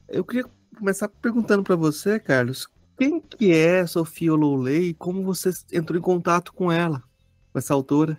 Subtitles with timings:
[0.08, 0.44] Eu queria
[0.76, 6.02] começar perguntando para você, Carlos, quem que é Sophie Oloule e como você entrou em
[6.02, 7.02] contato com ela,
[7.52, 8.18] com essa autora?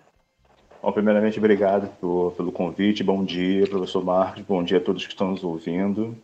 [0.82, 3.04] Bom, primeiramente, obrigado por, pelo convite.
[3.04, 4.44] Bom dia, professor Marcos.
[4.44, 6.18] Bom dia a todos que estão nos ouvindo.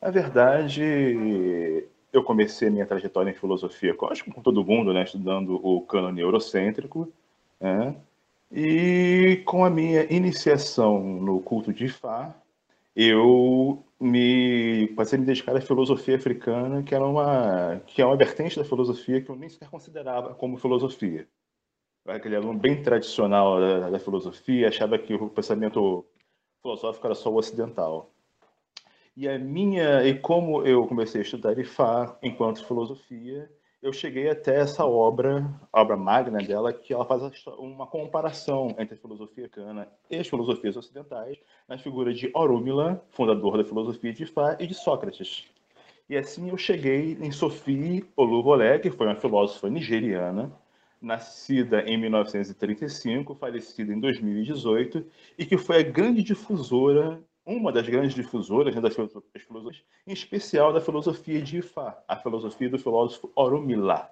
[0.00, 0.80] Na verdade,
[2.12, 6.20] eu comecei minha trajetória em filosofia, acho que com todo mundo, né, estudando o cânone
[6.20, 7.12] eurocêntrico,
[7.60, 7.96] né?
[8.50, 12.34] E com a minha iniciação no culto de Ifá,
[12.96, 18.16] eu me passei a me dedicar à filosofia africana, que era uma que é uma
[18.16, 21.28] vertente da filosofia que eu nem sequer considerava como filosofia.
[22.06, 26.04] Aquele aluno bem tradicional da, da filosofia achava que o pensamento
[26.62, 28.10] filosófico era só o ocidental.
[29.16, 33.50] E a minha e como eu comecei a estudar Ifá enquanto filosofia,
[33.82, 37.22] eu cheguei até essa obra, a obra magna dela, que ela faz
[37.58, 43.56] uma comparação entre a filosofia cana e as filosofias ocidentais, na figura de Orúmila, fundador
[43.56, 45.46] da filosofia de Fá, e de Sócrates.
[46.08, 50.52] E assim eu cheguei em Sophie Oluvolé, que foi uma filósofa nigeriana,
[51.00, 55.06] nascida em 1935, falecida em 2018,
[55.38, 60.72] e que foi a grande difusora uma das grandes difusoras né, das filosofias, em especial
[60.72, 64.10] da filosofia de Ifá, a filosofia do filósofo Oromila,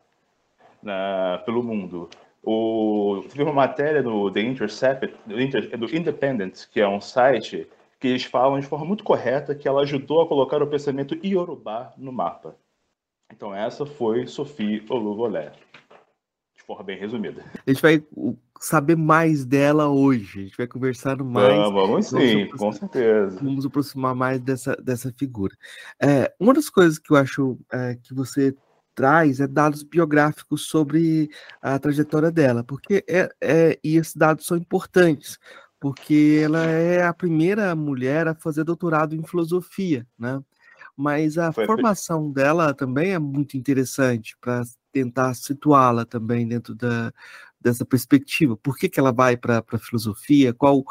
[0.82, 2.08] na, pelo mundo.
[2.42, 7.68] O, teve uma matéria no The Intercept, do, do Independent, que é um site
[8.00, 11.92] que eles falam de forma muito correta que ela ajudou a colocar o pensamento iorubá
[11.96, 12.56] no mapa.
[13.30, 15.52] Então essa foi Sophie Oluvolé,
[16.68, 17.42] forma bem resumida.
[17.66, 18.04] A gente vai
[18.60, 20.40] saber mais dela hoje.
[20.40, 21.56] A gente vai conversar mais.
[21.56, 23.40] Vamos, vamos sim, com certeza.
[23.42, 25.56] Vamos aproximar mais dessa, dessa figura.
[25.98, 28.54] É, uma das coisas que eu acho é, que você
[28.94, 31.30] traz é dados biográficos sobre
[31.62, 35.38] a trajetória dela, porque é, é, e esses dados são importantes,
[35.80, 40.42] porque ela é a primeira mulher a fazer doutorado em filosofia, né?
[40.98, 47.12] Mas a Foi formação dela também é muito interessante para tentar situá-la também dentro da,
[47.60, 48.56] dessa perspectiva?
[48.56, 50.52] Por que, que ela vai para a filosofia?
[50.52, 50.82] Qual,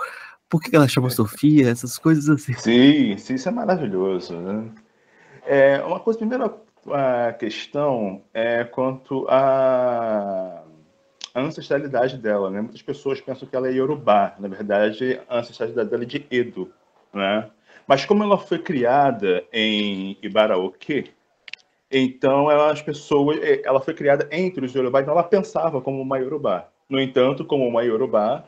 [0.47, 1.09] por que, que ela chama é.
[1.09, 1.69] Sofia?
[1.69, 2.53] Essas coisas assim.
[2.53, 4.33] Sim, sim, isso é maravilhoso.
[4.37, 4.71] Né?
[5.45, 6.55] É, uma coisa, primeira
[6.89, 10.63] a questão é quanto à
[11.35, 12.49] ancestralidade dela.
[12.49, 12.61] Né?
[12.61, 14.35] Muitas pessoas pensam que ela é Yorubá.
[14.39, 16.71] Na verdade, a ancestralidade dela é de Edo.
[17.13, 17.49] Né?
[17.87, 21.11] Mas como ela foi criada em Ibaraoque,
[21.89, 26.01] então, ela, as pessoas, eh, ela foi criada entre os Yorubá, então ela pensava como
[26.01, 26.69] uma Yorubá.
[26.89, 28.43] No entanto, como uma Yorubá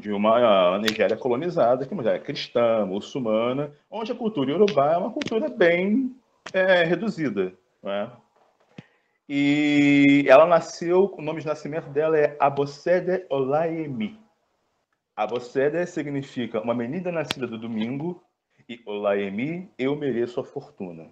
[0.00, 5.48] de uma Nigéria colonizada, que é cristã, muçulmana, onde a cultura Yorubá é uma cultura
[5.48, 6.16] bem
[6.52, 7.52] é, reduzida.
[7.82, 8.10] Né?
[9.28, 14.18] E ela nasceu, o nome de nascimento dela é Abosede Olaemi.
[15.14, 18.20] Abosede significa uma menina nascida do domingo,
[18.84, 21.08] Olaemi, eu mereço a fortuna.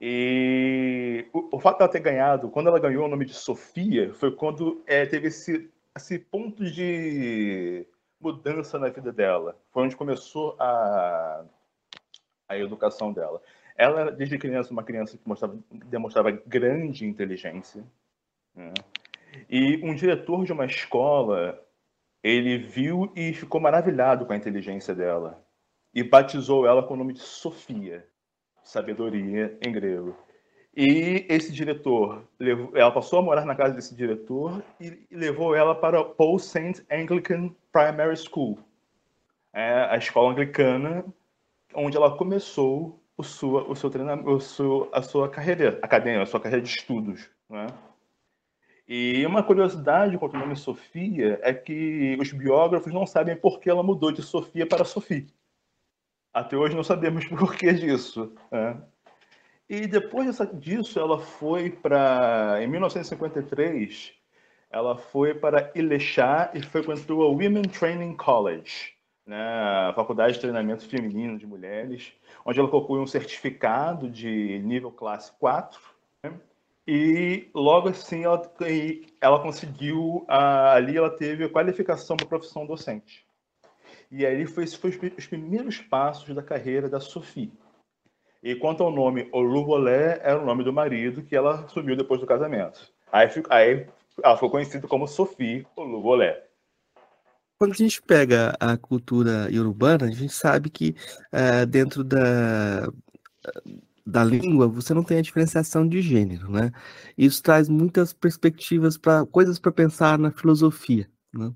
[0.00, 4.30] E o, o fato dela ter ganhado, quando ela ganhou o nome de Sofia, foi
[4.30, 7.86] quando é, teve esse, esse ponto de
[8.20, 9.58] mudança na vida dela.
[9.70, 11.44] Foi onde começou a,
[12.48, 13.40] a educação dela.
[13.76, 17.84] Ela, desde criança, uma criança que mostrava, demonstrava grande inteligência.
[18.54, 18.72] Né?
[19.48, 21.62] E um diretor de uma escola,
[22.22, 25.45] ele viu e ficou maravilhado com a inteligência dela.
[25.96, 28.06] E batizou ela com o nome de Sofia,
[28.62, 30.14] sabedoria em grego.
[30.76, 32.22] E esse diretor,
[32.74, 36.84] ela passou a morar na casa desse diretor e levou ela para Paul St.
[36.90, 38.58] Anglican Primary School,
[39.54, 41.02] é a escola anglicana,
[41.74, 44.38] onde ela começou o sua, o seu treinamento,
[44.92, 47.30] a sua carreira acadêmica, a sua carreira de estudos.
[47.48, 47.68] Né?
[48.86, 53.70] E uma curiosidade quanto ao nome Sofia é que os biógrafos não sabem por que
[53.70, 55.24] ela mudou de Sofia para Sofia.
[56.36, 58.30] Até hoje não sabemos por que disso.
[58.52, 58.76] Né?
[59.70, 62.58] E depois disso, ela foi para.
[62.62, 64.12] Em 1953,
[64.70, 68.92] ela foi para Ilechá e frequentou a Women Training College,
[69.26, 69.42] né,
[69.88, 72.12] a Faculdade de Treinamento Feminino de Mulheres,
[72.44, 75.80] onde ela concluiu um certificado de nível classe 4.
[76.22, 76.34] Né,
[76.86, 78.42] e logo assim ela,
[79.22, 83.25] ela conseguiu, ali ela teve a qualificação para a profissão docente.
[84.10, 87.52] E aí foi, foi os primeiros passos da carreira da Sophie.
[88.42, 92.26] E quanto ao nome Olubolé, era o nome do marido que ela assumiu depois do
[92.26, 92.92] casamento.
[93.10, 93.86] Aí, aí
[94.22, 96.44] ela ficou conhecida como Sophie Olubolé.
[97.58, 100.94] Quando a gente pega a cultura iorubana, a gente sabe que
[101.32, 102.86] uh, dentro da,
[104.06, 106.70] da língua você não tem a diferenciação de gênero, né?
[107.16, 111.10] Isso traz muitas perspectivas para coisas para pensar na filosofia.
[111.36, 111.52] Né?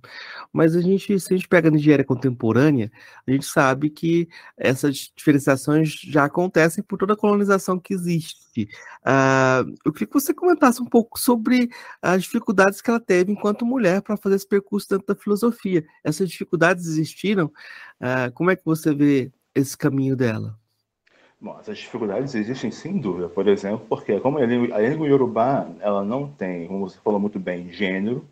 [0.53, 2.91] Mas a gente, se a gente pega a Nigéria contemporânea,
[3.27, 8.69] a gente sabe que essas diferenciações já acontecem por toda a colonização que existe.
[9.01, 11.71] Uh, eu queria que você comentasse um pouco sobre
[12.03, 15.85] as dificuldades que ela teve enquanto mulher para fazer esse percurso dentro da filosofia.
[16.05, 17.47] Essas dificuldades existiram?
[18.01, 20.61] Uh, como é que você vê esse caminho dela?
[21.41, 25.67] Bom, essas dificuldades existem sem dúvida, por exemplo, porque como a língua, a língua iorubá,
[25.81, 28.29] ela não tem, como você falou muito bem, gênero,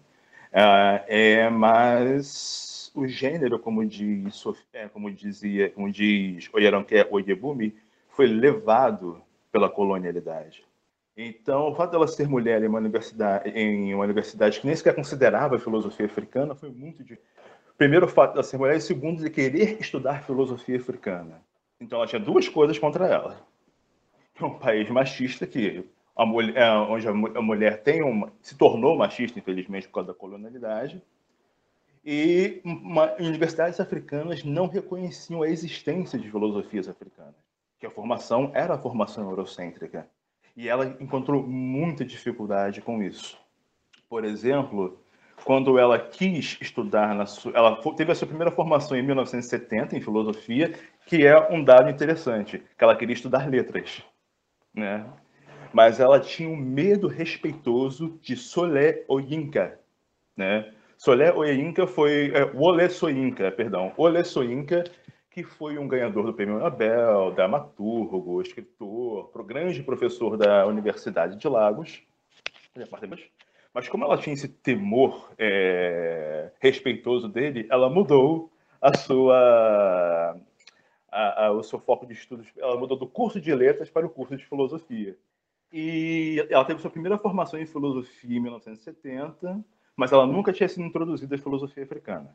[0.52, 4.42] Uh, é, mas o gênero, como diz,
[4.72, 7.74] é, como dizia, como diz Oyeronke Oyebumi,
[8.08, 9.22] foi levado
[9.52, 10.64] pela colonialidade.
[11.16, 14.94] Então, o fato dela ser mulher em uma universidade, em uma universidade que nem sequer
[14.94, 17.18] considerava filosofia africana foi muito de
[17.76, 21.42] primeiro o fato dela ser mulher e segundo de querer estudar filosofia africana.
[21.80, 23.46] Então, ela tinha duas coisas contra ela.
[24.40, 25.84] Um país machista que
[26.18, 30.18] a mulher, é, onde a mulher tem uma, se tornou machista, infelizmente, por causa da
[30.18, 31.00] colonialidade,
[32.04, 37.36] e uma, universidades africanas não reconheciam a existência de filosofias africanas,
[37.78, 40.08] que a formação era a formação eurocêntrica.
[40.56, 43.38] E ela encontrou muita dificuldade com isso.
[44.08, 44.98] Por exemplo,
[45.44, 50.00] quando ela quis estudar, na sua, ela teve a sua primeira formação em 1970 em
[50.00, 50.74] filosofia,
[51.06, 54.02] que é um dado interessante, que ela queria estudar letras,
[54.74, 55.06] né?
[55.72, 59.78] Mas ela tinha um medo respeitoso de Solé Oyinka,
[60.36, 60.72] né?
[60.96, 64.84] Solé Oyinka foi é, Wole Soyinka, perdão, Wole Soyinka,
[65.30, 72.02] que foi um ganhador do Prêmio Nobel, dramaturgo, escritor, grande professor da Universidade de Lagos.
[73.72, 80.37] Mas como ela tinha esse temor é, respeitoso dele, ela mudou a sua
[81.10, 84.10] a, a, o seu foco de estudos, ela mudou do curso de letras para o
[84.10, 85.16] curso de filosofia.
[85.72, 90.84] E ela teve sua primeira formação em filosofia em 1970, mas ela nunca tinha sido
[90.84, 92.34] introduzida à filosofia africana.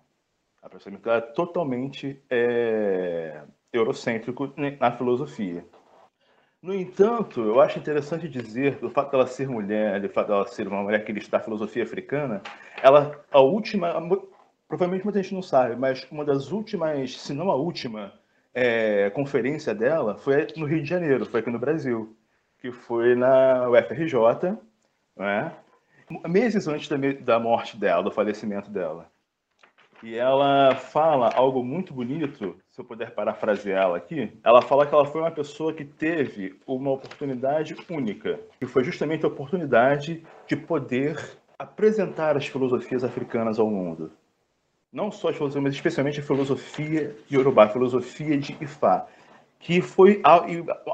[0.61, 5.65] A pensamento é totalmente é, eurocêntrico na filosofia.
[6.61, 10.67] No entanto, eu acho interessante dizer, do fato dela ser mulher, do fato dela ser
[10.67, 12.41] uma mulher que estudar filosofia africana,
[12.81, 13.93] ela, a última,
[14.69, 18.13] provavelmente muita gente não sabe, mas uma das últimas, se não a última,
[18.53, 22.15] é, conferência dela foi no Rio de Janeiro, foi aqui no Brasil
[22.63, 24.57] que foi na UFRJ,
[25.17, 25.51] né?
[26.25, 29.11] meses antes da, da morte dela, do falecimento dela.
[30.01, 34.31] E ela fala algo muito bonito, se eu puder parafraseá-la aqui.
[34.45, 39.25] Ela fala que ela foi uma pessoa que teve uma oportunidade única, que foi justamente
[39.25, 41.17] a oportunidade de poder
[41.59, 44.09] apresentar as filosofias africanas ao mundo.
[44.91, 49.05] Não só as filosofias, mas especialmente a filosofia de Yorubá, a filosofia de Ifá
[49.63, 50.21] que foi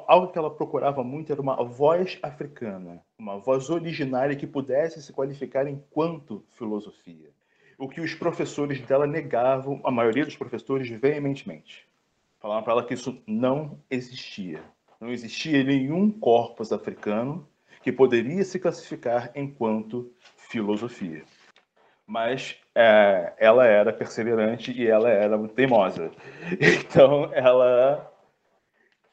[0.08, 5.12] algo que ela procurava muito era uma voz africana, uma voz originária que pudesse se
[5.12, 7.32] qualificar enquanto filosofia.
[7.80, 11.88] O que os professores dela negavam, a maioria dos professores veementemente.
[12.40, 14.62] Falavam para ela que isso não existia.
[15.02, 17.50] Não existia nenhum corpus africano
[17.82, 21.24] que poderia se classificar enquanto filosofia.
[22.06, 26.12] Mas é, ela era perseverante e ela era teimosa.
[26.62, 28.09] Então ela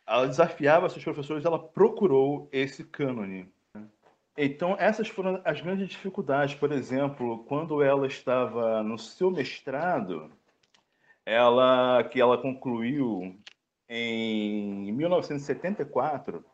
[0.06, 3.50] ela desafiava seus professores, ela procurou esse cânone.
[4.38, 6.54] Então, essas foram as grandes dificuldades.
[6.54, 10.30] Por exemplo, quando ela estava no seu mestrado,
[11.24, 13.36] ela que ela concluiu
[13.88, 16.44] em 1974,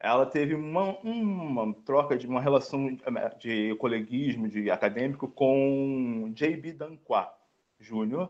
[0.00, 2.98] ela teve uma, uma troca de uma relação
[3.38, 6.72] de coleguismo, de acadêmico com J.B.
[6.72, 7.34] Danquah
[7.78, 8.28] Jr.,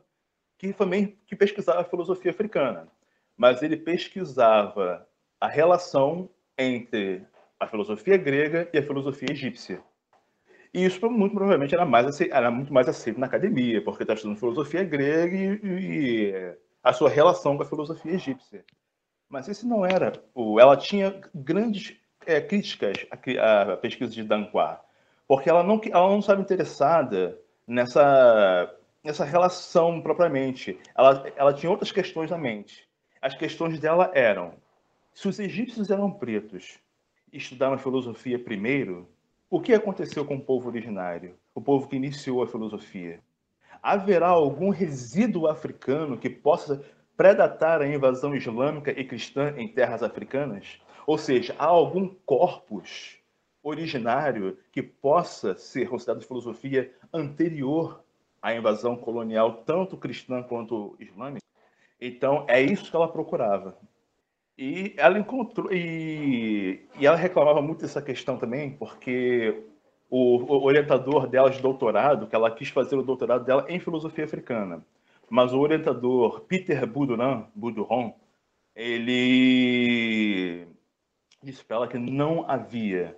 [0.59, 2.89] que também que pesquisava filosofia africana,
[3.37, 5.07] mas ele pesquisava
[5.41, 7.27] a relação entre
[7.59, 9.83] a filosofia grega e a filosofia egípcia.
[10.73, 14.39] E isso muito provavelmente era, mais era muito mais aceito na academia, porque está estudando
[14.39, 18.65] filosofia grega e, e, a sua relação com a filosofia egípcia.
[19.29, 20.59] Mas esse não era o.
[20.59, 24.81] Ela tinha grandes é, críticas à, à, pesquisa de Danquah,
[25.29, 30.79] porque ela não, ela não estava interessada nessa, nessa relação propriamente.
[30.97, 32.89] Ela, ela tinha outras questões na mente.
[33.25, 34.53] As questões dela eram:
[35.15, 36.79] se os egípcios eram pretos
[37.33, 39.09] estudaram filosofia primeiro,
[39.49, 43.21] o que aconteceu com o povo originário, o povo que iniciou a filosofia?
[43.83, 46.85] Haverá algum resíduo africano que possa
[47.17, 50.79] predatar a invasão islâmica e cristã em terras africanas?
[51.07, 53.17] Ou seja, há algum corpus
[53.63, 58.05] originário que possa ser considerado filosofia anterior
[58.43, 61.44] à invasão colonial, tanto cristã quanto islâmica?
[62.01, 63.77] Então, é isso que ela procurava.
[64.57, 65.73] E ela encontrou.
[65.73, 69.65] E, e ela reclamava muito dessa questão também, porque
[70.09, 74.25] o, o, orientador dela de doutorado, que ela quis fazer o doutorado dela em filosofia
[74.25, 74.85] africana.
[75.29, 78.15] Mas o orientador Peter Boudouin, Boudouin
[78.77, 80.67] ele
[81.43, 83.17] disse para ela que não havia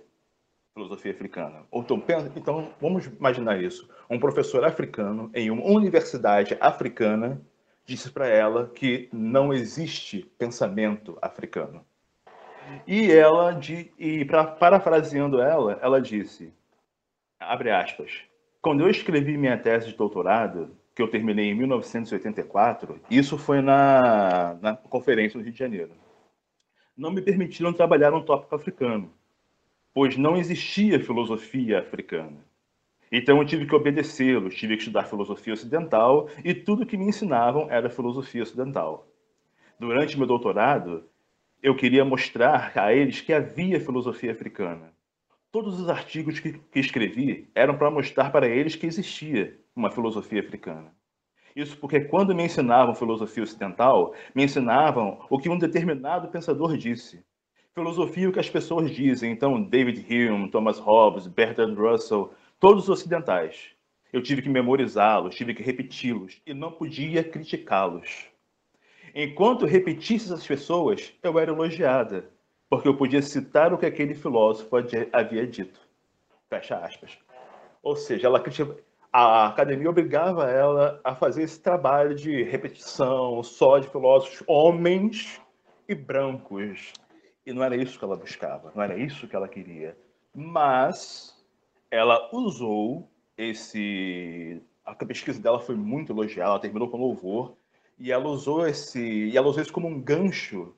[0.73, 1.65] filosofia africana.
[1.73, 2.03] Então,
[2.35, 3.89] então, vamos imaginar isso.
[4.09, 7.41] Um professor africano em uma universidade africana
[7.87, 11.85] disse para ela que não existe pensamento africano.
[12.85, 16.53] E ela, de, e pra, parafraseando ela, ela disse,
[17.39, 18.11] abre aspas,
[18.61, 24.55] quando eu escrevi minha tese de doutorado, que eu terminei em 1984, isso foi na,
[24.61, 25.91] na conferência no Rio de Janeiro,
[26.95, 29.13] não me permitiram trabalhar um tópico africano,
[29.93, 32.46] pois não existia filosofia africana.
[33.11, 37.67] Então eu tive que obedecê-los, tive que estudar filosofia ocidental e tudo que me ensinavam
[37.69, 39.07] era filosofia ocidental.
[39.79, 41.05] Durante meu doutorado,
[41.61, 44.91] eu queria mostrar a eles que havia filosofia africana.
[45.51, 50.93] Todos os artigos que, escrevi eram para mostrar para eles que existia uma filosofia africana.
[51.55, 57.23] Isso porque quando me ensinavam filosofia ocidental, me ensinavam o que um determinado pensador disse.
[57.73, 59.31] Filosofia é o que as pessoas dizem.
[59.31, 63.71] Então, David Hume, Thomas Hobbes, Bertrand Russell, todos os ocidentais.
[64.11, 68.27] Eu tive que memorizá-los, tive que repeti-los e não podia criticá-los.
[69.13, 72.29] Enquanto repetisse essas pessoas, eu era elogiada,
[72.69, 74.69] porque eu podia citar o que aquele filósofo
[75.11, 75.79] havia dito.
[76.49, 77.17] Fecha aspas.
[77.83, 78.41] Ou seja, ela
[79.11, 85.41] a academia obrigava ela a fazer esse trabalho de repetição só de filósofos homens
[85.87, 86.93] e brancos.
[87.45, 89.97] E não era isso que ela buscava, não era isso que ela queria.
[90.35, 91.36] Mas
[91.89, 94.61] ela usou esse.
[94.85, 97.55] A pesquisa dela foi muito elogiada, ela terminou com louvor,
[97.99, 98.99] e ela usou esse.
[98.99, 100.73] E ela usou isso como um gancho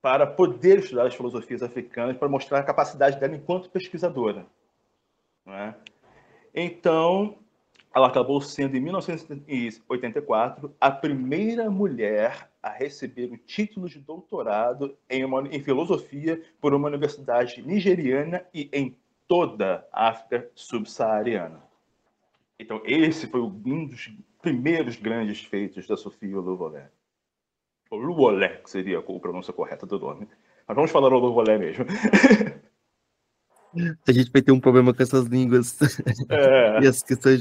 [0.00, 4.46] para poder estudar as filosofias africanas, para mostrar a capacidade dela enquanto pesquisadora.
[5.46, 5.74] É?
[6.54, 7.36] Então,
[7.94, 15.24] ela acabou sendo, em 1984, a primeira mulher a receber o título de doutorado em,
[15.24, 18.96] uma, em filosofia por uma universidade nigeriana e em
[19.28, 21.62] toda a África subsaariana.
[22.58, 26.90] Então, esse foi um dos primeiros grandes feitos da Sofia Luvolé.
[27.90, 30.28] Ou Luvolé, que seria a pronúncia correta do nome.
[30.66, 31.84] Mas vamos falar o Luvolé mesmo.
[34.08, 35.78] A gente vai ter um problema com essas línguas
[36.30, 36.80] é.
[36.82, 37.40] e as questões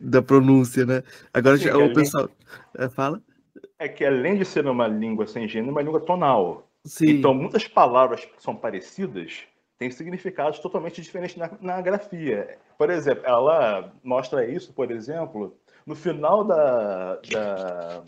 [0.00, 1.04] da pronúncia, né?
[1.32, 2.28] Agora Sim, já, o pessoal
[2.76, 3.22] é, fala.
[3.78, 6.68] É que além de ser uma língua sem gênero, é uma língua tonal.
[6.84, 7.10] Sim.
[7.10, 9.44] Então, muitas palavras são parecidas,
[9.82, 12.56] tem significados totalmente diferentes na, na grafia.
[12.78, 18.04] Por exemplo, ela mostra isso, por exemplo, no final da, da,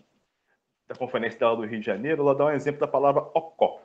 [0.86, 3.80] da conferência dela do Rio de Janeiro, ela dá um exemplo da palavra ocó.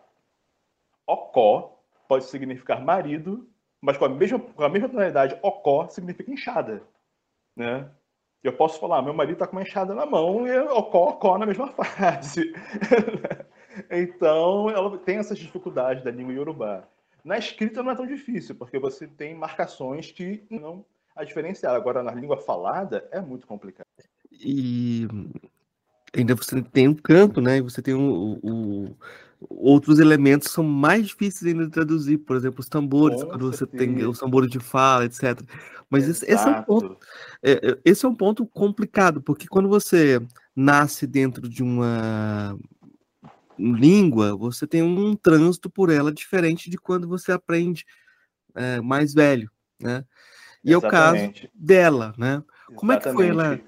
[1.08, 3.50] Ocó pode significar marido,
[3.82, 6.84] mas com a mesma, com a mesma tonalidade, ocó significa enxada.
[7.56, 7.90] Né?
[8.44, 11.48] Eu posso falar, meu marido está com uma enxada na mão e ocó, ocó na
[11.48, 12.54] mesma frase.
[13.90, 16.88] então, ela tem essas dificuldades da língua iorubá.
[17.24, 20.86] Na escrita não é tão difícil, porque você tem marcações que não
[21.16, 21.76] a diferenciar.
[21.76, 23.86] Agora, na língua falada, é muito complicado.
[24.32, 25.08] E
[26.16, 27.62] ainda você tem um canto, né?
[27.62, 28.96] Você tem o, o
[29.50, 33.84] outros elementos são mais difíceis ainda de traduzir, por exemplo, os tambores, Com quando certeza.
[33.84, 35.42] você tem os tambores de fala, etc.
[35.90, 36.98] Mas esse, esse, é um ponto,
[37.42, 40.22] é, é, esse é um ponto complicado, porque quando você
[40.56, 42.58] nasce dentro de uma
[43.60, 47.86] língua, você tem um trânsito por ela diferente de quando você aprende
[48.56, 50.06] é, mais velho, né?
[50.64, 50.74] E Exatamente.
[50.74, 52.44] é o caso dela, né?
[52.76, 52.96] Como Exatamente.
[52.96, 53.60] é que foi ela?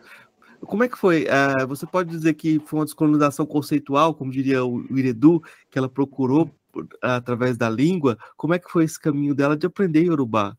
[0.61, 1.25] Como é que foi?
[1.25, 5.89] Uh, você pode dizer que foi uma descolonização conceitual, como diria o, Iredu, que ela
[5.89, 8.17] procurou por, através da língua?
[8.37, 10.55] Como é que foi esse caminho dela de aprender Yorubá?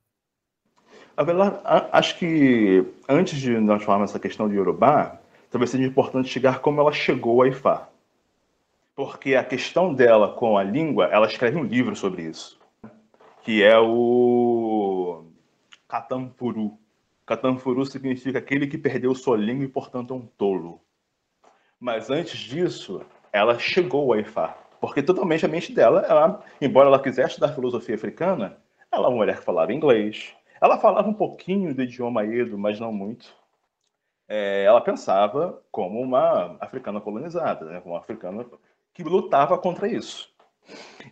[1.93, 5.21] acho que antes de nós falarmos essa questão de Yorubá,
[5.51, 7.89] talvez seja importante chegar como ela chegou a Ifá.
[8.95, 12.61] Porque a questão dela com a língua, ela escreve um livro sobre isso,
[13.43, 15.25] que é o
[15.89, 16.79] Katampuru.
[17.25, 20.81] Katampuru significa aquele que perdeu sua língua e, portanto, é um tolo.
[21.81, 23.01] Mas antes disso,
[23.33, 24.57] ela chegou a Ifá.
[24.81, 28.59] Porque totalmente a mente dela, ela, embora ela quisesse estudar filosofia africana,
[28.91, 30.35] ela é uma mulher que falava inglês.
[30.61, 33.35] Ela falava um pouquinho do idioma Edo, mas não muito.
[34.29, 37.83] É, ela pensava como uma africana colonizada, né?
[37.85, 38.45] uma africana
[38.95, 40.33] que lutava contra isso.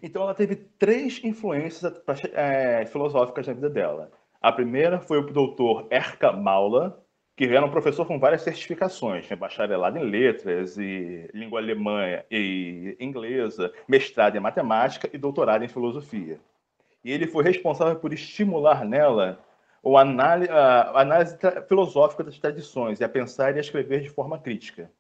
[0.03, 1.93] Então ela teve três influências
[2.33, 4.11] é, filosóficas na vida dela.
[4.41, 7.05] A primeira foi o doutor Erka Maula,
[7.37, 9.37] que era um professor com várias certificações, né?
[9.37, 16.39] bacharelado em letras e língua alemã e inglesa, mestrado em matemática e doutorado em filosofia.
[17.05, 19.39] E ele foi responsável por estimular nela
[19.83, 24.91] a análise filosófica das tradições e a pensar e a escrever de forma crítica.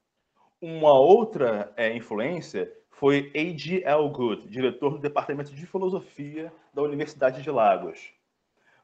[0.60, 3.82] Uma outra é, influência foi A.G.
[3.86, 8.12] Elgood, diretor do Departamento de Filosofia da Universidade de Lagos.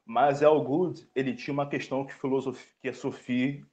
[0.04, 3.66] Mas Elgood ele tinha uma questão que, filosofia, que a Sophie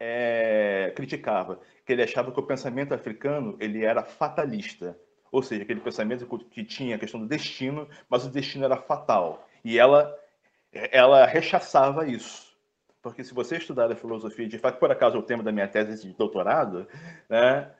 [0.00, 4.98] é, criticava, que ele achava que o pensamento africano ele era fatalista,
[5.30, 9.46] ou seja, aquele pensamento que tinha a questão do destino, mas o destino era fatal.
[9.62, 10.12] E ela,
[10.72, 12.47] ela rechaçava isso.
[13.02, 15.68] Porque se você estudar a filosofia, de fato, por acaso é o tema da minha
[15.68, 16.86] tese de doutorado,
[17.28, 17.72] né,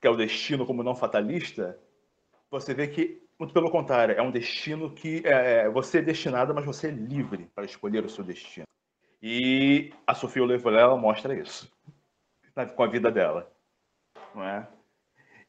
[0.00, 1.78] que é o destino como não fatalista,
[2.50, 6.54] você vê que, muito pelo contrário, é um destino que é, é você é destinado,
[6.54, 8.66] mas você é livre para escolher o seu destino.
[9.22, 11.72] E a Sofia Olevolela mostra isso
[12.76, 13.50] com a vida dela,
[14.34, 14.68] não é?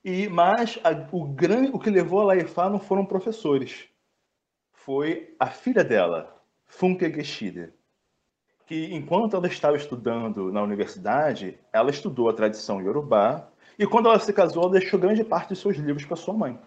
[0.03, 3.88] E mas a, o grande, o que levou a Laifá não foram professores,
[4.71, 7.73] foi a filha dela, Funke Geshide
[8.65, 13.47] que enquanto ela estava estudando na universidade, ela estudou a tradição iorubá,
[13.78, 16.60] e quando ela se casou, ela deixou grande parte de seus livros para sua mãe.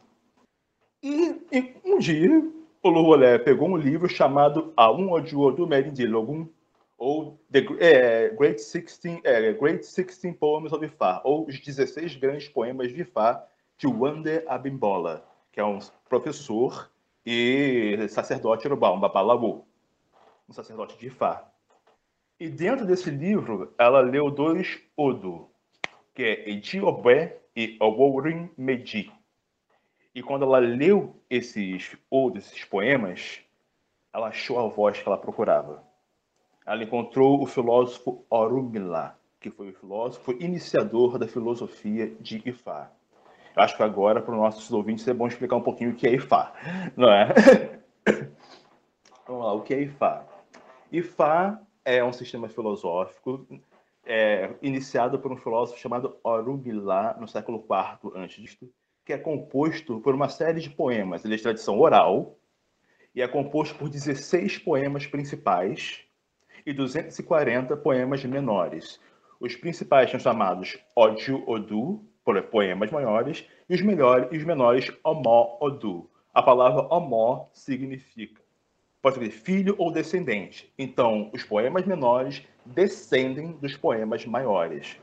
[1.03, 2.31] E, e, um dia,
[2.83, 6.49] o Luolé pegou um livro chamado Aum Ojuodu Merindilogum,
[6.97, 12.49] ou The é, Great, 16, é, Great 16 Poems of Ifá, ou os 16 grandes
[12.49, 13.45] poemas de Ifá,
[13.77, 16.91] de Wande Abimbola, que é um professor
[17.25, 19.65] e sacerdote urubá, um babalabu,
[20.49, 21.49] um sacerdote de Ifá.
[22.41, 25.51] E dentro desse livro, ela leu dois Odo,
[26.15, 29.13] que é Ediobé e Oworin Medi.
[30.15, 33.41] E quando ela leu esses Odos, esses poemas,
[34.13, 35.83] ela achou a voz que ela procurava.
[36.65, 42.89] Ela encontrou o filósofo Orumila, que foi o filósofo iniciador da filosofia de Ifá.
[43.57, 46.07] Eu acho que agora, para os nossos ouvintes, é bom explicar um pouquinho o que
[46.07, 46.53] é Ifá,
[46.97, 47.35] não é?
[49.27, 50.25] Vamos lá, o que é Ifá?
[50.93, 53.47] Ifá é um sistema filosófico
[54.05, 58.69] é, iniciado por um filósofo chamado Orumilá no século IV a.C.,
[59.07, 61.25] que é composto por uma série de poemas.
[61.25, 62.37] Ele é de tradição oral
[63.15, 66.05] e é composto por 16 poemas principais
[66.67, 69.01] e 240 poemas menores.
[69.41, 72.05] Os principais são chamados Odio Odu,
[72.51, 76.11] poemas maiores, e os, melhores, e os menores Omó Odu.
[76.35, 78.43] A palavra Omó significa
[79.09, 80.71] pode ser filho ou descendente.
[80.79, 84.99] Então, os poemas menores descendem dos poemas maiores.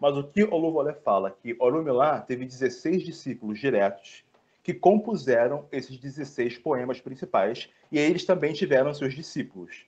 [0.00, 4.24] Mas o que Oluvolé fala que Orumilá teve 16 discípulos diretos
[4.62, 9.86] que compuseram esses 16 poemas principais e eles também tiveram seus discípulos.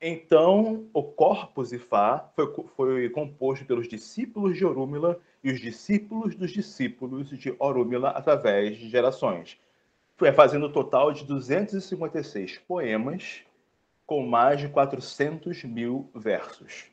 [0.00, 6.50] Então, o Corpus Ifá foi, foi composto pelos discípulos de Orúmila e os discípulos dos
[6.50, 9.58] discípulos de Orúmila através de gerações
[10.34, 13.42] fazendo um total de 256 poemas
[14.06, 16.86] com mais de 400 mil versos.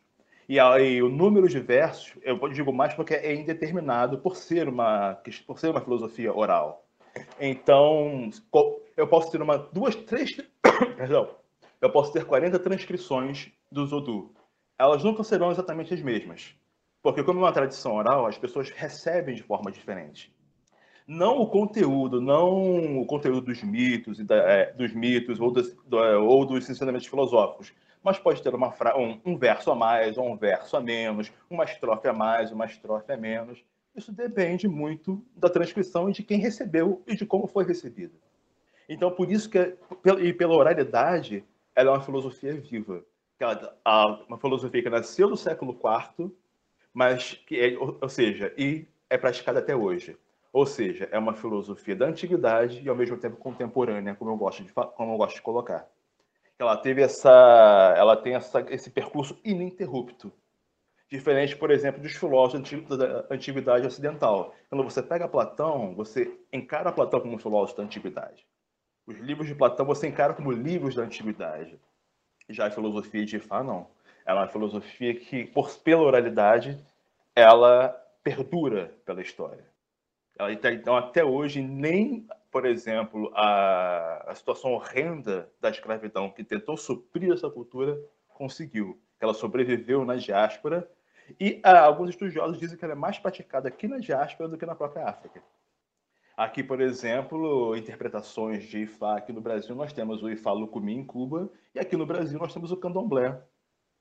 [0.48, 5.20] E, aí, o número de versos, eu digo mais porque é indeterminado por ser uma,
[5.46, 6.86] por ser uma filosofia oral.
[7.40, 8.30] Então,
[8.96, 10.38] eu posso ter uma, duas, três,
[10.96, 11.36] perdão,
[11.82, 14.32] eu posso ter 40 transcrições do Zodu.
[14.80, 16.56] Elas nunca serão exatamente as mesmas,
[17.02, 20.34] porque como é uma tradição oral, as pessoas recebem de forma diferente.
[21.08, 26.46] Não o conteúdo, não o conteúdo dos mitos, é, dos mitos ou dos, do, ou
[26.46, 30.76] dos ensinamentos filosóficos, mas pode ter uma um, um, verso a mais ou um verso
[30.76, 33.64] a menos, uma estrofe a mais, uma estrofe a menos.
[33.96, 38.14] Isso depende muito da transcrição e de quem recebeu e de como foi recebida.
[38.90, 39.76] Então, por isso que,
[40.22, 41.44] e pela oralidade,
[41.74, 43.04] ela é uma filosofia viva.
[44.28, 46.32] Uma filosofia que nasceu no século IV,
[46.94, 50.18] mas que é, ou seja, e é praticada até hoje.
[50.58, 54.64] Ou seja, é uma filosofia da antiguidade e ao mesmo tempo contemporânea, como eu gosto
[54.64, 55.88] de, como eu gosto de colocar.
[56.58, 60.34] Ela teve essa, ela tem essa, esse percurso ininterrupto,
[61.12, 64.56] diferente, por exemplo, dos filósofos da antiguidade ocidental.
[64.68, 68.44] Quando você pega Platão, você encara Platão como um filósofo da antiguidade.
[69.06, 71.80] Os livros de Platão você encara como livros da antiguidade.
[72.50, 73.92] Já a filosofia de Fá, não.
[74.26, 76.84] Ela é uma filosofia que, por, pela oralidade,
[77.36, 77.90] ela
[78.24, 79.77] perdura pela história.
[80.74, 87.32] Então, até hoje, nem, por exemplo, a, a situação horrenda da escravidão que tentou suprir
[87.32, 89.02] essa cultura conseguiu.
[89.20, 90.88] Ela sobreviveu na diáspora
[91.40, 94.66] e ah, alguns estudiosos dizem que ela é mais praticada aqui na diáspora do que
[94.66, 95.42] na própria África.
[96.38, 99.18] Aqui, por exemplo, interpretações de Ifá.
[99.18, 102.54] Aqui no Brasil nós temos o Ifá Lucumi em Cuba e aqui no Brasil nós
[102.54, 103.42] temos o Candomblé,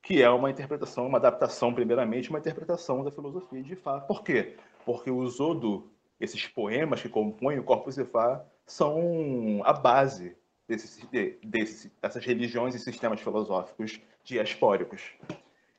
[0.02, 4.00] que é uma interpretação, uma adaptação, primeiramente, uma interpretação da filosofia de Ifá.
[4.00, 4.56] Por quê?
[4.84, 5.90] Porque o Zodo
[6.20, 11.06] esses poemas que compõem o Corpus Ifá são a base desses,
[11.42, 15.12] desses, dessas religiões e sistemas filosóficos diaspóricos.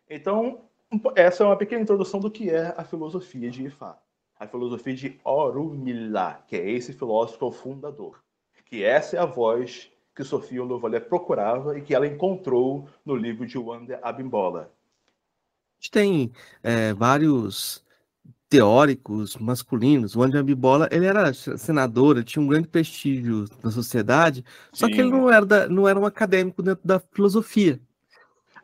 [0.10, 0.62] Então,
[1.15, 3.97] essa é uma pequena introdução do que é a filosofia de Ifá.
[4.39, 8.21] A filosofia de Orunmila, que é esse filósofo fundador.
[8.65, 13.45] Que essa é a voz que Sofia Louvolet procurava e que ela encontrou no livro
[13.45, 14.71] de Wander Abimbola.
[14.71, 16.32] A gente tem
[16.63, 17.86] é, vários
[18.49, 20.15] teóricos masculinos.
[20.15, 24.79] O André Bibola, ele era senador, tinha um grande prestígio na sociedade, Sim.
[24.79, 27.79] só que ele não era, da, não era um acadêmico dentro da filosofia.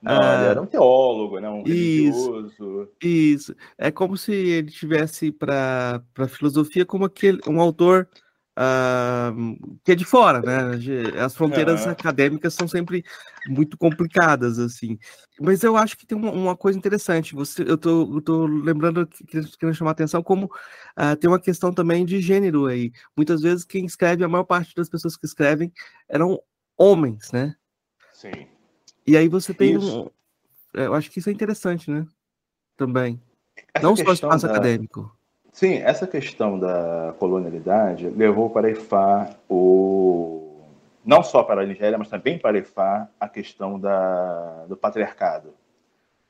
[0.02, 1.50] Não, ah, ele era um teólogo, né?
[1.50, 2.90] um isso, religioso.
[3.02, 3.56] Isso.
[3.78, 8.10] É como se ele tivesse para a filosofia como aquele, um autor
[8.58, 10.80] uh, que é de fora, né?
[11.24, 13.04] As fronteiras acadêmicas são sempre
[13.48, 14.98] muito complicadas, assim.
[15.40, 17.36] Mas eu acho que tem uma, uma coisa interessante.
[17.36, 21.74] Você, eu tô, eu tô lembrando, querendo chamar a atenção, como uh, tem uma questão
[21.74, 22.92] também de gênero aí.
[23.16, 25.72] Muitas vezes quem escreve, a maior parte das pessoas que escrevem
[26.08, 26.40] eram
[26.78, 27.56] homens, né?
[28.14, 28.48] Sim.
[29.06, 30.04] E aí você tem isso.
[30.04, 30.10] um.
[30.74, 32.06] Eu acho que isso é interessante, né?
[32.76, 33.22] Também.
[33.74, 34.54] Essa Não só o espaço da...
[34.54, 35.16] acadêmico.
[35.54, 40.64] Sim, essa questão da colonialidade levou para Ifá o
[41.06, 45.54] não só para a Nigéria, mas também para Ifá a questão da, do patriarcado.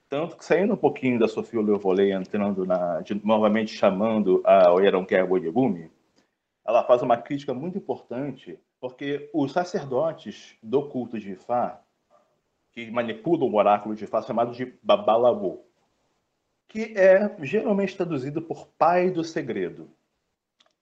[0.09, 5.23] Tanto que saindo um pouquinho da Sofia Leovolei, entrando na, de, novamente chamando a Oyeronke
[5.23, 5.89] Boyebumi,
[6.67, 11.79] ela faz uma crítica muito importante, porque os sacerdotes do culto de Ifá,
[12.73, 15.63] que manipulam o oráculo de Ifá, chamados de Babalawo,
[16.73, 19.91] que é geralmente traduzido por pai do segredo.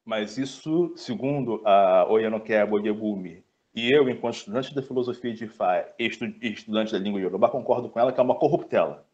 [0.06, 3.43] Mas isso, segundo a Oyanoke Aboyebumi,
[3.75, 6.10] e eu, enquanto estudante da filosofia de Ifá e
[6.43, 9.06] estudante da língua Yoruba, concordo com ela que é uma corruptela.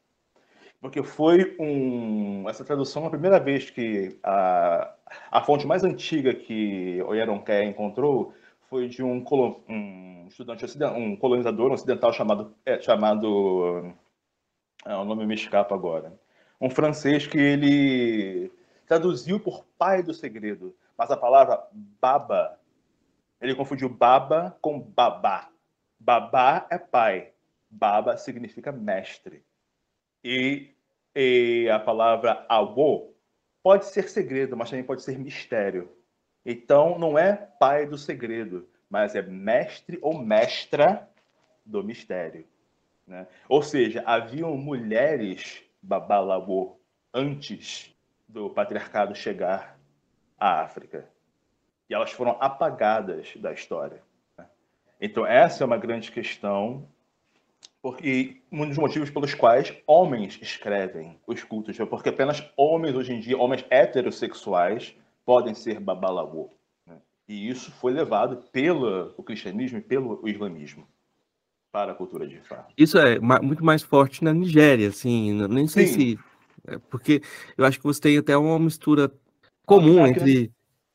[0.80, 4.94] Porque foi um, essa tradução a primeira vez que a,
[5.32, 8.36] a fonte mais antiga que Oyeronke encontrou
[8.70, 9.26] foi de um,
[9.68, 10.64] um estudante
[10.96, 13.96] um colonizador ocidental chamado, é, chamado
[14.86, 16.14] ah, o nome me escapa agora,
[16.60, 18.52] um francês que ele
[18.86, 21.62] traduziu por pai do segredo, mas a palavra
[22.02, 22.60] baba,
[23.40, 25.50] ele confundiu baba com babá.
[26.00, 27.32] Babá é pai,
[27.70, 29.44] baba significa mestre.
[30.24, 30.74] E,
[31.16, 33.14] e a palavra avô
[33.62, 35.92] pode ser segredo, mas também pode ser mistério.
[36.46, 41.08] Então, não é pai do segredo, mas é mestre ou mestra
[41.66, 42.48] do mistério.
[43.06, 43.28] Né?
[43.50, 46.78] Ou seja, haviam mulheres Babalawo
[47.14, 47.96] antes
[48.28, 49.80] do patriarcado chegar
[50.38, 51.10] à África.
[51.90, 54.04] E elas foram apagadas da história.
[54.38, 54.46] Né?
[55.00, 56.90] Então, essa é uma grande questão,
[57.82, 63.22] porque um dos motivos pelos quais homens escrevem os cultos, porque apenas homens hoje em
[63.22, 64.94] dia, homens heterossexuais,
[65.26, 66.52] podem ser Babalawo.
[66.86, 66.98] Né?
[67.30, 70.86] E isso foi levado pelo cristianismo e pelo islamismo
[71.72, 72.74] para a cultura de fato.
[72.78, 75.94] Isso é muito mais forte na Nigéria, assim, nem sei Sim.
[75.94, 76.20] se.
[76.68, 77.22] É, porque
[77.58, 79.12] eu acho que você tem até uma mistura
[79.66, 80.52] comum aqui entre,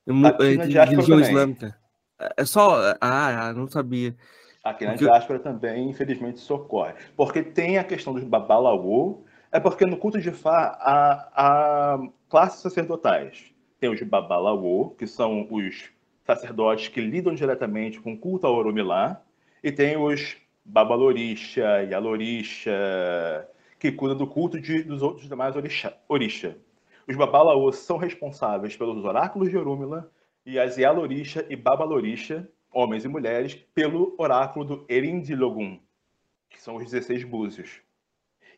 [0.06, 1.76] na, entre religião islâmica.
[2.20, 2.94] É, é só.
[3.00, 4.16] Ah, não sabia.
[4.64, 5.04] Aqui na porque...
[5.04, 6.94] diáspora também, infelizmente, isso ocorre.
[7.16, 12.62] Porque tem a questão dos babalaú, é porque no culto de Fá há, há classes
[12.62, 13.52] sacerdotais.
[13.78, 15.90] tem os Babalawo, que são os
[16.24, 19.20] sacerdotes que lidam diretamente com o culto ao Oromilá,
[19.62, 23.48] e tem os Babalorisha, Yalorisha,
[23.78, 26.56] que cuidam do culto de, dos outros demais orixá, Orisha.
[27.08, 30.10] Os Babalaô são responsáveis pelos oráculos de Orúmila
[30.46, 35.80] e as Yalorisha e Babalorisha, homens e mulheres, pelo oráculo do Erindilogun,
[36.48, 37.80] que são os 16 búzios.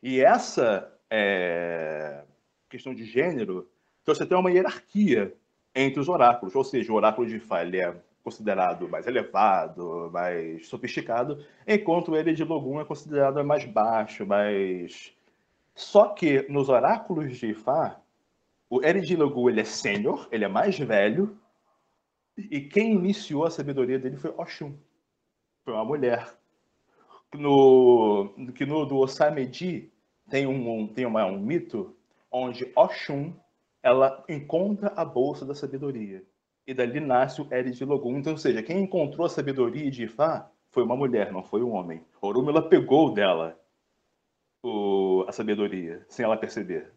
[0.01, 2.23] E essa é,
[2.69, 3.67] questão de gênero,
[4.05, 5.33] você tem uma hierarquia
[5.73, 12.11] entre os oráculos, ou seja, o oráculo de é considerado mais elevado, mais sofisticado, enquanto
[12.11, 15.13] o Erindilogun é considerado mais baixo, mais...
[15.75, 18.01] Só que nos oráculos de Ifá,
[18.67, 21.37] o Eridilogu ele é sênior, ele é mais velho,
[22.35, 24.75] e quem iniciou a sabedoria dele foi Oxum.
[25.63, 26.35] Foi uma mulher.
[27.31, 29.91] No, que no do Osamedi
[30.29, 31.95] tem, um, tem uma, um mito
[32.31, 33.33] onde Oxum
[33.83, 36.23] ela encontra a bolsa da sabedoria.
[36.67, 38.17] E dali nasce o Eridilogun.
[38.17, 41.71] Então, ou seja, quem encontrou a sabedoria de Ifá foi uma mulher, não foi um
[41.71, 42.03] homem.
[42.21, 43.59] Orumila pegou dela
[44.63, 46.95] o, a sabedoria, sem ela perceber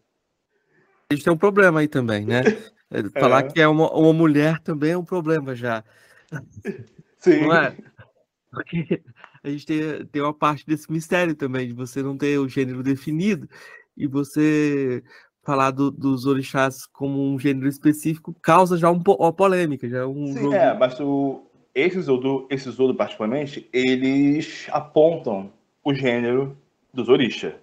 [1.11, 2.41] a gente tem um problema aí também, né?
[2.91, 3.47] É, falar é.
[3.47, 5.83] que é uma, uma mulher também é um problema já.
[7.19, 7.41] Sim.
[7.41, 7.77] Não é?
[8.49, 9.03] Porque
[9.43, 12.81] a gente tem, tem uma parte desse mistério também, de você não ter o gênero
[12.81, 13.47] definido
[13.95, 15.03] e você
[15.49, 20.27] falar do, dos orixás como um gênero específico causa já um, uma polêmica, já um
[20.27, 20.53] Sim, jogo...
[20.53, 21.41] é, mas o,
[21.73, 25.51] esses Zodo, esses Zodo particularmente, eles apontam
[25.83, 26.55] o gênero
[26.93, 27.55] dos orixás.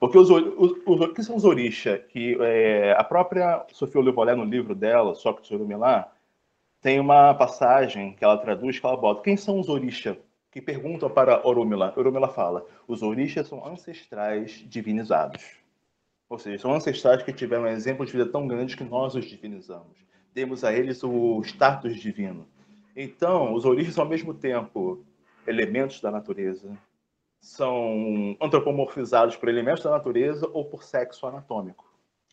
[0.00, 1.98] Porque os, os, os, que são os orixá?
[1.98, 6.10] Que é, a própria Sofia Olivolé, no livro dela, Sócrates Urumilá,
[6.80, 10.16] tem uma passagem que ela traduz que ela bota: quem são os orixá?
[10.50, 11.92] Que perguntam para Orumila.
[11.94, 15.63] Orumila fala: os orixás são ancestrais divinizados.
[16.28, 19.24] Ou seja, são ancestrais que tiveram um exemplo de vida tão grande que nós os
[19.24, 19.96] divinizamos.
[20.32, 22.46] Demos a eles o status divino.
[22.96, 25.04] Então, os orixás são ao mesmo tempo
[25.46, 26.76] elementos da natureza,
[27.40, 31.84] são antropomorfizados por elementos da natureza ou por sexo anatômico.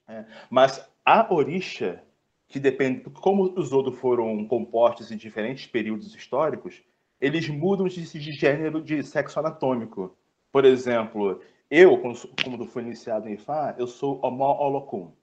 [0.07, 0.25] É.
[0.49, 2.01] Mas a orixa,
[2.47, 6.81] que depende, como os Odo foram compostos em diferentes períodos históricos,
[7.19, 10.15] eles mudam de, de gênero de sexo anatômico.
[10.51, 15.13] Por exemplo, eu, como fui iniciado em Ifá, eu sou Omó Olokun.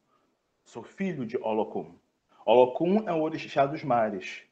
[0.65, 1.95] Sou filho de Olokun.
[2.47, 4.45] Olokun é o orixá dos mares,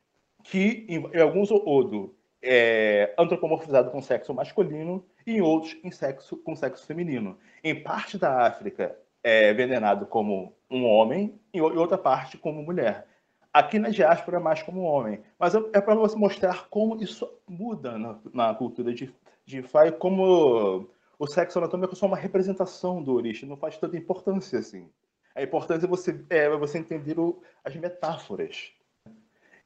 [0.45, 6.55] que em, alguns Odo é antropomorfizado com sexo masculino e em outros em sexo, com
[6.55, 7.39] sexo feminino.
[7.65, 13.07] Em parte da África é venenado como um homem e outra parte como mulher.
[13.55, 15.21] Aqui na diáspora é mais como homem.
[15.39, 19.11] Mas é, para você mostrar como isso muda na, na cultura de,
[19.47, 23.97] de Fai, como o sexo anatômico é só uma representação do origem, não faz tanta
[23.97, 24.89] importância assim.
[25.35, 28.73] A importância é você, é você entender o, as metáforas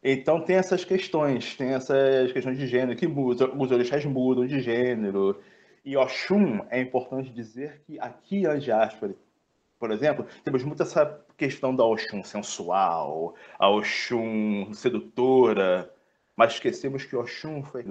[0.03, 4.61] então tem essas questões, tem essas questões de gênero que mudam, os orixás mudam de
[4.61, 5.39] gênero.
[5.85, 9.15] E Oxum, é importante dizer que aqui em diáspora,
[9.79, 15.93] por exemplo, temos muito essa questão da Oxum sensual, a Oxum sedutora,
[16.40, 17.85] mas esquecemos que Oxum foi a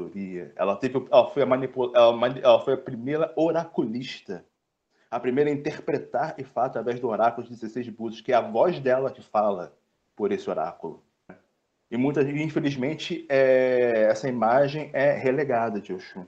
[0.56, 4.44] ela teve, ela foi a manipula, ela, ela foi a primeira oraculista,
[5.12, 8.42] a primeira a interpretar e falar através do oráculo de 16 búzios, que é a
[8.42, 9.78] voz dela que fala
[10.16, 11.04] por esse oráculo.
[11.92, 16.26] E muitas, infelizmente, é, essa imagem é relegada de Oxum.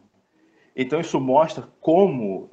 [0.76, 2.50] Então isso mostra como,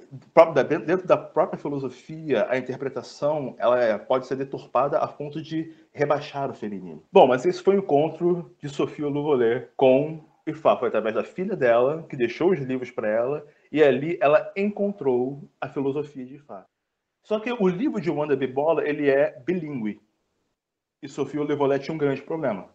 [0.87, 6.51] dentro da própria filosofia, a interpretação ela é, pode ser deturpada a ponto de rebaixar
[6.51, 7.03] o feminino.
[7.13, 10.77] Bom, mas esse foi o encontro de Sofia Louvolet com Ifá.
[10.77, 15.49] Foi através da filha dela, que deixou os livros para ela, e ali ela encontrou
[15.61, 16.67] a filosofia de Ifá.
[17.23, 20.01] Só que o livro de Wanda Bibola, ele é bilíngue.
[21.01, 22.69] E Sofia Louvolet tinha um grande problema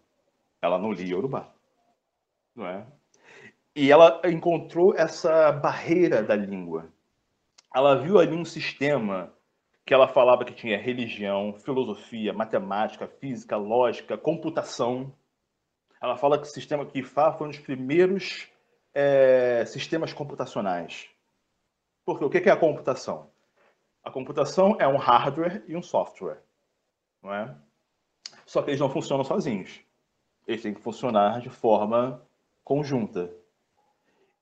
[0.63, 1.53] ela não lia Urubá.
[2.55, 2.87] Não é?
[3.75, 6.91] E ela encontrou essa barreira da língua.
[7.73, 9.33] Ela viu ali um sistema
[9.85, 15.13] que ela falava que tinha religião, filosofia, matemática, física, lógica, computação.
[16.01, 18.47] Ela fala que o sistema que Fá foi um dos primeiros
[18.93, 21.09] é, sistemas computacionais.
[22.05, 23.31] Porque o que é a computação?
[24.03, 26.43] A computação é um hardware e um software,
[27.21, 27.55] não é?
[28.45, 29.83] Só que eles não funcionam sozinhos
[30.47, 32.21] eles têm que funcionar de forma
[32.63, 33.33] conjunta.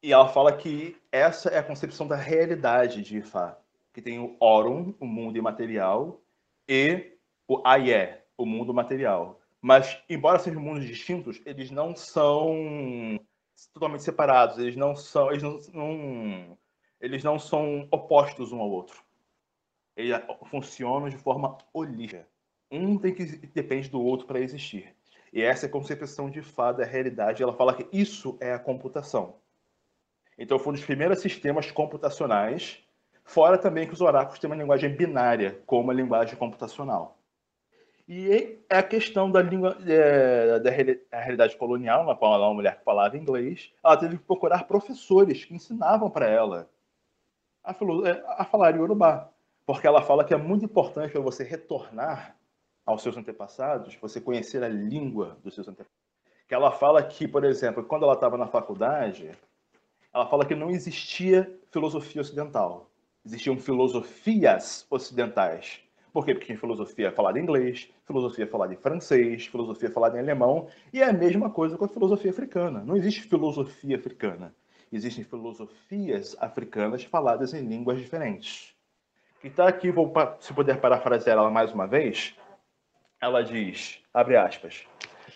[0.03, 3.57] E ela fala que essa é a concepção da realidade de Ifá,
[3.93, 6.19] que tem o Orum, o mundo imaterial,
[6.67, 9.39] e o Aie, o mundo material.
[9.61, 13.19] Mas, embora sejam mundos distintos, eles não são
[13.73, 16.57] totalmente separados, eles não são, eles não, não
[16.99, 19.03] eles não são opostos um ao outro.
[19.95, 22.27] Eles funcionam de forma holística.
[22.71, 24.95] Um tem que depende do outro para existir.
[25.33, 27.43] E essa é a concepção de Fá da realidade.
[27.43, 29.40] Ela fala que isso é a computação.
[30.37, 32.83] Então, foi um dos primeiros sistemas computacionais,
[33.23, 37.17] fora também que os oráculos têm uma linguagem binária, como a linguagem computacional.
[38.07, 43.17] E é a questão da língua é, da realidade colonial, uma, uma mulher que falava
[43.17, 46.69] inglês, ela teve que procurar professores que ensinavam para ela
[47.63, 49.29] a, é, a falar Yorubá,
[49.65, 52.35] porque ela fala que é muito importante para você retornar
[52.85, 56.01] aos seus antepassados, você conhecer a língua dos seus antepassados.
[56.47, 59.31] Que ela fala que, por exemplo, quando ela estava na faculdade,
[60.13, 62.89] ela fala que não existia filosofia ocidental.
[63.25, 65.81] Existiam filosofias ocidentais.
[66.11, 66.33] Por quê?
[66.33, 71.01] Porque tinha filosofia falada em inglês, filosofia falada em francês, filosofia falada em alemão, e
[71.01, 72.83] é a mesma coisa com a filosofia africana.
[72.83, 74.53] Não existe filosofia africana.
[74.91, 78.75] Existem filosofias africanas faladas em línguas diferentes.
[79.39, 82.35] Que está aqui, vou, se puder parafrasear ela mais uma vez,
[83.21, 84.85] ela diz, abre aspas,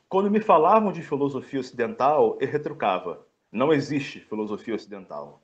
[0.09, 3.24] quando me falavam de filosofia ocidental, eu retrucava,
[3.55, 5.41] não existe filosofia ocidental.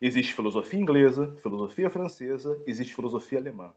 [0.00, 3.72] Existe filosofia inglesa, filosofia francesa, existe filosofia alemã.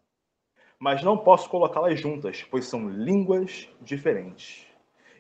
[0.78, 4.68] Mas não posso colocá-las juntas, pois são línguas diferentes.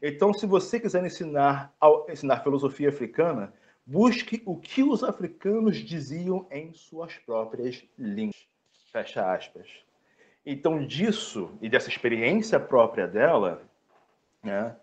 [0.01, 1.73] Então, se você quiser ensinar,
[2.09, 3.53] ensinar filosofia africana,
[3.85, 8.35] busque o que os africanos diziam em suas próprias línguas.
[8.91, 9.67] Fecha aspas.
[10.45, 13.63] Então, disso e dessa experiência própria dela,
[14.43, 14.75] né,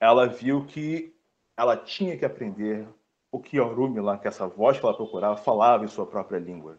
[0.00, 1.14] ela viu que
[1.56, 2.86] ela tinha que aprender
[3.30, 6.78] o que Orumi, lá, que essa voz que ela procurava, falava em sua própria língua.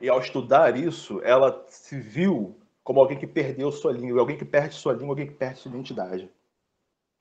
[0.00, 4.44] E ao estudar isso, ela se viu como alguém que perdeu sua língua, alguém que
[4.44, 6.30] perde sua língua, alguém que perde sua identidade.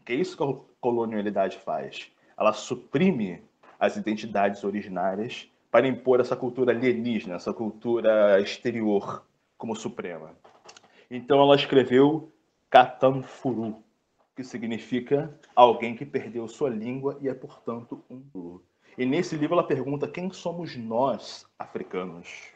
[0.06, 2.12] Que é isso que a colonialidade faz.
[2.38, 3.42] Ela suprime
[3.80, 9.26] as identidades originárias para impor essa cultura alienígena, essa cultura exterior,
[9.58, 10.36] como suprema.
[11.10, 12.32] Então ela escreveu
[12.70, 13.84] Katanfuru,
[14.36, 18.64] que significa alguém que perdeu sua língua e é, portanto, um duro.
[18.98, 22.50] E nesse livro ela pergunta quem somos nós, africanos.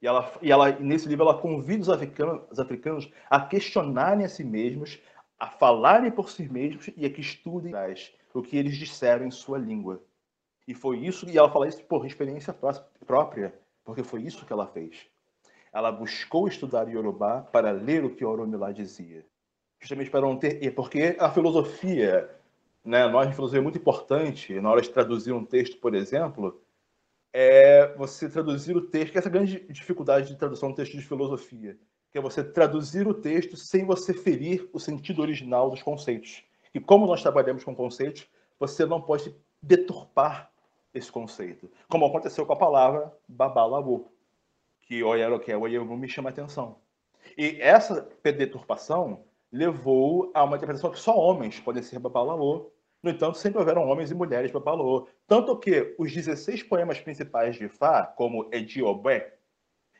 [0.00, 4.28] E, ela, e ela, nesse livro ela convida os africanos, os africanos a questionarem a
[4.28, 4.98] si mesmos,
[5.38, 7.72] a falarem por si mesmos e a que estudem
[8.32, 10.02] o que eles disseram em sua língua.
[10.66, 12.54] E foi isso, e ela fala isso por experiência
[13.04, 13.52] própria,
[13.84, 15.08] porque foi isso que ela fez.
[15.72, 19.24] Ela buscou estudar Yorubá para ler o que Oromilá dizia.
[19.80, 20.70] Justamente para não ter.
[20.74, 22.30] Porque a filosofia,
[22.84, 26.60] né, nós filosofia é muito importante, na hora de traduzir um texto, por exemplo,
[27.32, 31.02] é você traduzir o texto, que é essa grande dificuldade de tradução de texto de
[31.02, 31.78] filosofia,
[32.10, 36.42] que é você traduzir o texto sem você ferir o sentido original dos conceitos.
[36.74, 38.26] E como nós trabalhamos com conceitos,
[38.58, 40.50] você não pode deturpar
[40.92, 44.08] esse conceito, como aconteceu com a palavra babalabô
[44.80, 46.78] que o o Oyemu me chama a atenção.
[47.38, 52.70] E essa deturpação levou a uma interpretação que só homens podem ser Babalô.
[53.02, 55.08] No entanto, sempre houveram homens e mulheres Babalô.
[55.26, 59.34] Tanto que os 16 poemas principais de Fá, como Ediobé,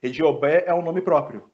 [0.02, 1.50] Ediobé é um nome próprio,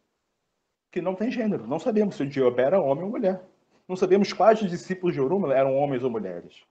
[0.93, 1.67] que não tem gênero.
[1.67, 3.43] Não sabemos se Ediobé era homem ou mulher.
[3.89, 6.63] Não sabemos quais discípulos de Oruma eram homens ou mulheres.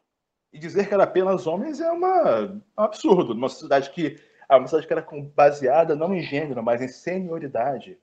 [0.54, 3.34] E dizer que era apenas homens é uma, um absurdo.
[3.34, 7.98] Numa sociedade que a mensagem que era baseada não em gênero, mas em senioridade.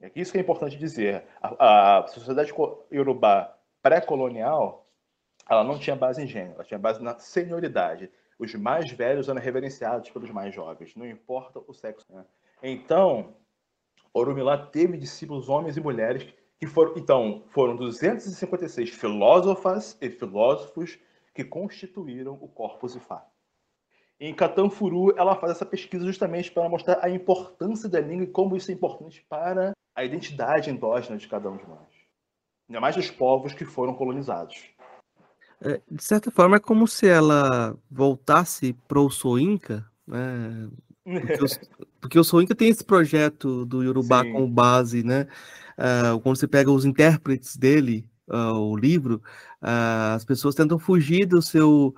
[0.00, 1.24] É isso que é importante dizer.
[1.42, 2.52] A, a sociedade
[2.90, 4.86] iorubá pré-colonial,
[5.48, 8.10] ela não tinha base em gênero, ela tinha base na senioridade.
[8.38, 12.06] Os mais velhos eram reverenciados pelos mais jovens, não importa o sexo.
[12.10, 12.24] Né?
[12.62, 13.34] Então,
[14.14, 16.26] Orumilá teve discípulos homens e mulheres
[16.58, 20.98] que foram, então, foram 256 filósofas e filósofos
[21.34, 23.26] que constituíram o Corpus Ifá.
[24.18, 28.54] Em Catanfuru, ela faz essa pesquisa justamente para mostrar a importância da língua e como
[28.56, 31.88] isso é importante para a identidade endógena de cada um de nós.
[32.68, 34.56] Ainda mais dos povos que foram colonizados.
[35.62, 40.68] É, de certa forma, é como se ela voltasse para o Soinca, né?
[41.04, 41.60] Porque, os,
[42.00, 44.32] porque o Soinca tem esse projeto do Yorubá Sim.
[44.32, 45.26] como base, né?
[45.76, 49.22] Uh, quando você pega os intérpretes dele, uh, o livro,
[49.62, 51.94] uh, as pessoas tentam fugir do seu,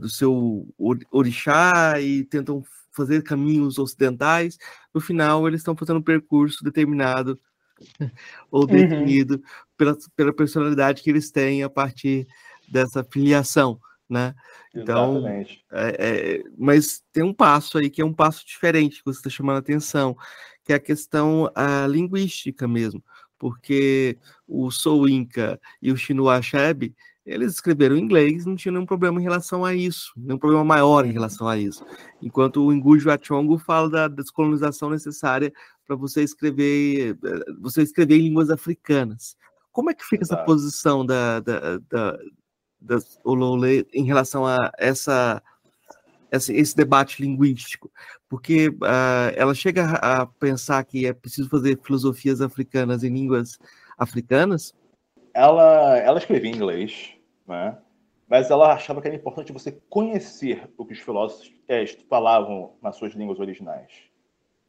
[0.00, 0.66] do seu
[1.10, 2.64] orixá e tentam
[2.94, 4.58] fazer caminhos ocidentais.
[4.92, 7.38] No final, eles estão fazendo um percurso determinado
[8.50, 8.66] ou uhum.
[8.66, 9.42] definido uhum.
[9.76, 12.26] pela, pela personalidade que eles têm a partir
[12.68, 13.78] dessa filiação,
[14.08, 14.34] né?
[14.74, 19.18] Então, é, é, mas tem um passo aí que é um passo diferente que você
[19.18, 20.16] está chamando a atenção,
[20.64, 23.02] que é a questão a linguística mesmo
[23.44, 24.16] porque
[24.48, 29.18] o Sou Inca e o Chinua Achebe, eles escreveram em inglês, não tinha nenhum problema
[29.18, 31.84] em relação a isso, nenhum problema maior em relação a isso.
[32.20, 35.52] Enquanto o Ngujo Achongo fala da descolonização necessária
[35.86, 37.16] para você escrever,
[37.60, 39.36] você escrever em línguas africanas.
[39.72, 42.18] Como é que fica essa posição da, da, da,
[42.80, 45.42] da Olole em relação a essa
[46.30, 47.90] esse, esse debate linguístico,
[48.28, 53.58] porque uh, ela chega a pensar que é preciso fazer filosofias africanas em línguas
[53.96, 54.74] africanas?
[55.32, 57.13] Ela, ela escrevia em inglês,
[57.46, 57.78] né?
[58.28, 62.96] mas ela achava que era importante você conhecer o que os filósofos é, falavam nas
[62.96, 63.92] suas línguas originais.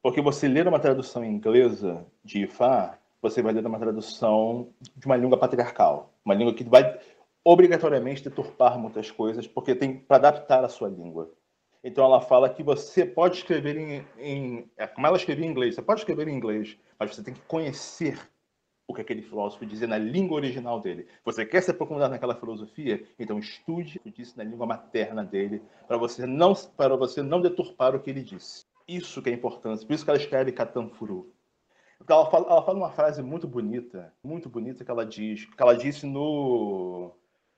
[0.01, 5.15] Porque você ler uma tradução inglesa de Ifá, você vai ler uma tradução de uma
[5.15, 6.99] língua patriarcal, uma língua que vai
[7.43, 11.31] obrigatoriamente deturpar muitas coisas, porque tem para adaptar a sua língua.
[11.83, 15.75] Então ela fala que você pode escrever em, em, é, como ela escrevia em inglês,
[15.75, 18.19] você pode escrever em inglês, mas você tem que conhecer
[18.87, 21.07] o que aquele filósofo dizia na língua original dele.
[21.23, 23.05] Você quer se aprofundar naquela filosofia?
[23.17, 27.41] Então estude o que disse na língua materna dele, para você não para você não
[27.41, 28.65] deturpar o que ele disse.
[28.87, 29.85] Isso que é importante.
[29.85, 31.33] Por isso que ela escreve Catanfuru.
[32.07, 35.75] Ela fala, ela fala uma frase muito bonita, muito bonita que ela diz, que ela
[35.75, 37.11] disse no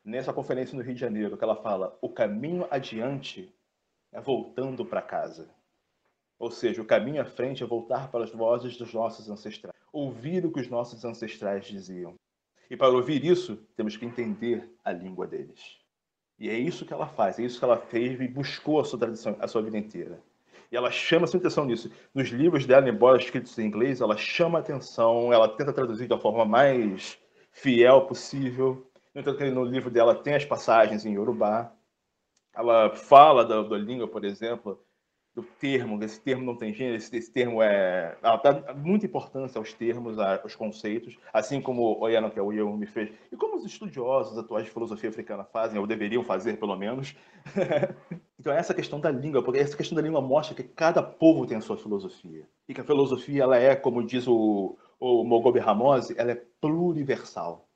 [0.06, 3.54] nessa conferência no Rio de Janeiro, que ela fala: "O caminho adiante
[4.14, 5.50] é voltando para casa.
[6.40, 10.46] Ou seja, o caminho à frente é voltar para as vozes dos nossos ancestrais, ouvir
[10.46, 12.16] o que os nossos ancestrais diziam.
[12.70, 15.78] E para ouvir isso, temos que entender a língua deles.
[16.40, 19.00] E é isso que ela faz, é isso que ela fez e buscou a sua
[19.00, 20.22] tradição a sua vida inteira.
[20.72, 21.90] E ela chama a sua atenção nisso.
[22.14, 26.18] Nos livros dela, embora escritos em inglês, ela chama a atenção, ela tenta traduzir da
[26.18, 27.18] forma mais
[27.52, 28.86] fiel possível.
[29.16, 31.74] No no livro dela tem as passagens em Yorubá,
[32.54, 34.84] ela fala da, da língua, por exemplo,
[35.38, 38.18] do termo, esse termo não tem gênero, esse, esse termo é.
[38.24, 43.38] Dá muita importância aos termos, aos conceitos, assim como o Yano Kewio me fez, e
[43.38, 47.16] como os estudiosos atuais de filosofia africana fazem, ou deveriam fazer, pelo menos.
[48.40, 51.58] então, essa questão da língua, porque essa questão da língua mostra que cada povo tem
[51.58, 52.48] a sua filosofia.
[52.68, 57.67] E que a filosofia, ela é, como diz o, o Mogobe Ramose, ela é pluriversal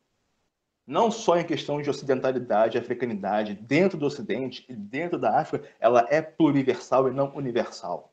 [0.86, 6.06] não só em questão de ocidentalidade, africanidade, dentro do Ocidente e dentro da África, ela
[6.10, 8.12] é pluriversal e não universal.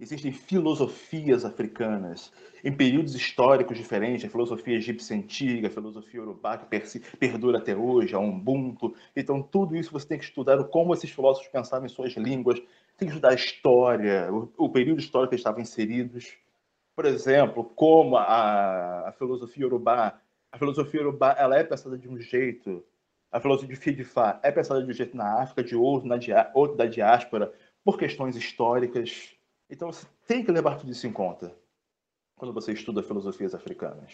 [0.00, 2.32] Existem filosofias africanas
[2.64, 8.14] em períodos históricos diferentes, a filosofia egípcia antiga, a filosofia urubá que perdura até hoje,
[8.14, 8.92] a Ubuntu.
[9.14, 12.58] Então, tudo isso você tem que estudar como esses filósofos pensavam em suas línguas,
[12.96, 16.36] tem que estudar a história, o, período histórico que eles estavam inseridos.
[16.96, 20.20] Por exemplo, como a, a filosofia urubá
[20.54, 22.84] a filosofia urubá ela é pensada de um jeito,
[23.32, 26.48] a filosofia de Fá é pensada de um jeito na África, de outro, na dia,
[26.54, 27.52] outro da diáspora,
[27.84, 29.34] por questões históricas.
[29.68, 31.52] Então você tem que levar tudo isso em conta
[32.36, 34.12] quando você estuda filosofias africanas.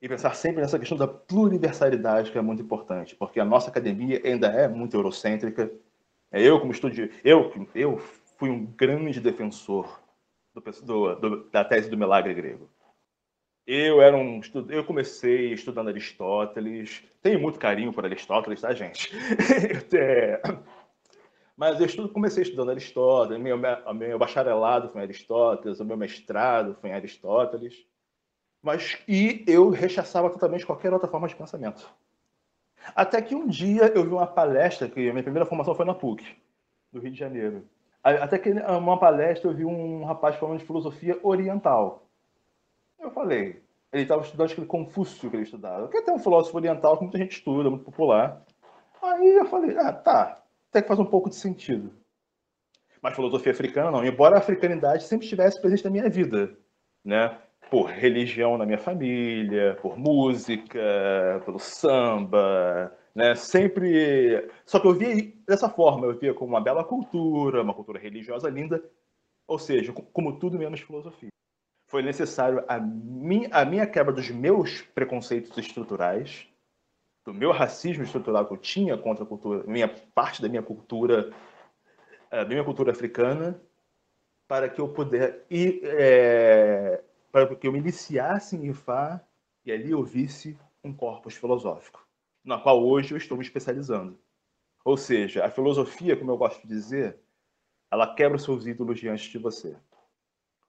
[0.00, 4.22] E pensar sempre nessa questão da pluriversalidade, que é muito importante, porque a nossa academia
[4.24, 5.70] ainda é muito eurocêntrica.
[6.30, 7.98] É eu, como estudioso, eu, eu
[8.38, 10.00] fui um grande defensor
[10.54, 12.71] do, do, do, da tese do milagre grego.
[13.66, 17.04] Eu era um eu comecei estudando Aristóteles.
[17.22, 19.12] Tenho muito carinho por Aristóteles, tá, gente?
[19.94, 20.42] é...
[21.56, 26.76] Mas eu estudo, comecei estudando Aristóteles, meu, meu bacharelado foi em Aristóteles, o meu mestrado
[26.80, 27.86] foi em Aristóteles.
[28.60, 31.88] Mas e eu rechaçava totalmente qualquer outra forma de pensamento.
[32.96, 35.94] Até que um dia eu vi uma palestra, que a minha primeira formação foi na
[35.94, 36.24] PUC,
[36.92, 37.64] do Rio de Janeiro.
[38.02, 42.08] Até que uma palestra eu vi um rapaz falando de filosofia oriental.
[43.02, 43.60] Eu falei,
[43.92, 47.02] ele estava estudando aquele Confúcio que ele estudava, que é até um filósofo oriental que
[47.02, 48.44] muita gente estuda, muito popular.
[49.02, 50.40] Aí eu falei, ah, tá,
[50.70, 51.92] até que faz um pouco de sentido.
[53.02, 56.56] Mas filosofia africana não, embora a africanidade sempre estivesse presente na minha vida,
[57.04, 57.36] né?
[57.68, 63.34] Por religião na minha família, por música, pelo samba, né?
[63.34, 64.48] Sempre.
[64.64, 68.48] Só que eu via dessa forma, eu via como uma bela cultura, uma cultura religiosa
[68.48, 68.80] linda,
[69.48, 71.32] ou seja, como tudo menos filosofia
[71.92, 76.48] foi necessário a, mi, a minha quebra dos meus preconceitos estruturais,
[77.22, 81.30] do meu racismo estrutural que eu tinha contra a cultura, minha parte da minha cultura,
[82.30, 83.60] eh, minha cultura africana,
[84.48, 89.20] para que eu pudesse ir, é, para que eu me iniciasse em Ifá
[89.62, 92.02] e ali eu visse um corpus filosófico,
[92.42, 94.18] na qual hoje eu estou me especializando.
[94.82, 97.18] Ou seja, a filosofia, como eu gosto de dizer,
[97.90, 99.76] ela quebra os seus ídolos diante de você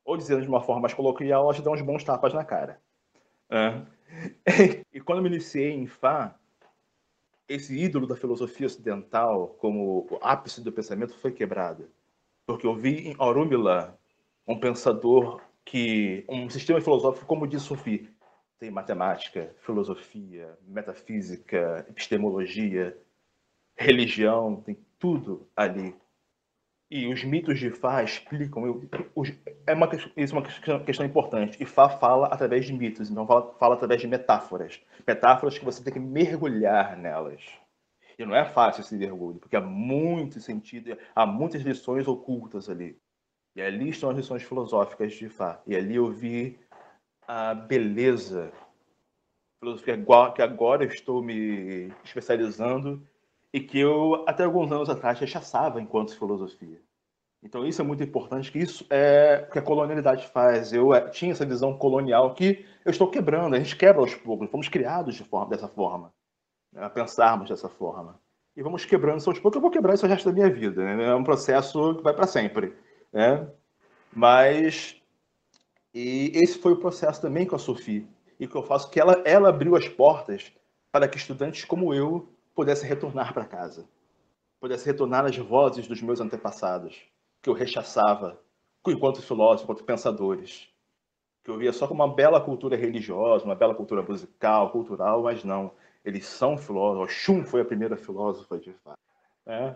[0.05, 2.79] ou dizendo de uma forma mais coloquial, ela te dá uns bons tapas na cara.
[3.49, 3.81] É.
[4.93, 6.35] E quando eu me iniciei em Fá,
[7.47, 11.89] esse ídolo da filosofia ocidental, como o ápice do pensamento, foi quebrado.
[12.45, 13.97] Porque eu vi em Orumila
[14.47, 18.09] um pensador que, um sistema filosófico, como diz Sophie,
[18.59, 22.97] tem matemática, filosofia, metafísica, epistemologia,
[23.75, 25.95] religião, tem tudo ali.
[26.95, 28.67] E os mitos de Fá explicam.
[28.67, 28.83] Eu,
[29.65, 31.57] é uma, isso é uma questão, questão, importante.
[31.59, 34.79] E Fá fala através de mitos, então fala, fala através de metáforas.
[35.07, 37.41] Metáforas que você tem que mergulhar nelas.
[38.15, 42.95] E não é fácil esse mergulho, porque há muito sentido, há muitas lições ocultas ali.
[43.55, 45.59] E ali estão as lições filosóficas de Fá.
[45.65, 46.59] E ali eu vi
[47.27, 48.53] a beleza,
[49.59, 49.97] filosofia
[50.35, 53.01] que agora estou me especializando
[53.53, 56.81] e que eu até alguns anos atrás rechaçava enquanto filosofia.
[57.41, 60.73] Então isso é muito importante, que isso é que a colonialidade faz.
[60.73, 64.49] Eu é, tinha essa visão colonial que eu estou quebrando, a gente quebra aos poucos,
[64.49, 66.13] fomos criados de forma, dessa forma,
[66.71, 68.19] né, a pensarmos dessa forma.
[68.55, 70.83] E vamos quebrando isso aos poucos, eu vou quebrar isso o resto da minha vida.
[70.83, 71.05] Né?
[71.05, 72.73] É um processo que vai para sempre.
[73.11, 73.47] Né?
[74.15, 75.01] Mas
[75.93, 78.07] e esse foi o processo também com a Sophie.
[78.39, 80.51] E que eu faço que ela, ela abriu as portas
[80.91, 83.87] para que estudantes como eu pudessem retornar para casa.
[84.59, 87.01] Pudessem retornar às vozes dos meus antepassados,
[87.41, 88.39] que eu rechaçava
[88.87, 90.69] enquanto filósofo, enquanto pensadores.
[91.43, 95.43] Que eu via só como uma bela cultura religiosa, uma bela cultura musical, cultural, mas
[95.43, 95.71] não.
[96.03, 97.11] Eles são filósofos.
[97.13, 98.99] Shun foi a primeira filósofa, de fato.
[99.45, 99.75] É.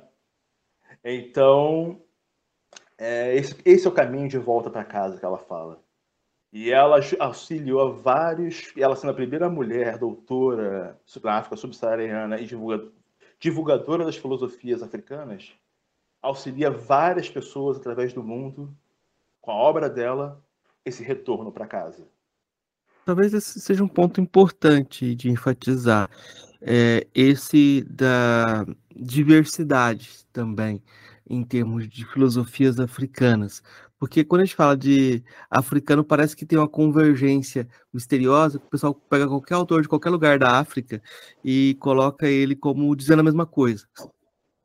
[1.03, 2.01] Então,
[2.97, 5.81] é, esse, esse é o caminho de volta para casa que ela fala.
[6.57, 12.49] E ela auxiliou vários, ela sendo a primeira mulher doutora na África subsaariana e
[13.39, 15.53] divulgadora das filosofias africanas,
[16.19, 18.75] auxilia várias pessoas através do mundo,
[19.39, 20.43] com a obra dela,
[20.83, 22.07] esse retorno para casa.
[23.05, 26.09] Talvez esse seja um ponto importante de enfatizar,
[26.59, 30.81] é, esse da diversidade também,
[31.29, 33.61] em termos de filosofias africanas.
[33.99, 38.69] Porque quando a gente fala de africano, parece que tem uma convergência misteriosa, que o
[38.69, 41.01] pessoal pega qualquer autor de qualquer lugar da África
[41.43, 43.87] e coloca ele como dizendo a mesma coisa.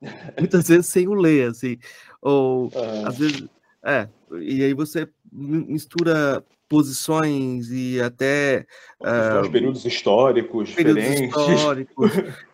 [0.38, 1.78] Muitas vezes sem o ler, assim.
[2.20, 2.70] Ou,
[3.06, 3.48] às vezes,
[3.84, 4.08] é,
[4.40, 8.64] e aí você mistura posições e até
[9.00, 12.10] uh, períodos históricos períodos diferentes, históricos,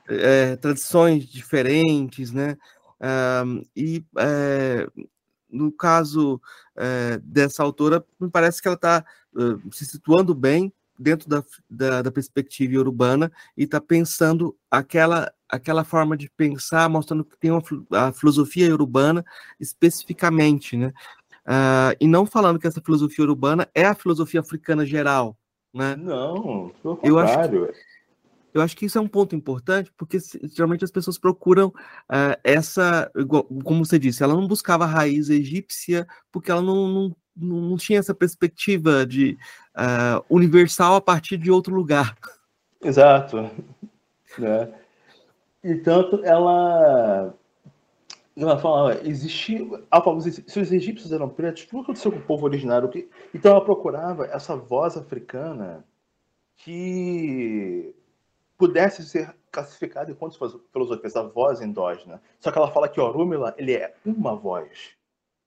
[0.09, 2.57] é, tradições diferentes, né?
[3.01, 4.89] Um, e é,
[5.51, 6.41] no caso
[6.77, 12.03] é, dessa autora, me parece que ela está uh, se situando bem dentro da, da,
[12.03, 17.63] da perspectiva urbana e está pensando aquela, aquela forma de pensar, mostrando que tem uma,
[17.93, 19.25] a filosofia urbana
[19.61, 20.93] especificamente, né?
[21.47, 25.39] Uh, e não falando que essa filosofia urbana é a filosofia africana geral,
[25.73, 25.97] né?
[25.97, 27.09] Não, pelo contrário.
[27.09, 27.88] Eu acho que,
[28.59, 33.11] eu acho que isso é um ponto importante, porque geralmente as pessoas procuram uh, essa,
[33.65, 37.99] como você disse, ela não buscava a raiz egípcia, porque ela não, não, não tinha
[37.99, 39.39] essa perspectiva de
[39.77, 42.17] uh, universal a partir de outro lugar.
[42.83, 43.51] Exato.
[44.39, 44.73] Né?
[45.65, 47.35] E tanto ela
[48.37, 49.59] ela fala, existia.
[50.47, 52.89] se os egípcios eram pretos, o que aconteceu com o povo originário?
[53.35, 55.85] Então ela procurava essa voz africana
[56.59, 57.95] que
[58.59, 60.37] pudesse ser classificada enquanto
[60.73, 62.21] filosofia, essa voz endógena.
[62.41, 64.91] Só que ela fala que Orúmila ele é uma voz.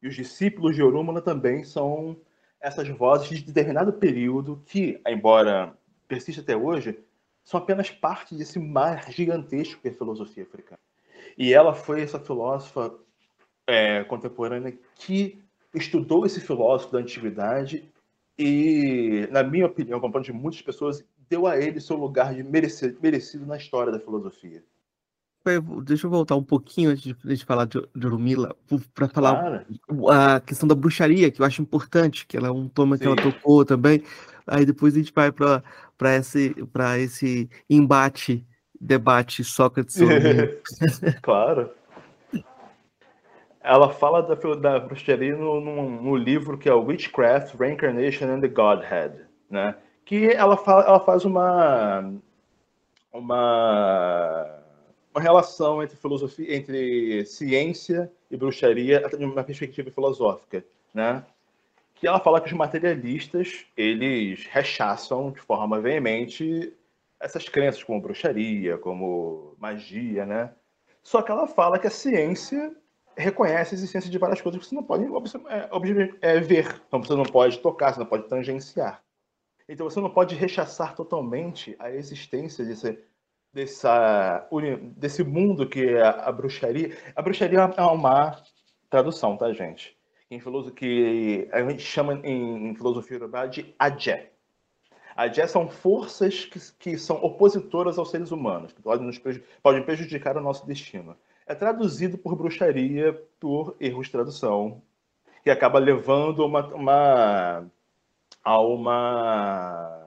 [0.01, 2.18] E os discípulos de Orúmila também são
[2.59, 6.97] essas vozes de determinado período que, embora persista até hoje,
[7.43, 10.80] são apenas parte desse mar gigantesco que é a filosofia africana.
[11.38, 12.93] E ela foi essa filósofa
[13.68, 15.43] é, contemporânea que
[15.74, 17.91] estudou esse filósofo da antiguidade
[18.38, 22.98] e, na minha opinião, como de muitas pessoas, deu a ele seu lugar de merecido,
[23.02, 24.62] merecido na história da filosofia.
[25.84, 28.08] Deixa eu voltar um pouquinho antes de, de falar de, de
[28.94, 29.66] para falar
[30.10, 33.02] a questão da bruxaria, que eu acho importante, que ela é um tema Sim.
[33.02, 34.04] que ela tocou também.
[34.46, 35.64] Aí depois a gente vai para
[36.18, 36.54] esse,
[37.00, 38.46] esse embate,
[38.80, 39.98] debate Sócrates.
[41.24, 41.72] claro.
[43.64, 48.48] Ela fala da, da bruxaria no, no, no livro que é Witchcraft, Reincarnation and the
[48.48, 49.76] Godhead, né?
[50.12, 52.14] Que ela, fala, ela faz uma,
[53.14, 54.62] uma,
[55.14, 61.24] uma relação entre filosofia, entre ciência e bruxaria, numa perspectiva filosófica, né?
[61.95, 66.74] Que ela fala que os materialistas eles rechaçam de forma veemente
[67.18, 70.51] essas crenças como bruxaria, como magia, né?
[71.01, 72.76] Só que ela fala que a ciência
[73.16, 75.05] reconhece a existência de várias coisas que você não pode
[75.47, 79.01] é, é, ver, então você não pode tocar, você não pode tangenciar.
[79.72, 83.00] Então você não pode rechaçar totalmente a existência desse,
[83.54, 84.46] dessa,
[84.98, 86.98] desse mundo que é a, bruxaria.
[87.16, 88.36] A bruxaria é uma
[88.90, 89.98] tradução, tá, gente?
[90.30, 94.34] Em filosofia, que a gente chama em, filosofia urbana de adé.
[95.16, 99.22] Adé são forças que, que, são opositoras aos seres humanos, que podem, nos
[99.64, 101.16] podem prejudicar o nosso destino.
[101.48, 104.82] É traduzido por bruxaria, por erros de tradução,
[105.46, 107.72] que acaba levando uma, uma,
[108.44, 110.02] a uma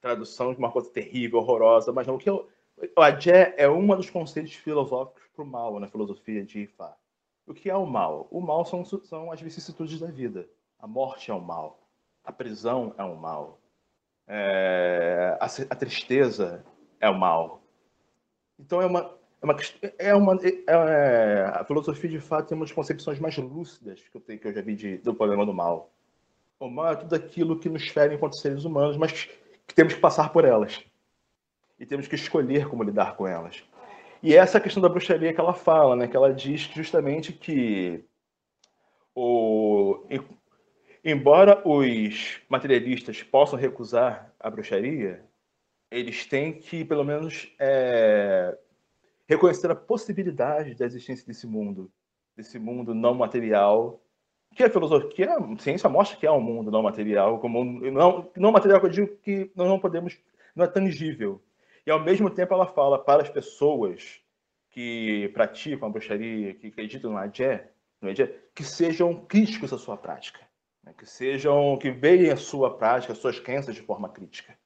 [0.00, 1.92] tradução de uma coisa terrível, horrorosa.
[1.92, 2.48] Mas não, que eu,
[2.96, 6.96] Adé é um dos conceitos filosóficos para o mal na filosofia de Ifá.
[7.46, 8.28] O que é o mal?
[8.30, 10.48] O mal são, são as vicissitudes da vida.
[10.78, 11.80] A morte é o mal.
[12.24, 13.60] A prisão é o mal.
[14.26, 16.64] É, a, a, tristeza
[17.00, 17.62] é o mal.
[18.58, 19.56] Então é uma é uma,
[19.98, 24.16] é uma é, é, a filosofia de fato tem uma das concepções mais lúcidas que
[24.16, 25.92] eu tenho que eu já vi de, do problema do mal.
[26.64, 29.28] O é tudo aquilo que nos fere enquanto seres humanos, mas
[29.66, 30.80] que temos que passar por elas
[31.76, 33.64] e temos que escolher como lidar com elas.
[34.22, 36.06] E essa é a questão da bruxaria que ela fala, né?
[36.06, 38.04] Que ela diz justamente que
[39.12, 40.06] o,
[41.04, 45.24] embora os materialistas possam recusar a bruxaria,
[45.90, 48.56] eles têm que, pelo menos, é,
[49.28, 51.90] reconhecer a possibilidade da existência desse mundo,
[52.36, 54.01] desse mundo não material,
[54.54, 58.52] que a filosofia, a ciência mostra que é um mundo não material, como não, não
[58.52, 60.18] material que eu digo que nós não podemos,
[60.54, 61.42] não é tangível,
[61.86, 64.20] e ao mesmo tempo ela fala para as pessoas
[64.70, 69.96] que praticam a bruxaria, que acreditam no Adé, no Adé que sejam críticos à sua
[69.96, 70.40] prática,
[70.82, 70.94] né?
[70.96, 74.56] que sejam, que vejam a sua prática, as suas crenças de forma crítica.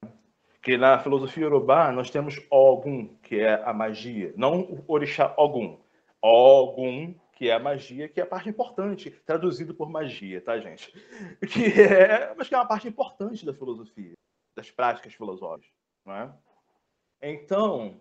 [0.63, 5.79] Que na filosofia urubá nós temos Ogum, que é a magia, não o orixá Ogum.
[6.21, 10.91] Ogum, que é a magia, que é a parte importante, traduzido por magia, tá, gente?
[11.53, 14.15] Que é, mas que é uma parte importante da filosofia,
[14.57, 15.71] das práticas filosóficas,
[16.05, 16.35] não é?
[17.21, 18.01] Então,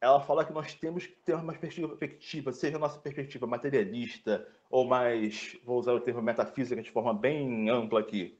[0.00, 4.84] ela fala que nós temos que ter uma perspectiva, seja a nossa perspectiva materialista ou
[4.84, 8.36] mais, vou usar o termo metafísica de forma bem ampla aqui,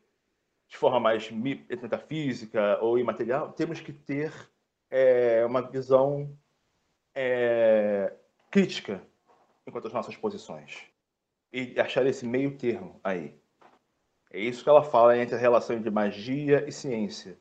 [0.66, 4.32] de forma mais metafísica ou imaterial, temos que ter
[4.90, 6.36] é, uma visão
[7.14, 8.12] é,
[8.51, 9.07] crítica
[9.66, 10.82] enquanto as nossas posições
[11.52, 13.34] e achar esse meio termo aí.
[14.30, 17.38] É isso que ela fala entre a relação de magia e ciência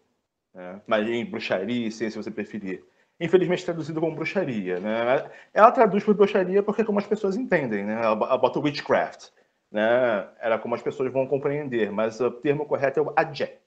[0.54, 0.82] né?
[0.86, 2.84] magia em bruxaria, se você preferir.
[3.20, 4.80] Infelizmente traduzido como bruxaria.
[4.80, 5.30] Né?
[5.54, 8.02] Ela traduz por bruxaria porque é como as pessoas entendem, né?
[8.02, 9.30] ela bota witchcraft.
[9.72, 10.28] Né?
[10.40, 13.58] Era como as pessoas vão compreender, mas o termo correto é o adje,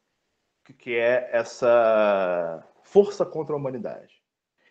[0.79, 4.23] que é essa força contra a humanidade.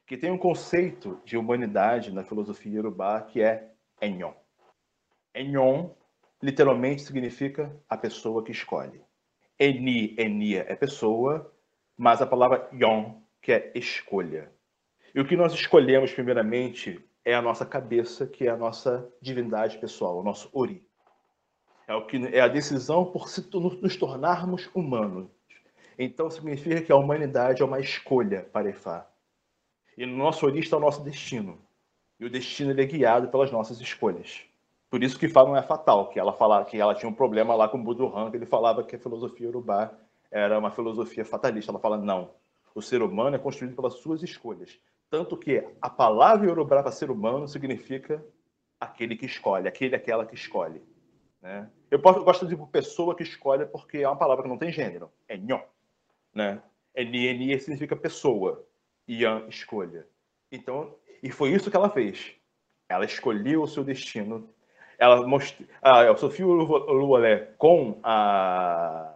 [0.05, 3.72] Que tem um conceito de humanidade na filosofia urubá que é
[4.03, 4.33] Enyon.
[5.33, 5.89] Enyon
[6.41, 9.01] literalmente significa a pessoa que escolhe.
[9.57, 11.53] Eni, Enia é pessoa,
[11.95, 14.51] mas a palavra yon, que é escolha.
[15.15, 19.77] E o que nós escolhemos, primeiramente, é a nossa cabeça, que é a nossa divindade
[19.77, 20.85] pessoal, o nosso ori.
[21.87, 25.29] É, o que, é a decisão por se, nos tornarmos humanos.
[25.97, 29.07] Então, significa que a humanidade é uma escolha para Ifá.
[29.97, 31.61] E no nosso ori está o nosso destino.
[32.23, 34.45] E o destino é guiado pelas nossas escolhas.
[34.89, 37.67] Por isso que não é fatal, que ela fala que ela tinha um problema lá
[37.67, 39.91] com o Budurhan, que ele falava que a filosofia urubá
[40.31, 41.69] era uma filosofia fatalista.
[41.69, 42.31] Ela fala, não,
[42.73, 44.79] o ser humano é construído pelas suas escolhas.
[45.09, 48.23] Tanto que a palavra Yorubá para ser humano significa
[48.79, 50.81] aquele que escolhe, aquele, aquela que escolhe.
[51.41, 51.69] Né?
[51.91, 55.11] Eu, gosto de pessoa que escolhe porque é uma palavra que não tem gênero.
[55.27, 55.61] É nho.
[56.33, 56.63] Né?
[56.95, 58.65] É nie, significa pessoa.
[59.09, 60.07] Ian, escolha.
[60.49, 62.35] Então, e foi isso que ela fez.
[62.87, 64.47] Ela escolheu o seu destino.
[64.99, 65.67] Ela mostrou.
[65.81, 69.13] A Sofia Luolé com a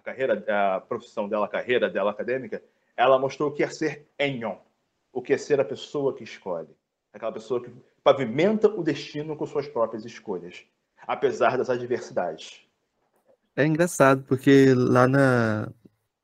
[0.00, 2.62] a carreira, a profissão dela, a carreira dela acadêmica,
[2.96, 4.56] ela mostrou o que é ser Enyon,
[5.12, 6.68] o que é ser a pessoa que escolhe,
[7.12, 7.70] aquela pessoa que
[8.02, 10.64] pavimenta o destino com suas próprias escolhas,
[11.06, 12.62] apesar das adversidades.
[13.54, 15.70] É engraçado, porque lá na.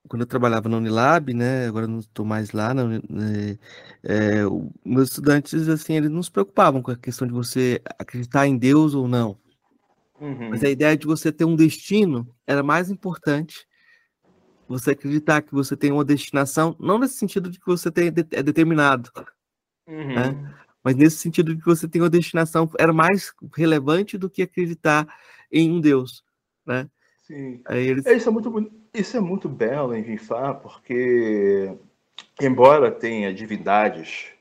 [0.09, 1.67] Quando eu trabalhava na Unilab, né?
[1.67, 3.59] Agora não estou mais lá, né,
[4.03, 4.43] é,
[4.85, 8.95] meus estudantes, assim, eles não se preocupavam com a questão de você acreditar em Deus
[8.95, 9.37] ou não.
[10.21, 10.51] Uhum.
[10.51, 13.67] Mas a ideia de você ter um destino era mais importante.
[14.69, 18.43] Você acreditar que você tem uma destinação, não nesse sentido de que você tem, é
[18.43, 19.11] determinado,
[19.87, 20.15] uhum.
[20.15, 20.55] né?
[20.83, 25.07] mas nesse sentido de que você tem uma destinação, era mais relevante do que acreditar
[25.51, 26.25] em um Deus.
[26.65, 26.89] Né?
[27.27, 27.61] Sim.
[27.71, 28.07] Eles...
[28.07, 28.51] É, isso, é muito,
[29.01, 31.77] isso é muito belo em Vifá, porque,
[32.41, 34.33] embora tenha divindades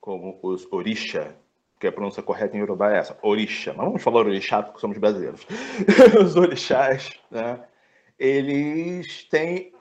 [0.00, 1.36] como os Orisha,
[1.78, 3.72] que a pronúncia correta em Yorubá é essa, orixá.
[3.74, 5.46] Mas vamos falar orixá porque somos brasileiros.
[6.22, 7.62] Os orixás, né?
[8.18, 9.72] Eles têm,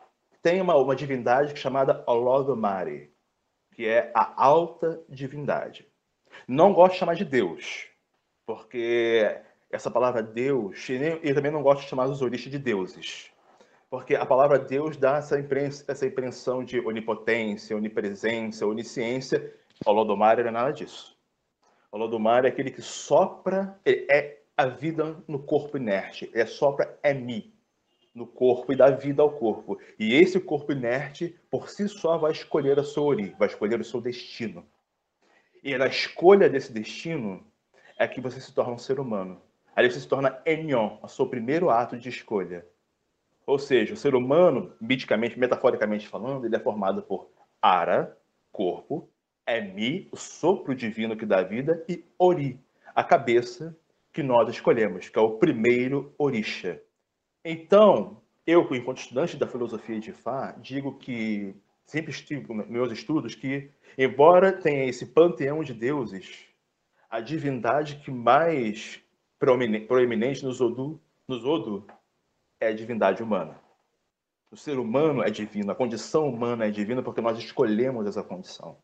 [0.42, 3.12] têm uma, uma divindade chamada Olodumare,
[3.74, 5.88] que é a alta divindade.
[6.48, 7.88] Não gosto de chamar de Deus,
[8.46, 9.40] porque
[9.72, 13.33] essa palavra Deus, e também não gosto de chamar os orixás de deuses,
[13.94, 15.38] Porque a palavra Deus dá essa,
[15.88, 19.54] essa impressão de onipotência, onipresença, onisciência.
[19.86, 21.16] O Lodomar não é nada disso.
[21.92, 26.28] O Lodomar é aquele que sopra, é a vida no corpo inerte.
[26.34, 27.54] Ele sopra é mi
[28.16, 29.80] no corpo e dá vida ao corpo.
[30.00, 33.86] E esse corpo inerte, por si só, vai escolher a sua ori, vai escolher o
[33.86, 34.66] seu destino.
[35.64, 37.46] E na escolha desse destino
[37.96, 39.40] é que você se torna um ser humano.
[39.76, 42.66] Aí você se torna enion, o seu primeiro ato de escolha.
[43.46, 47.30] Ou seja, o ser humano, miticamente, metaforicamente falando, ele é formado por
[47.62, 48.18] ara,
[48.52, 49.10] corpo,
[49.48, 52.60] emi, o sopro divino que dá vida, e ori,
[52.96, 53.78] a cabeça
[54.12, 56.82] que nós escolhemos, que é o primeiro orisha.
[57.44, 63.36] Então, eu, enquanto estudante da filosofia de Fá, digo que sempre estive nos meus estudos
[63.36, 66.46] que, embora tenha esse panteão de deuses,
[67.10, 69.02] a divindade que mais
[69.40, 71.86] proeminente nos Odu, nos Odu
[72.64, 73.60] é divindade humana.
[74.52, 78.78] O ser humano é divino, a condição humana é divina porque nós escolhemos essa condição.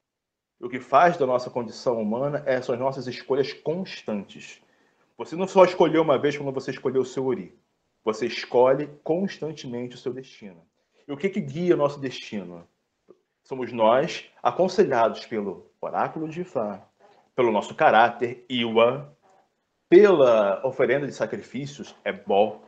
[0.59, 4.61] O que faz da nossa condição humana é, são as nossas escolhas constantes.
[5.17, 7.57] Você não só escolheu uma vez quando você escolheu o seu Ori.
[8.03, 10.61] Você escolhe constantemente o seu destino.
[11.07, 12.67] E o que, que guia o nosso destino?
[13.43, 16.85] Somos nós, aconselhados pelo oráculo de Ifá,
[17.35, 19.15] pelo nosso caráter, Iwa,
[19.87, 22.61] pela oferenda de sacrifícios, Ebó,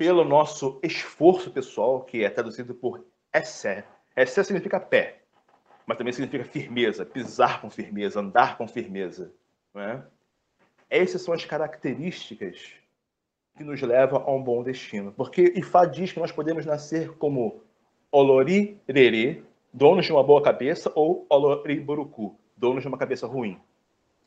[0.00, 3.84] pelo nosso esforço pessoal, que é traduzido por Essé.
[4.16, 5.20] Essé significa pé,
[5.84, 9.30] mas também significa firmeza, pisar com firmeza, andar com firmeza.
[9.74, 10.02] Não é?
[10.88, 12.72] Essas são as características
[13.58, 15.12] que nos levam a um bom destino.
[15.12, 17.62] Porque Ifá diz que nós podemos nascer como
[18.10, 23.60] Olori Rere, donos de uma boa cabeça, ou Olori Buruku, donos de uma cabeça ruim.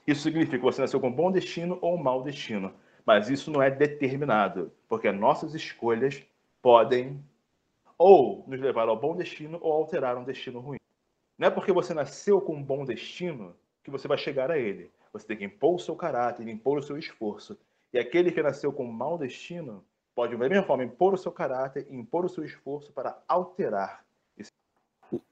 [0.06, 2.72] Isso significa que você nasceu com um bom destino ou um mau destino
[3.06, 6.24] mas isso não é determinado, porque nossas escolhas
[6.62, 7.24] podem
[7.98, 10.80] ou nos levar ao bom destino ou alterar um destino ruim.
[11.38, 14.92] Não é porque você nasceu com um bom destino que você vai chegar a ele.
[15.12, 17.58] Você tem que impor o seu caráter, impor o seu esforço.
[17.92, 19.84] E aquele que nasceu com um mau destino
[20.16, 24.03] pode, da mesma forma, impor o seu caráter e impor o seu esforço para alterar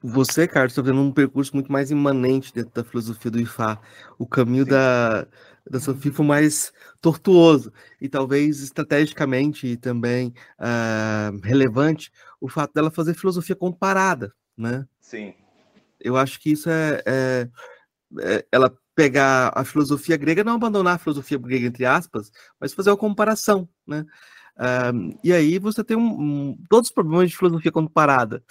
[0.02, 3.80] você, Carlos, está vendo um percurso muito mais imanente dentro da filosofia do Ifá.
[4.18, 5.28] O caminho da,
[5.70, 13.14] da Sofia foi mais tortuoso e talvez estrategicamente também uh, relevante o fato dela fazer
[13.14, 14.88] filosofia comparada, né?
[15.00, 15.34] Sim.
[16.00, 17.50] Eu acho que isso é, é,
[18.20, 22.90] é ela pegar a filosofia grega, não abandonar a filosofia grega entre aspas, mas fazer
[22.90, 24.06] uma comparação, né?
[24.58, 28.44] Uh, e aí você tem um, um, todos os problemas de filosofia comparada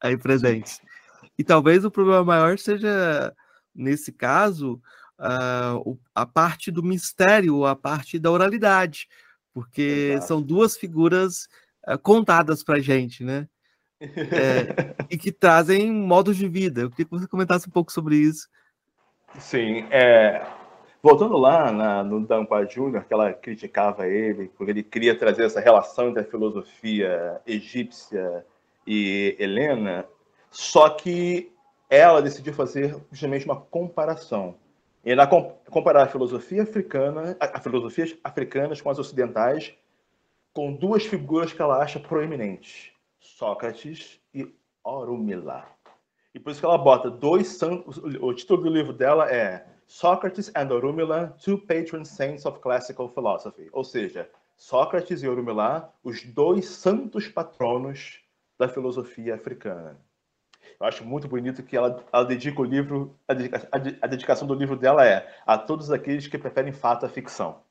[0.00, 0.80] aí presentes.
[1.38, 3.34] E talvez o problema maior seja,
[3.74, 4.80] nesse caso,
[5.18, 9.08] uh, a parte do mistério, a parte da oralidade,
[9.52, 10.26] porque Exato.
[10.26, 11.48] são duas figuras
[11.86, 13.48] uh, contadas para gente, né?
[14.00, 16.82] É, e que trazem modos de vida.
[16.82, 18.48] Eu queria que você comentasse um pouco sobre isso.
[19.38, 20.46] Sim, é,
[21.02, 25.60] voltando lá na, no Dampa Júnior, que ela criticava ele, porque ele queria trazer essa
[25.60, 28.46] relação entre a filosofia egípcia
[28.90, 30.06] e Helena,
[30.50, 31.52] só que
[31.90, 34.54] ela decidiu fazer justamente uma comparação.
[35.04, 39.74] Ela comparar a filosofia africana, as filosofias africanas com as ocidentais,
[40.54, 44.50] com duas figuras que ela acha proeminentes: Sócrates e
[44.82, 45.66] Orumila.
[46.34, 47.98] E por isso que ela bota dois santos.
[47.98, 53.68] O título do livro dela é Sócrates and Orumila, Two Patron Saints of Classical Philosophy.
[53.72, 58.22] Ou seja, Sócrates e Orumila, os dois santos patronos
[58.58, 59.96] da filosofia africana.
[60.80, 63.32] Eu acho muito bonito que ela, ela dedica o livro, a,
[64.02, 67.62] a, dedicação do livro dela é a todos aqueles que preferem fato à ficção.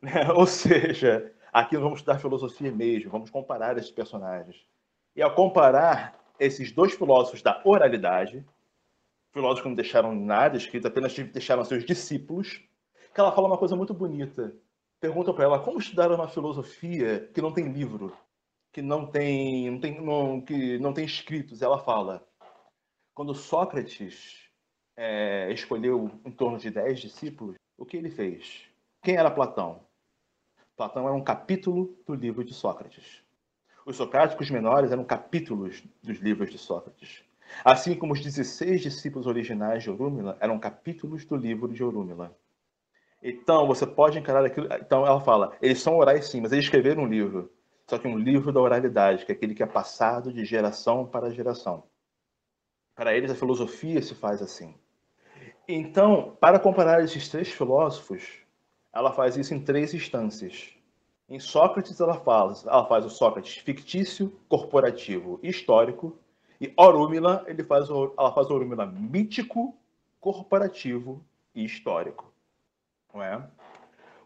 [0.00, 0.32] Né?
[0.32, 4.66] Ou seja, aqui vamos estudar filosofia mesmo, vamos comparar esses personagens.
[5.14, 8.42] E ao comparar esses dois filósofos da oralidade,
[9.32, 12.62] filósofos que não deixaram nada escrito, apenas deixaram seus discípulos,
[13.14, 14.54] que ela fala uma coisa muito bonita.
[14.98, 18.16] Pergunta para ela como estudar uma filosofia que não tem livro,
[18.72, 21.60] que não tem, não tem, não, que não tem escritos.
[21.60, 22.26] Ela fala:
[23.14, 24.48] quando Sócrates
[24.96, 28.64] é, escolheu em torno de dez discípulos, o que ele fez?
[29.02, 29.80] Quem era Platão?
[30.76, 33.22] Platão era um capítulo do livro de Sócrates.
[33.84, 37.22] Os socráticos menores eram capítulos dos livros de Sócrates.
[37.64, 42.34] Assim como os 16 discípulos originais de Orúmila eram capítulos do livro de Orúmila.
[43.22, 44.68] Então, você pode encarar aquilo.
[44.80, 47.52] Então, ela fala: eles são orais sim, mas eles escreveram um livro
[47.92, 51.30] só que um livro da oralidade, que é aquele que é passado de geração para
[51.30, 51.82] geração.
[52.94, 54.74] Para eles, a filosofia se faz assim.
[55.68, 58.38] Então, para comparar esses três filósofos,
[58.94, 60.70] ela faz isso em três instâncias.
[61.28, 66.18] Em Sócrates, ela, fala, ela faz o Sócrates fictício, corporativo e histórico.
[66.58, 69.76] E Orúmila, ele faz ela faz o Orúmila mítico,
[70.18, 71.22] corporativo
[71.54, 72.32] e histórico.
[73.12, 73.46] Não é?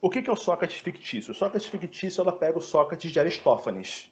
[0.07, 1.32] O que é o Sócrates fictício?
[1.32, 4.09] O Sócrates fictício, ela pega o Sócrates de Aristófanes,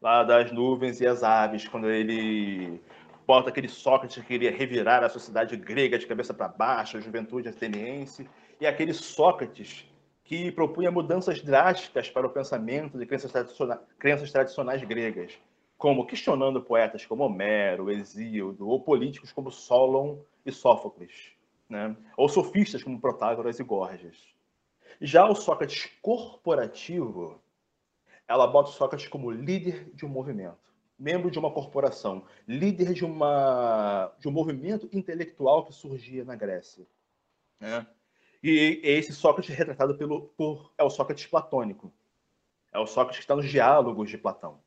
[0.00, 2.80] lá das nuvens e as aves, quando ele
[3.26, 7.48] bota aquele Sócrates que queria revirar a sociedade grega de cabeça para baixo, a juventude
[7.48, 9.84] ateniense, e aquele Sócrates
[10.22, 13.32] que propunha mudanças drásticas para o pensamento de crenças,
[13.98, 15.32] crenças tradicionais gregas,
[15.76, 21.32] como questionando poetas como Homero, Hesíodo, ou políticos como Solon e Sófocles,
[21.68, 21.96] né?
[22.16, 24.35] ou sofistas como Protágoras e Gorgias.
[25.00, 27.40] Já o Sócrates corporativo,
[28.26, 30.58] ela bota o Sócrates como líder de um movimento,
[30.98, 36.86] membro de uma corporação, líder de, uma, de um movimento intelectual que surgia na Grécia.
[37.60, 37.86] Né?
[38.42, 41.92] E esse Sócrates retratado pelo, por, é o Sócrates platônico.
[42.72, 44.60] É o Sócrates que está nos diálogos de Platão.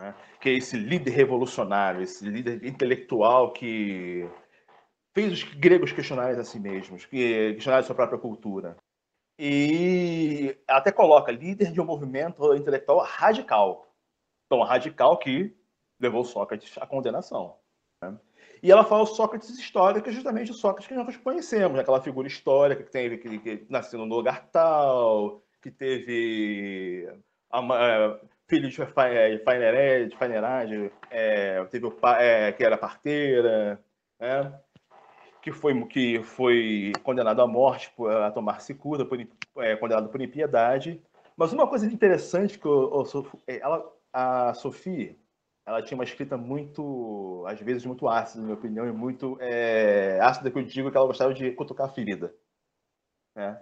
[0.00, 0.14] É?
[0.40, 4.26] Que é esse líder revolucionário, esse líder intelectual que
[5.12, 8.76] fez os gregos questionarem a si mesmos, que questionarem a sua própria cultura.
[9.44, 13.92] E até coloca líder de um movimento intelectual radical.
[14.46, 15.52] Então, radical que
[15.98, 17.56] levou Sócrates à condenação.
[18.00, 18.16] Né?
[18.62, 22.00] E ela fala o Sócrates histórico, que é justamente o Sócrates que nós conhecemos, aquela
[22.00, 27.12] figura histórica que teve que, que nasceu no lugar tal, que teve
[27.50, 33.84] a, a, filho de Fainerade, é, teve o pai é, que era parteira,
[34.20, 34.60] né?
[35.42, 39.18] Que foi que foi condenado à morte por a tomar cicuta, por,
[39.58, 41.02] é, condenado por impiedade.
[41.36, 45.16] Mas uma coisa interessante que eu, eu, ela, a Sofia
[45.64, 50.18] ela tinha uma escrita muito, às vezes, muito ácida, na minha opinião, e muito é,
[50.20, 52.34] ácida que eu digo que ela gostava de cutucar a ferida.
[53.34, 53.60] Né?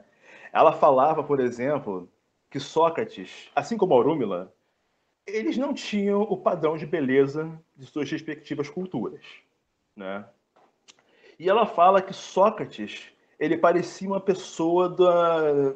[0.52, 2.10] Ela falava, por exemplo,
[2.48, 4.52] que Sócrates, assim como Orúmila,
[5.26, 9.24] eles não tinham o padrão de beleza de suas respectivas culturas.
[9.94, 10.26] Né?
[11.40, 15.74] E ela fala que Sócrates ele parecia uma pessoa da,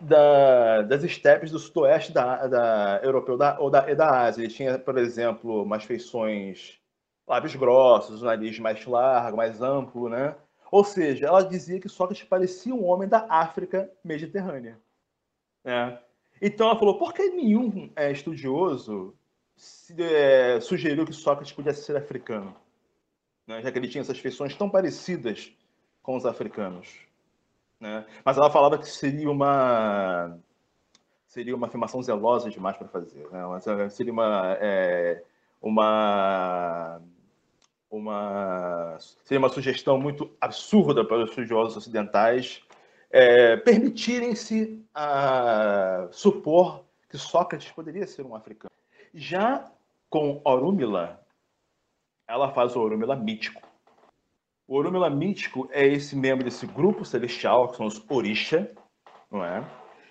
[0.00, 4.42] da, das estepes do sudoeste da, da europeu da, ou da, da Ásia.
[4.42, 6.80] Ele tinha, por exemplo, umas feições
[7.24, 10.34] lábios grossos, o nariz mais largo, mais amplo, né?
[10.72, 14.76] Ou seja, ela dizia que Sócrates parecia um homem da África mediterrânea.
[15.62, 16.00] Né?
[16.42, 19.14] Então ela falou, por que nenhum é, estudioso
[19.54, 22.56] se, é, sugeriu que Sócrates pudesse ser africano?
[23.46, 23.62] Né?
[23.62, 25.52] Já que ele tinha essas feições tão parecidas
[26.02, 26.88] com os africanos.
[27.80, 28.04] Né?
[28.24, 30.38] Mas ela falava que seria uma
[31.26, 33.88] seria uma afirmação zelosa demais para fazer, né?
[33.90, 35.22] seria uma é,
[35.60, 37.00] uma
[37.90, 42.62] uma seria uma sugestão muito absurda para os estudiosos ocidentais
[43.10, 48.70] é, permitirem-se a supor que Sócrates poderia ser um africano.
[49.14, 49.70] Já
[50.10, 51.20] com Orúmila,
[52.26, 53.62] ela faz o Orúmila mítico.
[54.66, 58.70] O Orúmila mítico é esse membro desse grupo celestial, que são os Orisha,
[59.30, 59.64] não é?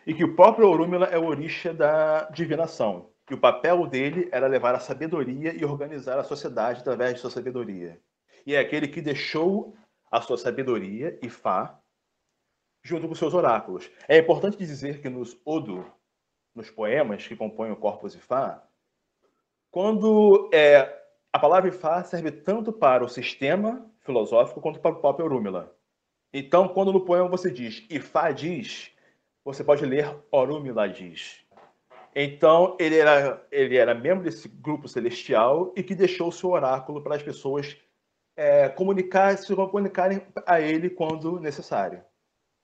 [0.08, 3.10] E que o próprio Orúmila é o Orisha da divinação.
[3.26, 7.32] Que o papel dele era levar a sabedoria e organizar a sociedade através de sua
[7.32, 8.00] sabedoria.
[8.46, 9.76] E é aquele que deixou
[10.12, 11.80] a sua sabedoria, e Fá,
[12.86, 13.90] junto com seus oráculos.
[14.08, 15.86] É importante dizer que nos Odo,
[16.54, 18.64] nos poemas que compõem o Corpus Ifá,
[19.72, 21.05] quando é,
[21.36, 25.76] a palavra Ifá serve tanto para o sistema filosófico quanto para o próprio Orúmila.
[26.34, 28.94] Então, quando no poema você diz Ifá diz,
[29.44, 31.46] você pode ler Orúmila diz.
[32.16, 37.18] Então, ele era, ele era membro desse grupo celestial e que deixou seu oráculo para
[37.18, 37.76] as pessoas
[38.38, 42.02] é, comunicar, se comunicarem a ele quando necessário.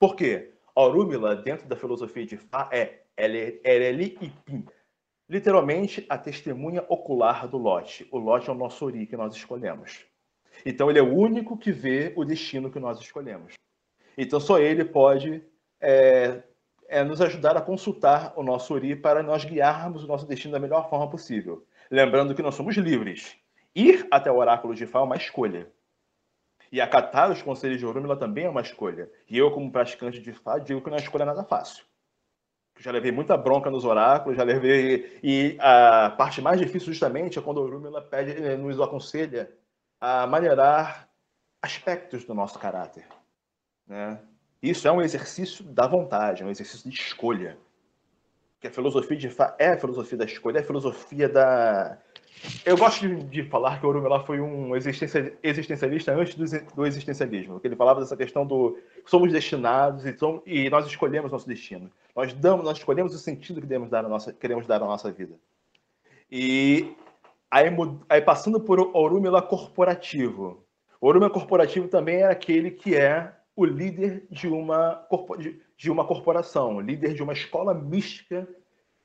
[0.00, 0.54] Por quê?
[0.74, 4.64] Orúmila, dentro da filosofia de Fá, é Ereli Ipim.
[5.32, 8.06] Literalmente, a testemunha ocular do Lote.
[8.10, 10.04] O Lote é o nosso Ori que nós escolhemos.
[10.62, 13.54] Então ele é o único que vê o destino que nós escolhemos.
[14.14, 15.42] Então só ele pode
[15.80, 16.42] é,
[16.86, 20.60] é, nos ajudar a consultar o nosso Ori para nós guiarmos o nosso destino da
[20.60, 21.66] melhor forma possível.
[21.90, 23.34] Lembrando que nós somos livres.
[23.74, 25.66] Ir até o oráculo de Fá é uma escolha.
[26.70, 29.10] E acatar os conselhos de Orúmila também é uma escolha.
[29.30, 31.86] E eu, como praticante de Fá, digo que não é escolha nada fácil.
[32.82, 35.20] Já levei muita bronca nos oráculos, já levei.
[35.22, 39.48] E a parte mais difícil, justamente, é quando Orúmila pede, nos aconselha
[40.00, 41.08] a maneirar
[41.62, 43.06] aspectos do nosso caráter.
[43.86, 44.18] Né?
[44.60, 47.56] Isso é um exercício da vontade, é um exercício de escolha.
[48.60, 49.30] Que a filosofia de
[49.60, 51.98] é a filosofia da escolha, é a filosofia da.
[52.66, 57.68] Eu gosto de, falar que o Orumilá foi um existencialista antes do, do, existencialismo, porque
[57.68, 58.76] ele falava dessa questão do
[59.06, 61.88] somos destinados e, somos, e nós escolhemos nosso destino.
[62.14, 65.10] Nós damos, nós escolhemos o sentido que queremos dar à nossa, queremos dar à nossa
[65.10, 65.34] vida.
[66.30, 66.94] E
[67.50, 67.68] aí,
[68.08, 70.66] aí passando por Orúmila corporativo.
[71.00, 75.06] Orúmila corporativo também é aquele que é o líder de uma,
[75.76, 78.48] de uma corporação, líder de uma escola mística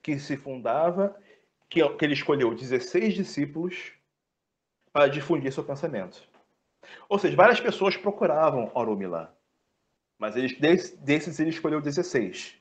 [0.02, 1.16] que se fundava,
[1.70, 3.94] que, que ele escolheu 16 discípulos
[4.94, 6.22] para difundir seu pensamento.
[7.10, 9.36] Ou seja, várias pessoas procuravam Orúmila,
[10.18, 12.58] mas desses ele escolheu 16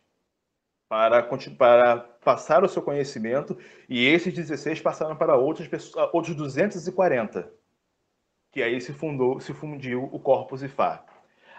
[0.89, 1.23] para,
[1.59, 3.57] para passar o seu conhecimento,
[3.89, 7.51] e esses 16 passaram para outras pessoas, outros 240,
[8.53, 11.05] que aí se fundou, se fundiu o Corpus Ifá.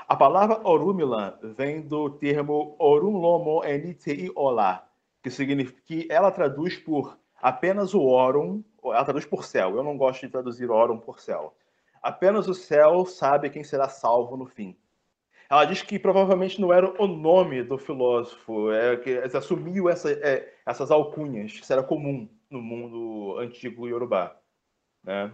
[0.08, 4.88] A palavra Orumila vem do termo Orumlomo Enitei Olá,
[5.22, 9.76] que significa que ela traduz por apenas o Orum, ela traduz por céu.
[9.76, 11.54] Eu não gosto de traduzir Orum por céu.
[12.02, 14.78] Apenas o céu sabe quem será salvo no fim.
[15.50, 20.54] Ela diz que provavelmente não era o nome do filósofo, é que assumiu essa, é,
[20.66, 24.38] essas alcunhas, isso era comum no mundo antigo iorubá.
[25.04, 25.34] Né?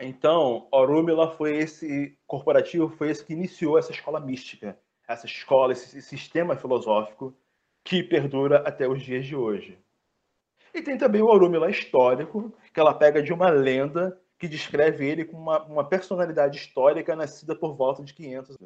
[0.00, 6.00] Então, Orúmila foi esse corporativo, foi esse que iniciou essa escola mística, essa escola, esse
[6.00, 7.36] sistema filosófico
[7.82, 9.78] que perdura até os dias de hoje.
[10.72, 15.24] E tem também o Orúmila histórico, que ela pega de uma lenda que descreve ele
[15.24, 18.56] como uma, uma personalidade histórica nascida por volta de 500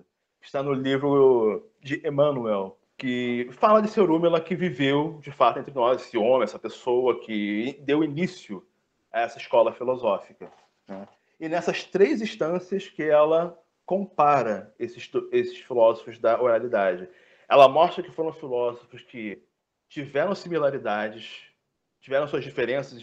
[0.43, 6.03] está no livro de Emmanuel, que fala de Cerúmela que viveu, de fato, entre nós,
[6.03, 8.65] esse homem, essa pessoa que deu início
[9.13, 10.51] a essa escola filosófica.
[10.87, 11.07] Né?
[11.41, 17.09] E nessas três instâncias que ela compara esses, esses filósofos da oralidade.
[17.49, 19.43] Ela mostra que foram filósofos que
[19.89, 21.43] tiveram similaridades,
[22.01, 23.03] tiveram suas diferenças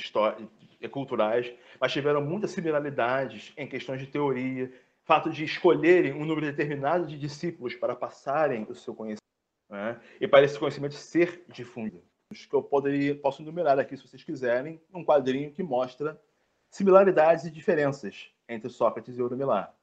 [0.91, 4.71] culturais, mas tiveram muitas similaridades em questões de teoria,
[5.09, 9.23] fato de escolherem um número determinado de discípulos para passarem o seu conhecimento
[9.67, 9.99] né?
[10.21, 12.03] e para esse conhecimento ser difundido.
[12.31, 16.21] Que eu poderia, posso enumerar aqui, se vocês quiserem, um quadrinho que mostra
[16.69, 19.73] similaridades e diferenças entre Sócrates e Euromilá.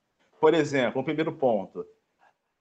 [0.41, 1.85] Por exemplo, um primeiro ponto.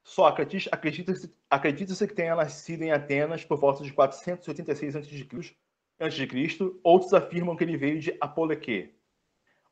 [0.03, 5.55] Sócrates acredita-se acredita que tenha nascido em Atenas por volta de 486 a.C.
[6.83, 8.94] Outros afirmam que ele veio de Apoleque,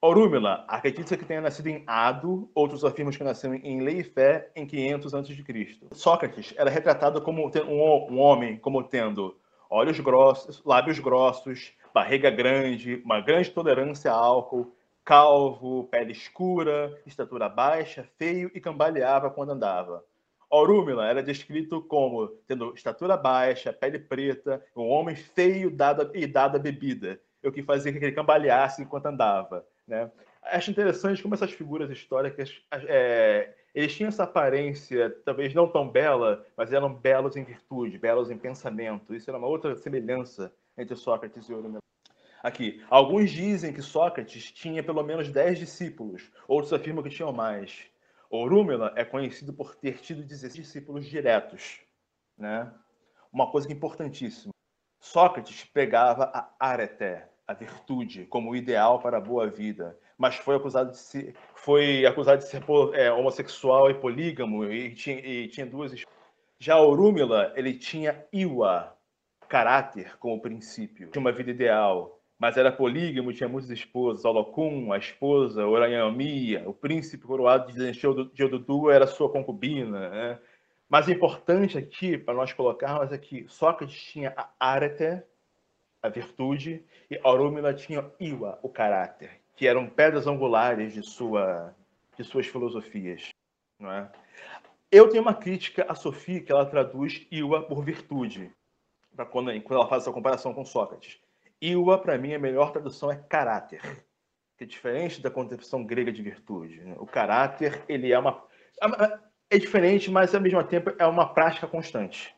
[0.05, 5.13] Orúmila acredita que tenha nascido em Ado, outros afirmam que nasceu em Leifé em 500
[5.13, 5.77] a.C.
[5.93, 9.37] Sócrates era retratado como um, homem como tendo
[9.69, 14.75] olhos grossos, lábios grossos, barriga grande, uma grande tolerância a álcool,
[15.05, 20.03] calvo, pele escura, estatura baixa, feio e cambaleava quando andava.
[20.49, 26.59] Orúmila era descrito como tendo estatura baixa, pele preta, um homem feio dado, e dado
[26.59, 29.65] bebida, o que fazia que ele cambaleasse enquanto andava.
[29.87, 30.11] Né?
[30.43, 36.45] Acho interessante como essas figuras históricas é, eles tinham essa aparência, talvez não tão bela,
[36.55, 39.15] mas eram belos em virtude, belos em pensamento.
[39.15, 41.81] Isso era uma outra semelhança entre Sócrates e Eurômila.
[42.43, 47.89] Aqui, alguns dizem que Sócrates tinha pelo menos 10 discípulos, outros afirmam que tinham mais.
[48.29, 51.79] Orúmila é conhecido por ter tido 16 discípulos diretos.
[52.37, 52.71] Né?
[53.31, 54.53] Uma coisa importantíssima.
[54.99, 60.91] Sócrates pregava a areté, a virtude como ideal para a boa vida, mas foi acusado
[60.91, 62.63] de ser, foi acusado de ser
[62.93, 65.93] é, homossexual e polígamo e tinha, e tinha duas.
[66.59, 68.95] Já Orúmila, ele tinha Iwa,
[69.49, 74.25] caráter como princípio, tinha uma vida ideal, mas era polígamo, tinha muitas esposas.
[74.25, 80.09] Holocum, a esposa, Oranyamia, o príncipe coroado de Odudu era sua concubina.
[80.09, 80.39] Né?
[80.89, 85.23] Mas importante aqui, para nós colocarmos, é que Sócrates tinha a arete,
[86.03, 91.73] a virtude, e Orúmila tinha Iwa, o caráter, que eram pedras angulares de, sua,
[92.17, 93.29] de suas filosofias.
[93.79, 94.11] Não é?
[94.91, 98.51] Eu tenho uma crítica a Sofia, que ela traduz Iwa por virtude,
[99.15, 101.19] para quando, quando ela faz essa comparação com Sócrates.
[101.61, 103.81] Iwa, para mim, a melhor tradução é caráter,
[104.57, 106.81] que é diferente da concepção grega de virtude.
[106.81, 106.95] Né?
[106.99, 108.43] O caráter, ele é uma...
[109.49, 112.35] É diferente, mas ao mesmo tempo é uma prática constante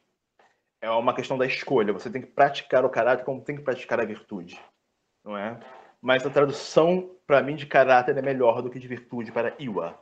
[0.85, 1.93] é uma questão da escolha.
[1.93, 4.59] Você tem que praticar o caráter como tem que praticar a virtude,
[5.23, 5.59] não é?
[6.01, 9.99] Mas a tradução, para mim, de caráter é melhor do que de virtude para Iwa.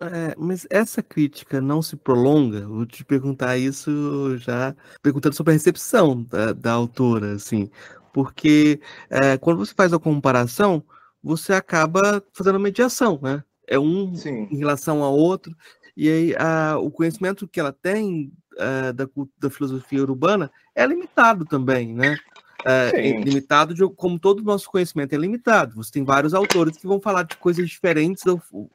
[0.00, 2.66] É, mas essa crítica não se prolonga?
[2.66, 7.70] Vou te perguntar isso já, perguntando sobre a recepção da, da autora, assim,
[8.12, 10.84] porque é, quando você faz a comparação,
[11.22, 13.44] você acaba fazendo mediação, né?
[13.66, 14.48] É um Sim.
[14.50, 15.56] em relação ao outro,
[15.96, 19.06] e aí a, o conhecimento que ela tem uh, da,
[19.38, 22.16] da filosofia urbana é limitado também, né?
[22.62, 25.74] Uh, é limitado de, como todo o nosso conhecimento é limitado.
[25.76, 28.70] Você tem vários autores que vão falar de coisas diferentes, ou, ou,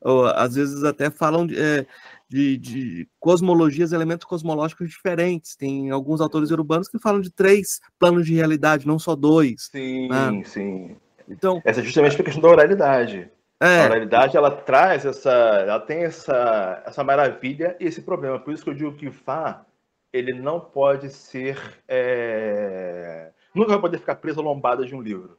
[0.00, 1.84] ou às vezes até falam de, é,
[2.28, 5.56] de, de cosmologias, elementos cosmológicos diferentes.
[5.56, 9.68] Tem alguns autores urbanos que falam de três planos de realidade, não só dois.
[9.72, 10.42] Sim, né?
[10.44, 10.96] sim.
[11.28, 13.30] Então, essa é justamente a questão da oralidade.
[13.62, 13.82] É.
[13.82, 18.40] A oralidade ela traz essa, ela tem essa, essa maravilha e esse problema.
[18.40, 19.64] Por isso que eu digo que Fá
[20.12, 21.56] ele não pode ser,
[21.88, 23.30] é...
[23.54, 25.38] nunca vai poder ficar preso à lombada de um livro,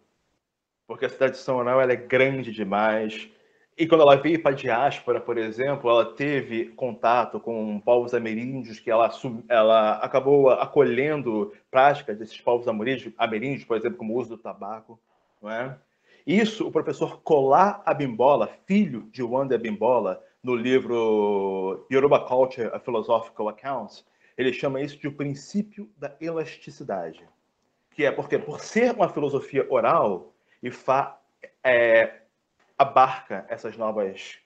[0.88, 3.30] porque a tradição oral ela é grande demais.
[3.78, 8.80] E quando ela veio para a diáspora, por exemplo, ela teve contato com povos ameríndios,
[8.80, 9.12] que ela,
[9.50, 15.00] ela acabou acolhendo práticas desses povos ameríndios, por exemplo, como o uso do tabaco.
[15.42, 15.76] Não é?
[16.26, 23.50] Isso, o professor Colá Abimbola, filho de Wanda Abimbola, no livro Yoruba Culture, A Philosophical
[23.50, 24.06] Account,
[24.38, 27.28] ele chama isso de o princípio da elasticidade.
[27.92, 31.20] Que é porque, por ser uma filosofia oral, Ifá
[31.64, 32.22] é,
[32.78, 34.40] abarca essas novas,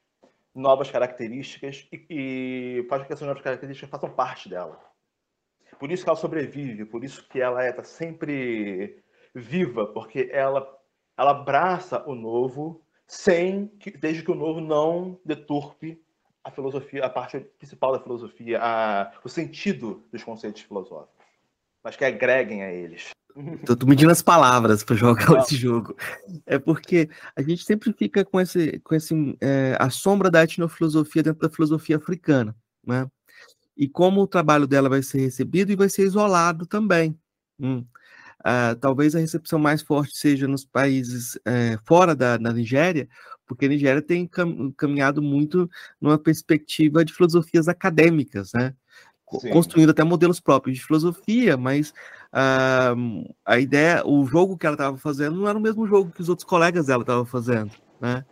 [0.53, 4.80] novas características e, e faz com que essas novas características façam parte dela.
[5.80, 9.03] Por isso que ela sobrevive, por isso que ela está é, sempre
[9.34, 10.76] viva, porque ela,
[11.18, 16.01] ela abraça o novo sem que, desde que o novo não deturpe
[16.43, 21.26] a filosofia, a parte principal da filosofia, a, o sentido dos conceitos filosóficos,
[21.84, 23.09] mas que agreguem a eles.
[23.65, 25.39] Tô, tô medindo as palavras para jogar Não.
[25.39, 25.95] esse jogo.
[26.45, 31.22] É porque a gente sempre fica com esse, com esse é, a sombra da etnofilosofia
[31.22, 32.55] dentro da filosofia africana,
[32.86, 33.09] né?
[33.76, 37.18] E como o trabalho dela vai ser recebido e vai ser isolado também.
[37.59, 37.86] Hum.
[38.41, 43.09] Uh, talvez a recepção mais forte seja nos países é, fora da, da Nigéria,
[43.45, 45.69] porque a Nigéria tem cam caminhado muito
[45.99, 48.73] numa perspectiva de filosofias acadêmicas, né?
[49.41, 49.49] Sim.
[49.49, 51.89] construindo até modelos próprios de filosofia, mas
[52.31, 56.21] uh, a ideia, o jogo que ela estava fazendo não era o mesmo jogo que
[56.21, 58.23] os outros colegas dela estavam fazendo, né?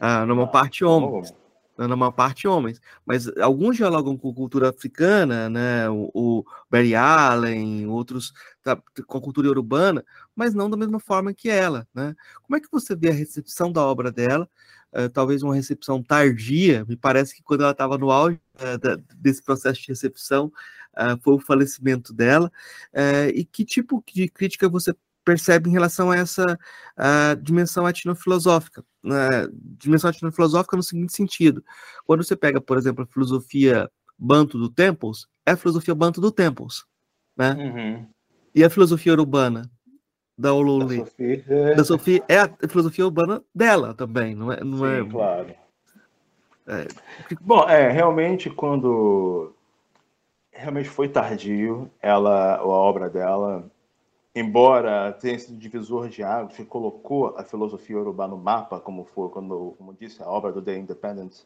[0.00, 1.47] Uh, numa ah, parte homens, oh.
[1.86, 5.88] Numa parte homens, mas alguns dialogam com cultura africana, né?
[5.88, 8.76] O, o Barry Allen, outros tá,
[9.06, 10.04] com cultura urbana,
[10.34, 12.16] mas não da mesma forma que ela, né?
[12.42, 14.48] Como é que você vê a recepção da obra dela?
[14.92, 16.84] uh, talvez uma recepção tardia.
[16.86, 20.46] Me parece que quando ela estava no auge uh, da, desse processo de recepção,
[20.94, 22.50] uh, foi o falecimento dela.
[23.34, 24.94] e que tipo de crítica você
[25.28, 26.58] percebe em relação a essa
[27.42, 28.82] dimensão etnofilosófica?
[29.04, 31.62] Uh, dimensão etnofilosófica no seguinte sentido:
[32.06, 36.32] quando você pega, por exemplo, a filosofia Banto do Temples, é a filosofia Banto do
[36.32, 36.84] Temples,
[37.36, 37.52] né?
[37.52, 38.06] Uhum.
[38.54, 39.70] E a filosofia urbana?
[40.40, 41.04] da Olole.
[41.18, 41.74] Da é...
[41.74, 44.62] da Sophie é a filosofia urbana dela também, não é?
[44.62, 45.10] Não Sim, é...
[45.10, 45.54] claro.
[46.68, 46.86] É...
[47.40, 49.52] Bom, é, realmente quando
[50.52, 53.68] realmente foi tardio, ela, a obra dela,
[54.38, 59.28] embora tenha sido divisor de águas, que colocou a filosofia urbana no mapa, como foi,
[59.30, 61.42] quando, como disse, a obra do The Independent,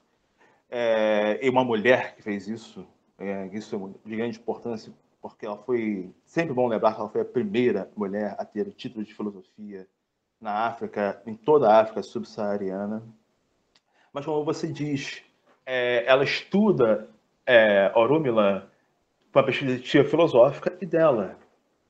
[0.70, 2.86] é, e uma mulher que fez isso,
[3.18, 7.20] é, isso é de grande importância porque ela foi sempre bom lembrar que ela foi
[7.20, 9.86] a primeira mulher a ter o título de filosofia
[10.40, 13.01] na África, em toda a África subsaariana.
[14.12, 15.22] Mas como você diz,
[15.64, 17.09] é, ela estuda
[17.47, 18.68] é, Orumila
[19.32, 21.38] com a perspectiva filosófica e dela,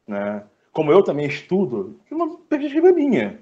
[0.06, 0.44] né?
[0.72, 3.40] Como eu também estudo, de uma perspectiva minha.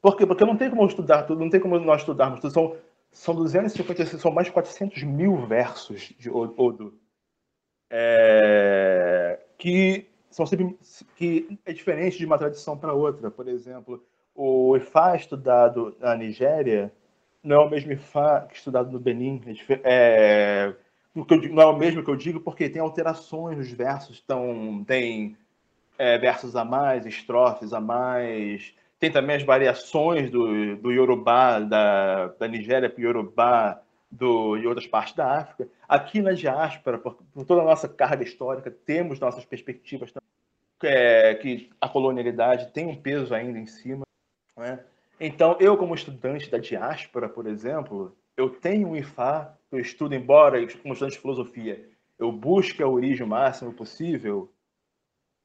[0.00, 0.26] Por quê?
[0.26, 2.52] Porque não tem como estudar tudo, não tem como nós estudarmos tudo.
[2.52, 2.76] São,
[3.10, 6.94] são 256, são mais de 400 mil versos de Odo
[7.90, 10.76] é, que são sempre
[11.16, 13.30] que é diferente de uma tradição para outra.
[13.30, 14.04] Por exemplo,
[14.34, 16.92] o Ifá estudado na Nigéria
[17.42, 19.40] não é o mesmo Ifá que estudado no Benin.
[19.84, 20.74] É,
[21.14, 25.36] não é o mesmo que eu digo porque tem alterações nos versos, então tem
[25.98, 28.74] é, versos a mais, estrofes a mais.
[28.98, 34.66] Tem também as variações do, do Yorubá, da, da Nigéria para o Yorubá, do, de
[34.66, 35.68] outras partes da África.
[35.88, 40.12] Aqui na diáspora, por, por toda a nossa carga histórica, temos nossas perspectivas
[40.82, 44.04] é, que a colonialidade tem um peso ainda em cima.
[44.56, 44.80] Né?
[45.20, 50.58] Então, eu, como estudante da diáspora, por exemplo, eu tenho um IFA, eu estudo, embora
[50.78, 54.52] como estudante de filosofia, eu busque a origem o máximo possível.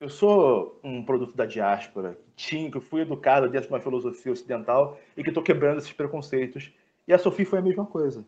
[0.02, 5.00] Eu sou um produto da diáspora, tinha, que fui educado dentro de uma filosofia ocidental
[5.16, 6.74] e que estou quebrando esses preconceitos.
[7.08, 8.26] E a Sofia foi a mesma coisa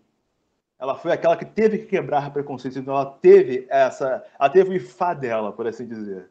[0.83, 4.73] ela foi aquela que teve que quebrar preconceitos, então ela teve essa, ela teve o
[4.73, 6.29] ifá dela, por assim dizer.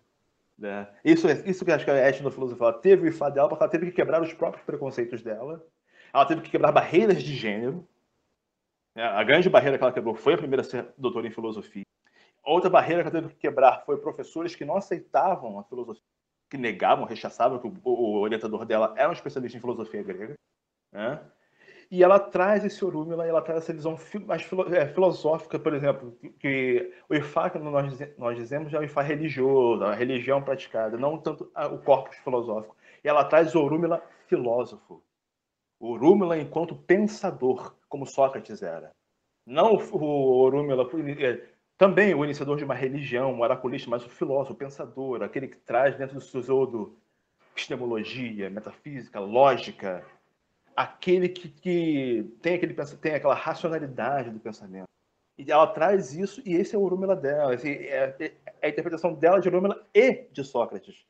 [0.59, 0.87] Né?
[1.03, 3.71] Isso, é, isso que acho que a etnofilosofia, ela teve o ifá dela porque ela
[3.71, 5.65] teve que quebrar os próprios preconceitos dela,
[6.13, 7.89] ela teve que quebrar barreiras de gênero.
[8.95, 9.03] Né?
[9.03, 11.85] A grande barreira que ela quebrou foi a primeira ser doutora em filosofia.
[12.45, 16.03] Outra barreira que ela teve que quebrar foi professores que não aceitavam a filosofia,
[16.51, 20.35] que negavam, rechaçavam que o, o orientador dela era um especialista em filosofia grega.
[20.93, 21.21] Né?
[21.93, 26.91] E ela traz esse Orúmila, ela traz essa visão mais é, filosófica, por exemplo, que
[27.07, 31.53] o Ifá, que nós, nós dizemos, é o Ifá religioso, a religião praticada, não tanto
[31.55, 32.75] o corpus filosófico.
[33.05, 35.05] E ela traz o Orúmila filósofo.
[35.79, 38.91] O Orúmila enquanto pensador, como Sócrates era.
[39.45, 40.89] Não o Orúmila,
[41.83, 45.57] também o iniciador de uma religião, um oraculista, mas o filósofo, o pensador, aquele que
[45.57, 46.97] traz dentro do seu tesouro
[47.51, 50.07] epistemologia, metafísica, lógica,
[50.77, 54.87] aquele que, que tem, aquele, tem aquela racionalidade do pensamento.
[55.37, 58.69] E ela traz isso, e esse é o Orúmila dela, esse é, é, é a
[58.69, 61.05] interpretação dela de Orúmila e de Sócrates.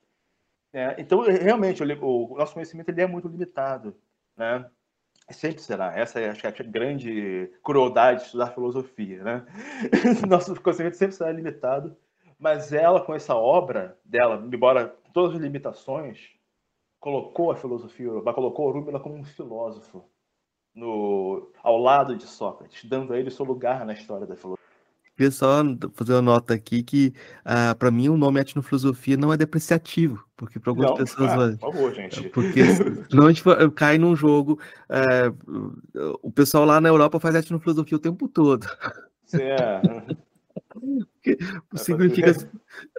[0.73, 3.95] É, então, realmente, o, o, nosso conhecimento ele é muito limitado.
[4.35, 4.65] Né?
[5.33, 5.97] Sempre será.
[5.97, 9.23] Essa é acho, é a grande crueldade de estudar filosofia.
[9.23, 9.47] Né?
[10.29, 11.97] Nosso conhecimento sempre será limitado,
[12.39, 16.31] mas ela, com essa obra dela, embora todas as limitações,
[17.01, 20.05] colocou a filosofia, colocou Rúmila como um filósofo
[20.75, 24.62] no, ao lado de Sócrates, dando a ele seu lugar na história da filosofia.
[25.15, 25.63] Queria só
[25.93, 27.13] fazer uma nota aqui que,
[27.45, 31.31] ah, para mim, o nome etnofilosofia não é depreciativo, porque para algumas não, pessoas.
[31.31, 32.29] Ah, por favor, gente.
[32.31, 32.65] Porque
[33.11, 33.45] senão a gente
[33.75, 34.59] cai num jogo.
[34.89, 38.67] Uh, o pessoal lá na Europa faz etnofilosofia o tempo todo.
[39.27, 39.83] Sim, é.
[40.73, 41.39] Porque
[41.77, 42.31] significa.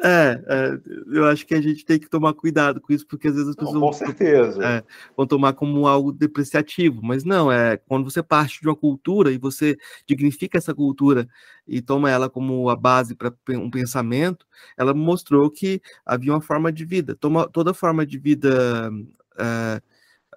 [0.04, 0.80] É, é,
[1.12, 3.56] eu acho que a gente tem que tomar cuidado com isso, porque às vezes as
[3.56, 3.74] pessoas.
[3.74, 4.64] Não, com certeza.
[4.64, 4.84] É,
[5.16, 9.38] vão tomar como algo depreciativo, mas não, é quando você parte de uma cultura e
[9.38, 9.78] você
[10.08, 11.28] dignifica essa cultura
[11.68, 14.46] e toma ela como a base para um pensamento,
[14.78, 17.16] ela mostrou que havia uma forma de vida.
[17.16, 18.92] Toma, toda forma de vida.
[19.38, 19.82] É,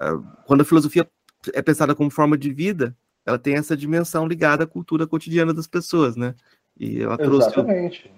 [0.01, 0.07] é,
[0.47, 1.09] quando a filosofia
[1.53, 5.67] é pensada como forma de vida, ela tem essa dimensão ligada à cultura cotidiana das
[5.67, 6.35] pessoas, né?
[6.79, 7.51] E ela trouxe,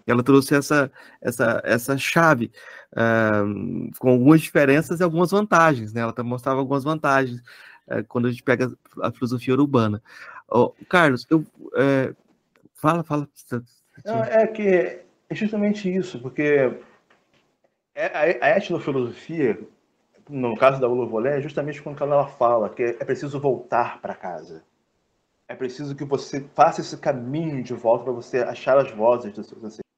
[0.06, 0.90] ela trouxe essa,
[1.20, 2.50] essa, essa chave
[2.92, 6.00] uh, com algumas diferenças e algumas vantagens, né?
[6.00, 7.40] Ela mostrava algumas vantagens
[7.86, 10.02] uh, quando a gente pega a filosofia urbana.
[10.48, 12.16] Oh, Carlos, eu uh,
[12.74, 13.28] fala, fala.
[14.04, 14.68] Não, é que
[15.30, 16.72] é justamente isso, porque
[17.94, 19.58] é, a etnofilosofia,
[20.28, 24.64] no caso da Uluvolé, é justamente quando ela fala que é preciso voltar para casa.
[25.48, 29.46] É preciso que você faça esse caminho de volta para você achar as vozes dos
[29.46, 29.88] seus ancestrais.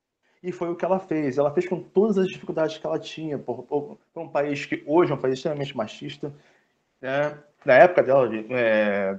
[0.43, 1.37] E foi o que ela fez.
[1.37, 4.83] Ela fez com todas as dificuldades que ela tinha, por, por, por um país que
[4.87, 6.33] hoje é um país extremamente machista.
[7.01, 7.37] Né?
[7.65, 9.19] Na época dela, é,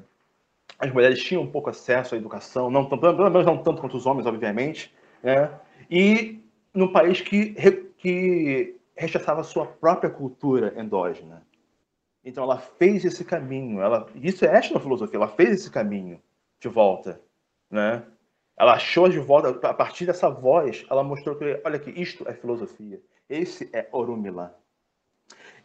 [0.79, 4.25] as mulheres tinham pouco acesso à educação, não, pelo menos não tanto quanto os homens,
[4.25, 4.91] obviamente.
[5.21, 5.51] Né?
[5.91, 6.41] E
[6.73, 7.53] num país que,
[7.97, 11.43] que rechaçava a sua própria cultura endógena.
[12.23, 15.17] Então ela fez esse caminho, ela, isso é filosofia.
[15.17, 16.21] ela fez esse caminho
[16.59, 17.19] de volta,
[17.69, 18.03] né?
[18.57, 22.33] Ela achou de volta, a partir dessa voz, ela mostrou que, olha que isto é
[22.33, 24.55] filosofia, esse é Orumila.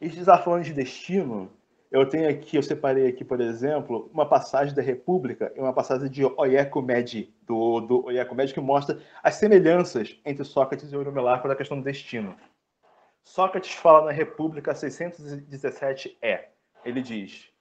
[0.00, 1.50] E falando de destino,
[1.90, 6.08] eu tenho aqui, eu separei aqui, por exemplo, uma passagem da República e uma passagem
[6.08, 11.38] de Oyeko Medi, do, do Oyeko Medi, que mostra as semelhanças entre Sócrates e Orumila
[11.38, 12.34] com a questão do destino.
[13.26, 16.50] Sócrates fala na República 617 é.
[16.84, 17.52] Ele diz: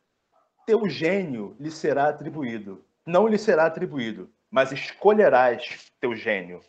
[0.64, 2.86] Teu gênio lhe será atribuído.
[3.04, 6.62] Não lhe será atribuído, mas escolherás teu gênio.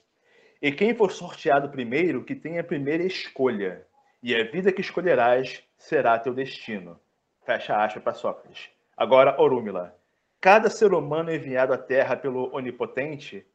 [0.62, 3.86] E quem for sorteado primeiro, que tenha a primeira escolha.
[4.22, 6.98] E a vida que escolherás será teu destino.
[7.44, 8.70] Fecha aspas para Sócrates.
[8.96, 9.94] Agora, Orúmila.
[10.40, 13.46] Cada ser humano enviado à Terra pelo Onipotente,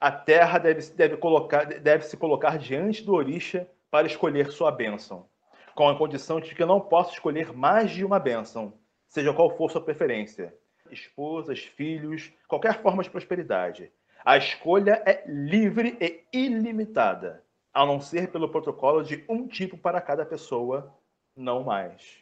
[0.00, 5.28] a Terra deve, deve, colocar, deve se colocar diante do Orixa para escolher sua bênção,
[5.74, 9.70] com a condição de que não possa escolher mais de uma bênção, seja qual for
[9.70, 10.54] sua preferência.
[10.90, 13.92] Esposas, filhos, qualquer forma de prosperidade.
[14.24, 20.00] A escolha é livre e ilimitada, a não ser pelo protocolo de um tipo para
[20.00, 20.92] cada pessoa,
[21.36, 22.18] não mais.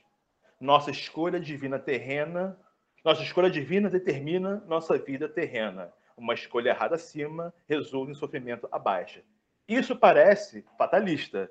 [0.61, 2.59] Nossa escolha divina terrena,
[3.05, 5.93] nossa escolha divina determina nossa vida terrena.
[6.17, 9.21] Uma escolha errada acima resulta em sofrimento abaixo.
[9.67, 11.51] Isso parece fatalista,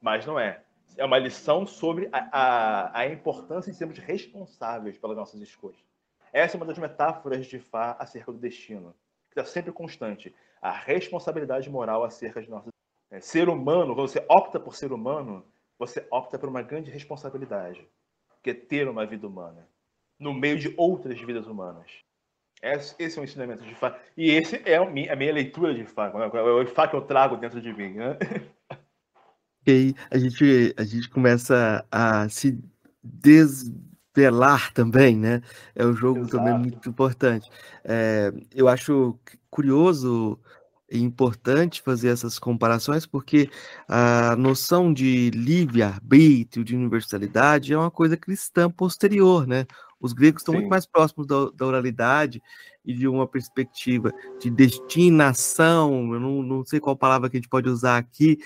[0.00, 0.62] mas não é.
[0.96, 5.78] É uma lição sobre a, a, a importância de sermos responsáveis pelas nossas escolhas.
[6.32, 8.94] Essa é uma das metáforas de Fá acerca do destino,
[9.30, 10.34] que está sempre constante.
[10.60, 12.72] A responsabilidade moral acerca de nossas
[13.10, 15.46] é, Ser humano, quando você opta por ser humano,
[15.78, 17.86] você opta por uma grande responsabilidade,
[18.42, 19.68] que é ter uma vida humana,
[20.18, 21.90] no meio de outras vidas humanas.
[22.72, 23.98] Esse é o ensinamento de Fá.
[24.16, 26.10] E esse é a minha, a minha leitura de Fá.
[26.14, 27.94] É o Fá que eu trago dentro de mim.
[27.94, 28.16] Né?
[29.66, 32.58] E aí a gente, a gente começa a se
[33.02, 35.40] desvelar também, né?
[35.74, 36.36] É um jogo Exato.
[36.36, 37.48] também muito importante.
[37.82, 39.18] É, eu acho
[39.48, 40.38] curioso
[40.90, 43.48] e importante fazer essas comparações, porque
[43.88, 49.66] a noção de livre-arbítrio, de universalidade, é uma coisa cristã posterior, né?
[50.04, 50.58] Os gregos estão Sim.
[50.60, 52.42] muito mais próximos da, da, oralidade
[52.84, 57.48] e de uma perspectiva de destinação, eu não, não sei qual palavra que a gente
[57.48, 58.36] pode usar aqui,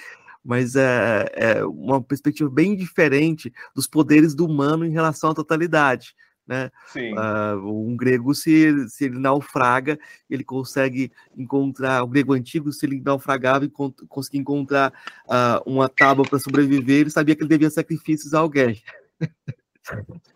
[0.44, 6.14] mas é, é uma perspectiva bem diferente dos poderes do humano em relação à totalidade.
[6.46, 6.70] Né?
[6.94, 9.98] Uh, um grego, se, se ele naufraga,
[10.30, 13.68] ele consegue encontrar, o grego antigo, se ele naufragava e
[14.08, 14.92] conseguia encontrar
[15.26, 18.80] uh, uma tábua para sobreviver, ele sabia que ele devia sacrifícios a alguém.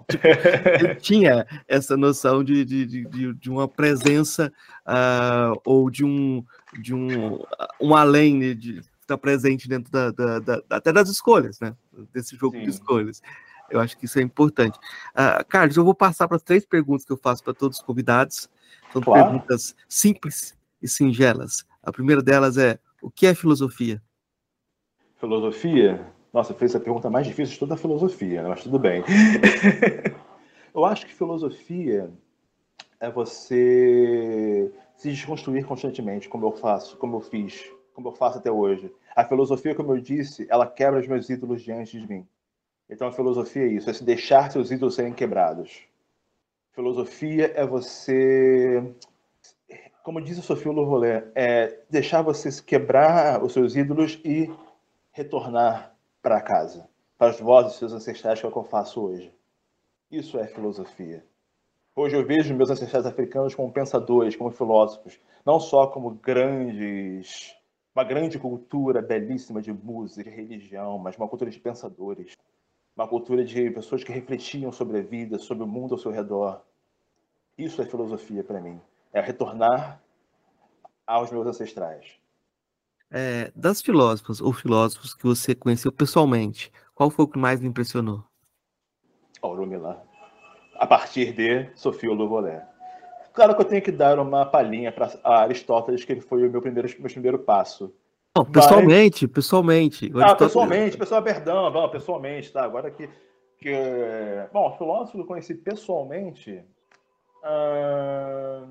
[0.08, 4.52] tipo, ele tinha essa noção de, de, de, de uma presença
[4.86, 6.44] uh, ou de um,
[6.80, 7.42] de um,
[7.80, 11.74] um além né, de estar presente dentro da, da, da, até das escolhas, né?
[12.12, 12.64] Desse jogo Sim.
[12.64, 13.22] de escolhas.
[13.70, 14.78] Eu acho que isso é importante.
[15.10, 17.84] Uh, Carlos, eu vou passar para as três perguntas que eu faço para todos os
[17.84, 18.48] convidados.
[18.92, 19.24] São claro.
[19.24, 21.64] perguntas simples e singelas.
[21.82, 24.02] A primeira delas é: o que é filosofia?
[25.18, 26.12] Filosofia?
[26.32, 28.48] Nossa, fez a pergunta mais difícil de toda a filosofia, né?
[28.48, 29.04] mas tudo bem.
[30.74, 32.10] eu acho que filosofia
[32.98, 38.50] é você se desconstruir constantemente, como eu faço, como eu fiz, como eu faço até
[38.50, 38.90] hoje.
[39.14, 42.26] A filosofia, como eu disse, ela quebra os meus ídolos diante de mim.
[42.88, 45.82] Então a filosofia é isso, é se deixar seus ídolos serem quebrados.
[46.72, 48.82] Filosofia é você,
[50.02, 54.50] como diz a Sofia Lovolé, é deixar você quebrar os seus ídolos e
[55.10, 55.91] retornar
[56.22, 56.88] para casa,
[57.18, 59.34] para as vozes dos seus ancestrais, que é o que eu faço hoje.
[60.10, 61.24] Isso é filosofia.
[61.94, 67.54] Hoje eu vejo meus ancestrais africanos como pensadores, como filósofos, não só como grandes,
[67.94, 72.34] uma grande cultura belíssima de música, de religião, mas uma cultura de pensadores
[72.96, 76.62] uma cultura de pessoas que refletiam sobre a vida, sobre o mundo ao seu redor.
[77.56, 78.80] Isso é filosofia para mim.
[79.12, 80.00] É retornar
[81.06, 82.20] aos meus ancestrais.
[83.14, 87.66] É, das filósofas ou filósofos que você conheceu pessoalmente, qual foi o que mais lhe
[87.66, 88.24] impressionou?
[89.42, 90.02] Aurumila.
[90.76, 92.66] A partir de Sofia Louvolé.
[93.34, 96.62] Claro que eu tenho que dar uma palhinha para Aristóteles, que ele foi o meu
[96.62, 97.94] primeiro, meu primeiro passo.
[98.36, 99.34] Não, pessoalmente, Mas...
[99.34, 100.12] pessoalmente.
[100.16, 102.64] Ah, pessoalmente, pessoal, perdão, não, pessoalmente, tá?
[102.64, 103.08] Agora que.
[103.58, 103.72] que...
[104.52, 106.64] Bom, filósofo que eu conheci pessoalmente.
[107.44, 108.64] Ah,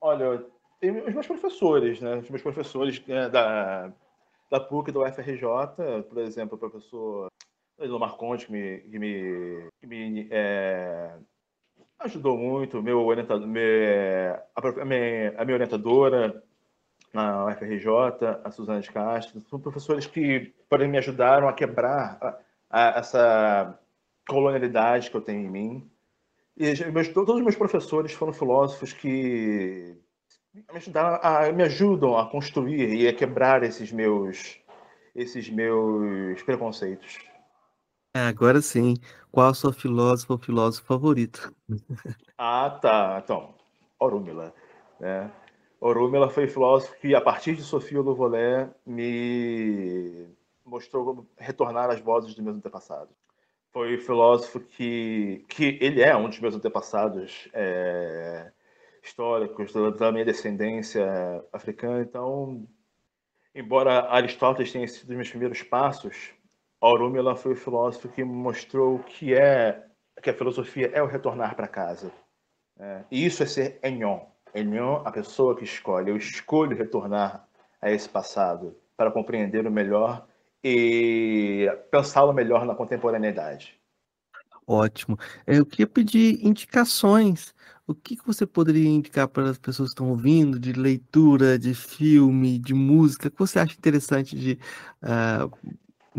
[0.00, 0.44] olha,
[0.80, 2.16] tem os meus professores, né?
[2.16, 3.92] Os meus professores né, da,
[4.50, 5.42] da PUC da UFRJ,
[6.08, 7.28] por exemplo, o professor
[7.78, 11.14] Lomar Conte, que me, que me, que me é,
[12.00, 16.42] ajudou muito, meu orientador, a, minha, a minha orientadora,
[17.12, 17.88] na UFRJ,
[18.44, 22.38] a Suzana de Castro, são professores que porém, me ajudaram a quebrar a,
[22.70, 23.78] a, essa
[24.28, 25.90] colonialidade que eu tenho em mim.
[26.56, 29.96] E meus, todos os meus professores foram filósofos que
[30.54, 34.58] me ajudaram a, me ajudam a construir e a quebrar esses meus
[35.14, 37.18] esses meus preconceitos.
[38.14, 38.94] É, agora sim.
[39.30, 41.54] Qual o seu filósofo ou filósofo favorito?
[42.38, 43.20] ah, tá.
[43.22, 43.54] Então,
[43.98, 44.54] Orúmila.
[44.98, 45.30] Né?
[45.80, 50.28] Orúmila foi filósofo que, a partir de Sofia Louvolé, me
[50.64, 53.14] mostrou como retornar às vozes dos meus antepassados.
[53.72, 58.50] Foi filósofo que, que ele é um dos meus antepassados é,
[59.02, 61.04] históricos, da, da, minha descendência
[61.52, 62.02] africana.
[62.02, 62.66] Então,
[63.54, 66.30] embora Aristóteles tenha sido os meus primeiros passos,
[66.80, 69.86] Orúmila foi o filósofo que mostrou que é
[70.22, 72.12] que a filosofia é o retornar para casa.
[72.78, 74.20] É, e isso é ser enyon,
[74.54, 77.46] Elion, a pessoa que escolhe, eu escolho retornar
[77.80, 80.26] a esse passado para compreender o melhor
[80.62, 83.78] e pensá-lo melhor na contemporaneidade.
[84.66, 85.18] Ótimo.
[85.46, 87.54] Eu queria pedir indicações.
[87.90, 91.74] O que, que você poderia indicar para as pessoas que estão ouvindo de leitura, de
[91.74, 93.26] filme, de música?
[93.26, 94.56] O que você acha interessante de
[95.02, 95.50] uh?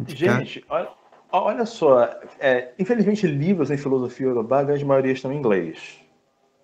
[0.06, 0.89] Gente, olha,
[1.31, 2.03] olha só.
[2.41, 6.02] É, infelizmente, livros em filosofia urubá, a grande maioria estão em inglês.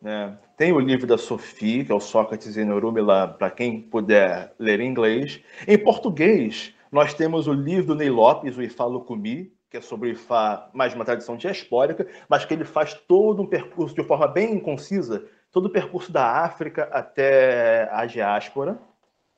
[0.01, 0.37] Né?
[0.57, 4.81] Tem o livro da Sophie, que é o Sócrates em Urumila, para quem puder ler
[4.81, 5.41] em inglês.
[5.65, 10.11] Em português, nós temos o livro do Ney Lopes, o Ifá Lucumi, que é sobre
[10.11, 14.59] Ifá, mais uma tradição diaspórica, mas que ele faz todo um percurso de forma bem
[14.59, 18.79] concisa, todo o percurso da África até a diáspora.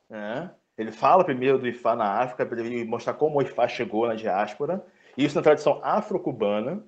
[0.08, 0.52] Né?
[0.78, 4.16] Ele fala primeiro do Ifá na África, para ele mostrar como o Ifá chegou na
[4.16, 4.86] diáspora,
[5.18, 6.84] isso na tradição afro-cubana.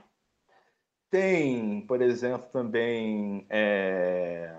[1.10, 4.56] Tem, por exemplo, também é,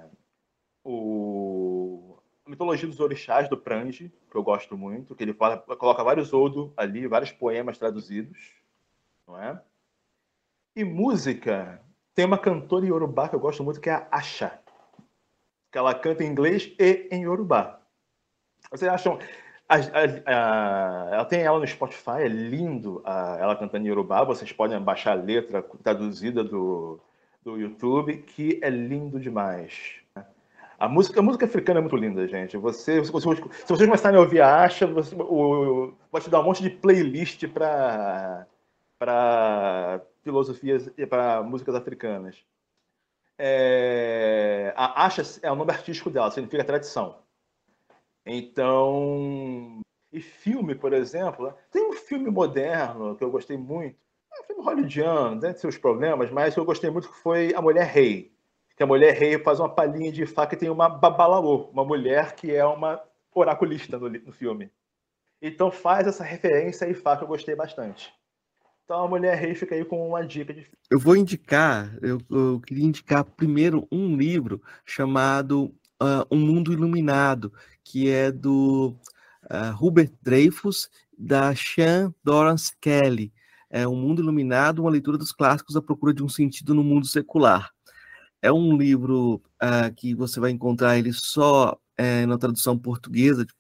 [0.84, 6.02] o a Mitologia dos Orixás do Prange, que eu gosto muito, que ele fala, coloca
[6.02, 8.61] vários odo ali, vários poemas traduzidos,
[9.32, 9.60] não é?
[10.76, 11.80] E música,
[12.14, 14.59] tem uma cantora iorubá que eu gosto muito, que é a Asha,
[15.70, 17.80] que ela canta em inglês e em iorubá.
[18.70, 19.18] Vocês acham
[19.68, 19.80] a, a,
[20.26, 24.22] a, ela tem ela no Spotify, é lindo ela cantando em Yorubá.
[24.22, 27.00] Vocês podem baixar a letra traduzida do,
[27.42, 29.94] do YouTube, que é lindo demais.
[30.78, 32.56] A música, a música africana é muito linda, gente.
[32.56, 36.62] Você, se, vocês, começarem a ouvir a Asha, você, o, vou te dar um monte
[36.62, 38.46] de playlist para
[39.03, 42.37] para filosofias e para músicas africanas.
[43.37, 47.19] É, a Asha é o nome artístico dela, significa tradição.
[48.24, 49.81] Então,
[50.12, 53.99] e filme, por exemplo, tem um filme moderno que eu gostei muito,
[54.33, 57.53] é um filme hollywoodiano, dentro de seus problemas, mas que eu gostei muito que foi
[57.57, 58.31] A Mulher Rei
[58.77, 62.35] que a mulher rei faz uma palhinha de faca e tem uma babalaô, uma mulher
[62.35, 63.03] que é uma
[63.35, 64.73] oraculista no, no filme.
[65.43, 68.11] Então faz essa referência e faca eu gostei bastante.
[68.84, 70.66] Então a mulher rei fica aí com uma dica de.
[70.90, 77.52] Eu vou indicar, eu, eu queria indicar primeiro um livro chamado uh, Um Mundo Iluminado,
[77.84, 78.94] que é do
[79.44, 83.32] uh, Hubert Dreyfus, da Sean Dorrance Kelly.
[83.70, 87.06] É Um Mundo Iluminado, uma leitura dos clássicos à procura de um sentido no mundo
[87.06, 87.70] secular.
[88.42, 93.52] É um livro uh, que você vai encontrar ele só é, na tradução portuguesa de,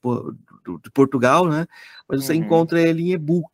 [0.82, 1.66] de, Portugal, né?
[2.08, 2.40] Mas você uhum.
[2.40, 3.48] encontra ele em e-book.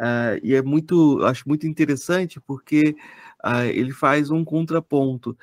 [0.00, 2.96] Uh, e é muito, acho muito interessante porque
[3.44, 5.36] uh, ele faz um contraponto.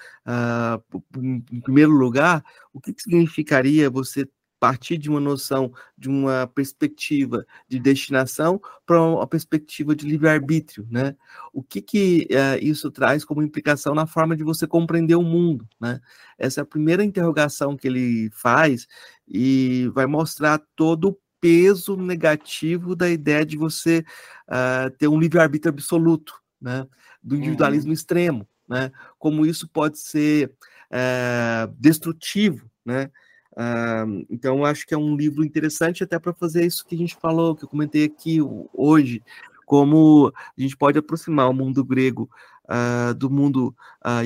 [1.16, 2.44] em primeiro lugar,
[2.74, 4.28] o que, que significaria você
[4.60, 11.16] partir de uma noção, de uma perspectiva de destinação para uma perspectiva de livre-arbítrio, né?
[11.54, 15.68] O que que uh, isso traz como implicação na forma de você compreender o mundo,
[15.80, 16.00] né?
[16.38, 18.88] Essa é a primeira interrogação que ele faz
[19.28, 24.04] e vai mostrar todo o peso negativo da ideia de você
[24.48, 26.88] uh, ter um livre-arbítrio absoluto, né?
[27.22, 27.94] Do individualismo uhum.
[27.94, 28.92] extremo, né?
[29.18, 30.52] Como isso pode ser
[30.92, 33.12] uh, destrutivo, né?
[33.54, 37.16] Uh, então, acho que é um livro interessante até para fazer isso que a gente
[37.16, 38.40] falou, que eu comentei aqui
[38.74, 39.24] hoje,
[39.66, 42.30] como a gente pode aproximar o mundo grego
[42.66, 43.76] uh, do mundo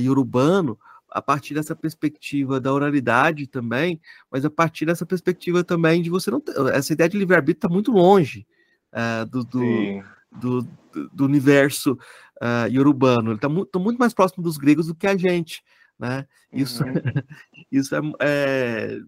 [0.09, 0.77] urbano
[1.11, 3.99] a partir dessa perspectiva da oralidade também,
[4.31, 7.69] mas a partir dessa perspectiva também de você não ter, essa ideia de livre-arbítrio está
[7.69, 8.47] muito longe
[8.93, 10.67] uh, do, do, do,
[11.11, 11.97] do, universo
[12.41, 15.61] uh, urbano, ele está muito, tá muito mais próximo dos gregos do que a gente,
[15.99, 16.25] né?
[16.51, 16.93] Isso, uhum.
[17.71, 18.99] isso é, é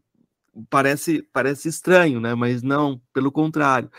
[0.70, 2.36] parece, parece estranho, né?
[2.36, 3.90] Mas não, pelo contrário.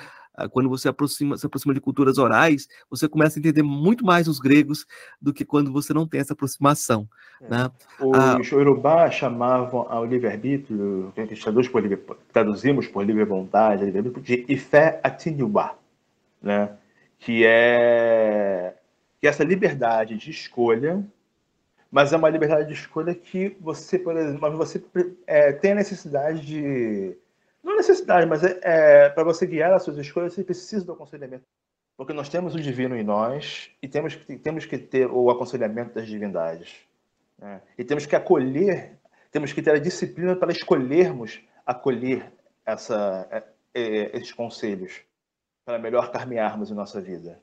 [0.51, 4.39] Quando você aproxima, se aproxima de culturas orais, você começa a entender muito mais os
[4.39, 4.87] gregos
[5.21, 7.09] do que quando você não tem essa aproximação.
[7.41, 7.49] É.
[7.49, 7.71] Né?
[8.01, 12.03] Os ah, Yorubá chamavam ao livre-arbítrio, que a gente traduz por livre,
[12.33, 15.77] traduzimos por livre vontade, livre de Ifé Atinyuba,
[16.43, 16.71] né?
[17.19, 18.75] que é
[19.21, 21.03] que é essa liberdade de escolha
[21.95, 24.83] mas é uma liberdade de escolha que você, por exemplo, você
[25.29, 27.17] é, tem a necessidade de.
[27.65, 31.45] Não necessidade, mas é, é para você guiar as suas escolhas, você precisa do aconselhamento.
[31.97, 35.95] Porque nós temos o divino em nós e temos que, temos que ter o aconselhamento
[35.95, 36.75] das divindades.
[37.39, 37.63] Né?
[37.79, 38.99] E temos que acolher,
[39.31, 42.31] temos que ter a disciplina para escolhermos acolher
[42.67, 45.01] essa, é, é, esses conselhos
[45.65, 47.41] para melhor caminharmos em nossa vida.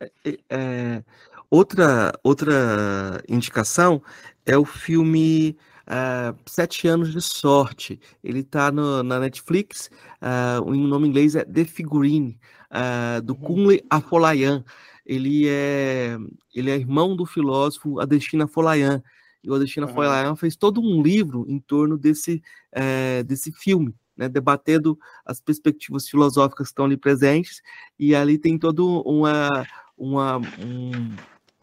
[0.00, 0.10] É,
[0.48, 1.04] é,
[1.50, 4.02] outra, outra indicação
[4.44, 5.56] é o filme
[5.88, 8.00] uh, Sete Anos de Sorte.
[8.22, 9.90] Ele está na Netflix,
[10.22, 12.38] uh, o nome em inglês é The Figurine,
[12.70, 13.40] uh, do uhum.
[13.40, 14.64] Kunle Afolayan.
[15.04, 16.18] Ele é,
[16.54, 19.02] ele é irmão do filósofo Adestina Afolayan.
[19.42, 19.92] E o Adestina uhum.
[19.92, 22.42] Afolayan fez todo um livro em torno desse,
[22.76, 27.62] uh, desse filme né, debatendo as perspectivas filosóficas que estão ali presentes,
[27.96, 29.64] e ali tem todo uma,
[29.96, 31.14] uma, um,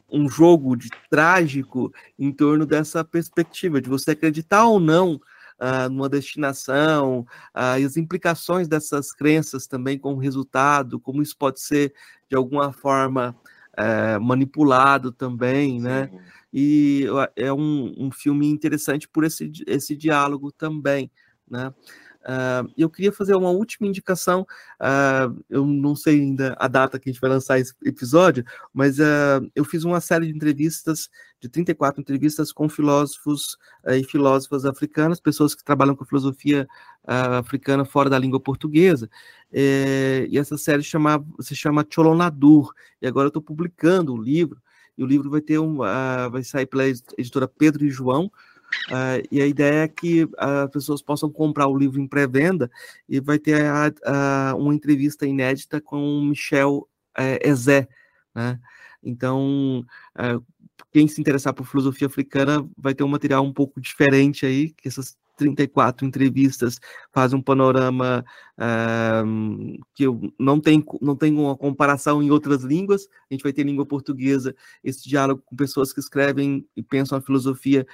[0.09, 5.15] um jogo de trágico em torno dessa perspectiva, de você acreditar ou não
[5.59, 7.25] uh, numa destinação,
[7.55, 11.93] uh, e as implicações dessas crenças também com o resultado, como isso pode ser
[12.29, 13.35] de alguma forma
[13.73, 16.09] uh, manipulado também, né?
[16.11, 16.19] Sim.
[16.57, 17.05] E
[17.35, 21.11] é um, um filme interessante por esse, esse diálogo também,
[21.49, 21.73] né?
[22.25, 24.47] Uh, eu queria fazer uma última indicação.
[24.81, 28.43] Uh, eu não sei ainda a data que a gente vai lançar esse episódio,
[28.73, 31.07] mas uh, eu fiz uma série de entrevistas,
[31.39, 33.57] de 34 entrevistas com filósofos
[33.87, 36.67] e filósofas africanas, pessoas que trabalham com filosofia
[37.03, 39.07] africana fora da língua portuguesa.
[39.53, 42.73] Eh, e essa série chama, se chama Cholonadur.
[42.99, 44.59] E agora eu estou publicando o livro.
[44.97, 45.77] E o livro vai ter um,
[46.31, 48.31] vai sair pela editora Pedro e João.
[48.89, 52.69] Uh, e a ideia é que as pessoas possam comprar o livro em pré-venda
[53.09, 56.87] e vai ter a, uma entrevista inédita com o Michel
[57.43, 57.87] Ezé,
[58.33, 58.59] né?
[59.03, 59.85] Então,
[60.17, 60.43] uh,
[60.91, 64.87] quem se interessar por filosofia africana vai ter um material um pouco diferente aí, que
[64.87, 66.79] essas 34 entrevistas,
[67.11, 68.25] faz um panorama
[68.57, 70.05] uh, que
[70.39, 73.07] não tem, não tem uma comparação em outras línguas.
[73.29, 77.21] A gente vai ter língua portuguesa, esse diálogo com pessoas que escrevem e pensam a
[77.21, 77.85] filosofia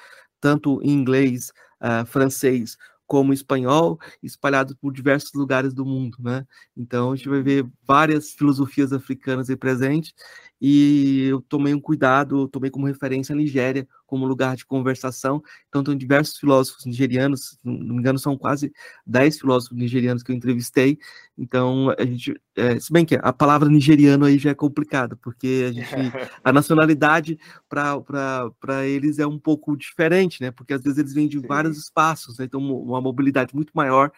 [0.41, 1.51] tanto em inglês,
[1.81, 2.75] uh, francês,
[3.11, 6.47] como espanhol, espalhado por diversos lugares do mundo, né?
[6.77, 10.13] Então a gente vai ver várias filosofias africanas aí presentes
[10.61, 15.41] e eu tomei um cuidado, tomei como referência a Nigéria como lugar de conversação.
[15.69, 18.71] Então, tem diversos filósofos nigerianos, não me engano, são quase
[19.07, 20.99] 10 filósofos nigerianos que eu entrevistei.
[21.37, 25.65] Então, a gente, é, se bem que a palavra nigeriano aí já é complicada, porque
[25.69, 25.87] a gente,
[26.43, 27.39] a nacionalidade
[27.69, 30.51] para eles é um pouco diferente, né?
[30.51, 31.47] Porque às vezes eles vêm de Sim.
[31.47, 32.45] vários espaços, né?
[32.45, 34.11] então uma mobilidade muito maior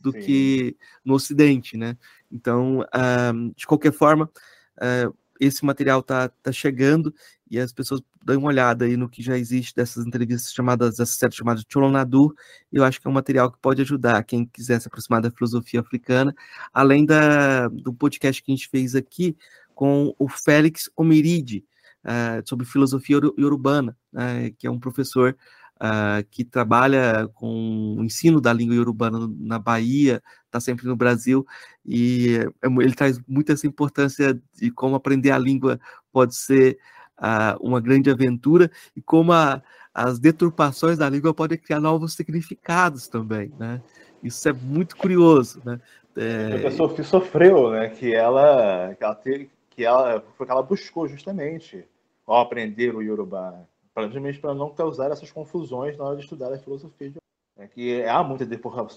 [0.00, 0.20] do Sim.
[0.20, 1.96] que no Ocidente, né?
[2.30, 4.30] Então, uh, de qualquer forma,
[4.78, 5.14] uh,
[5.44, 7.12] esse material está tá chegando
[7.50, 11.12] e as pessoas dão uma olhada aí no que já existe dessas entrevistas chamadas, essa
[11.12, 12.34] série chamada Cholonadu,
[12.72, 15.80] eu acho que é um material que pode ajudar quem quiser se aproximar da filosofia
[15.80, 16.34] africana,
[16.72, 19.36] além da, do podcast que a gente fez aqui
[19.74, 21.64] com o Félix Omiride,
[22.04, 25.36] uh, sobre filosofia urbana, uh, que é um professor
[25.82, 31.44] uh, que trabalha com o ensino da língua urbana na Bahia, está sempre no Brasil,
[31.84, 35.80] e é ele traz muita essa importância de como aprender a língua
[36.12, 36.78] pode ser
[37.18, 39.60] uh, uma grande aventura e como a,
[39.92, 43.82] as deturpações da língua podem criar novos significados também, né?
[44.22, 45.80] Isso é muito curioso, né?
[46.14, 46.66] É...
[46.66, 47.88] A Sophie sofreu, né?
[47.88, 51.84] Que ela, que ela, te, que ela que ela buscou justamente
[52.24, 53.66] ao aprender o Yorubá
[54.00, 57.12] justamente para não causar essas confusões na hora de estudar a filosofia.
[57.58, 58.48] É que há muitas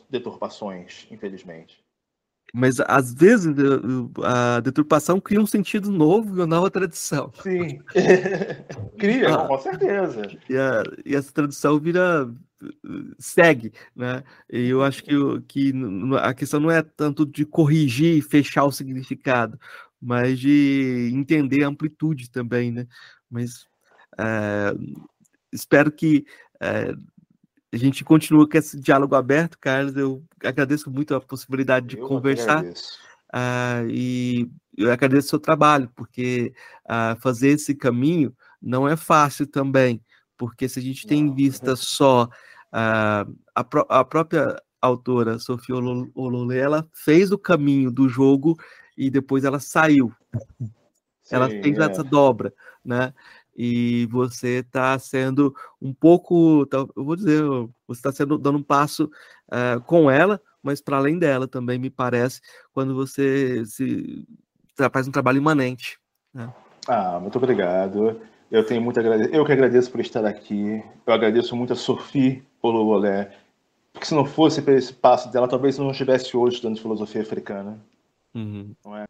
[0.10, 1.84] deturpações, infelizmente.
[2.54, 3.54] Mas às vezes
[4.24, 7.30] a deturpação cria um sentido novo e uma nova tradição.
[7.44, 7.80] Sim,
[8.98, 10.22] cria, ah, com certeza.
[10.50, 12.32] E, a, e, essa tradição vira
[13.20, 14.24] segue, né?
[14.50, 15.12] E eu acho que,
[15.48, 15.74] que
[16.22, 19.60] a questão não é tanto de corrigir e fechar o significado,
[20.02, 22.88] mas de entender a amplitude também, né?
[23.30, 23.68] Mas
[25.52, 26.26] espero que
[26.62, 26.94] é,
[27.74, 29.96] a gente continue com esse diálogo aberto, Carlos.
[29.96, 32.64] Eu agradeço muito a possibilidade de eu conversar.
[32.64, 36.54] Uh, e eu agradeço o seu trabalho, porque
[36.86, 40.02] uh, fazer esse caminho não é fácil também,
[40.38, 45.76] porque se a gente tem em vista só uh, a, pró a, própria autora, Sofia
[45.76, 48.56] Olole, ela fez o caminho do jogo
[48.98, 50.14] e depois ela saiu.
[51.22, 51.84] Sim, ela fez é.
[51.84, 52.54] essa dobra,
[52.86, 53.14] né?
[53.56, 57.44] E você está sendo um pouco, tá, eu vou dizer,
[57.88, 59.10] você está sendo dando um passo
[59.48, 62.42] uh, com ela, mas para além dela também me parece
[62.74, 64.28] quando você se
[64.92, 65.98] faz um trabalho imanente.
[66.34, 66.52] Né?
[66.88, 68.20] Ah, muito obrigado.
[68.52, 69.30] Eu tenho muito agrade...
[69.34, 70.84] eu que agradeço por estar aqui.
[71.06, 73.32] Eu agradeço muito a Sophie Polobolé,
[73.94, 77.80] porque se não fosse esse passo dela, talvez não estivesse hoje estudando filosofia africana.
[78.34, 78.76] Uhum.
[78.98, 79.06] É?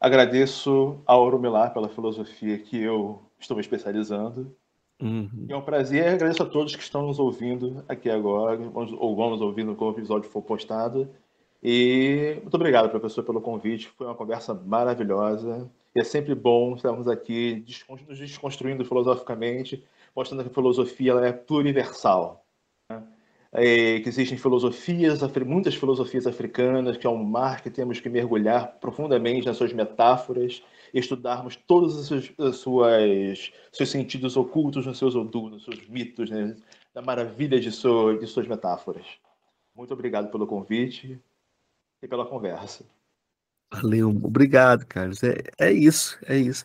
[0.00, 4.54] Agradeço a Auromilar pela filosofia que eu estou me especializando.
[5.00, 5.46] Uhum.
[5.48, 6.08] é um prazer.
[6.08, 8.58] Agradeço a todos que estão nos ouvindo aqui agora,
[8.98, 11.08] ou vão nos ouvindo quando o episódio for postado.
[11.62, 13.88] E muito obrigado, professor, pelo convite.
[13.96, 15.70] Foi uma conversa maravilhosa.
[15.94, 17.64] E é sempre bom estarmos aqui
[18.08, 19.84] nos desconstruindo filosoficamente,
[20.14, 22.44] mostrando que a filosofia é pluriversal.
[23.50, 28.78] É, que existem filosofias, muitas filosofias africanas, que é um mar que temos que mergulhar
[28.78, 30.62] profundamente nas suas metáforas
[30.92, 36.30] estudarmos todos os seus, as suas, seus sentidos ocultos nos seus odus, nos seus mitos,
[36.30, 36.56] né?
[36.94, 39.06] da maravilha de, sua, de suas metáforas.
[39.74, 41.20] Muito obrigado pelo convite
[42.02, 42.84] e pela conversa.
[43.72, 45.22] Valeu, obrigado, Carlos.
[45.22, 46.64] É, é isso, é isso.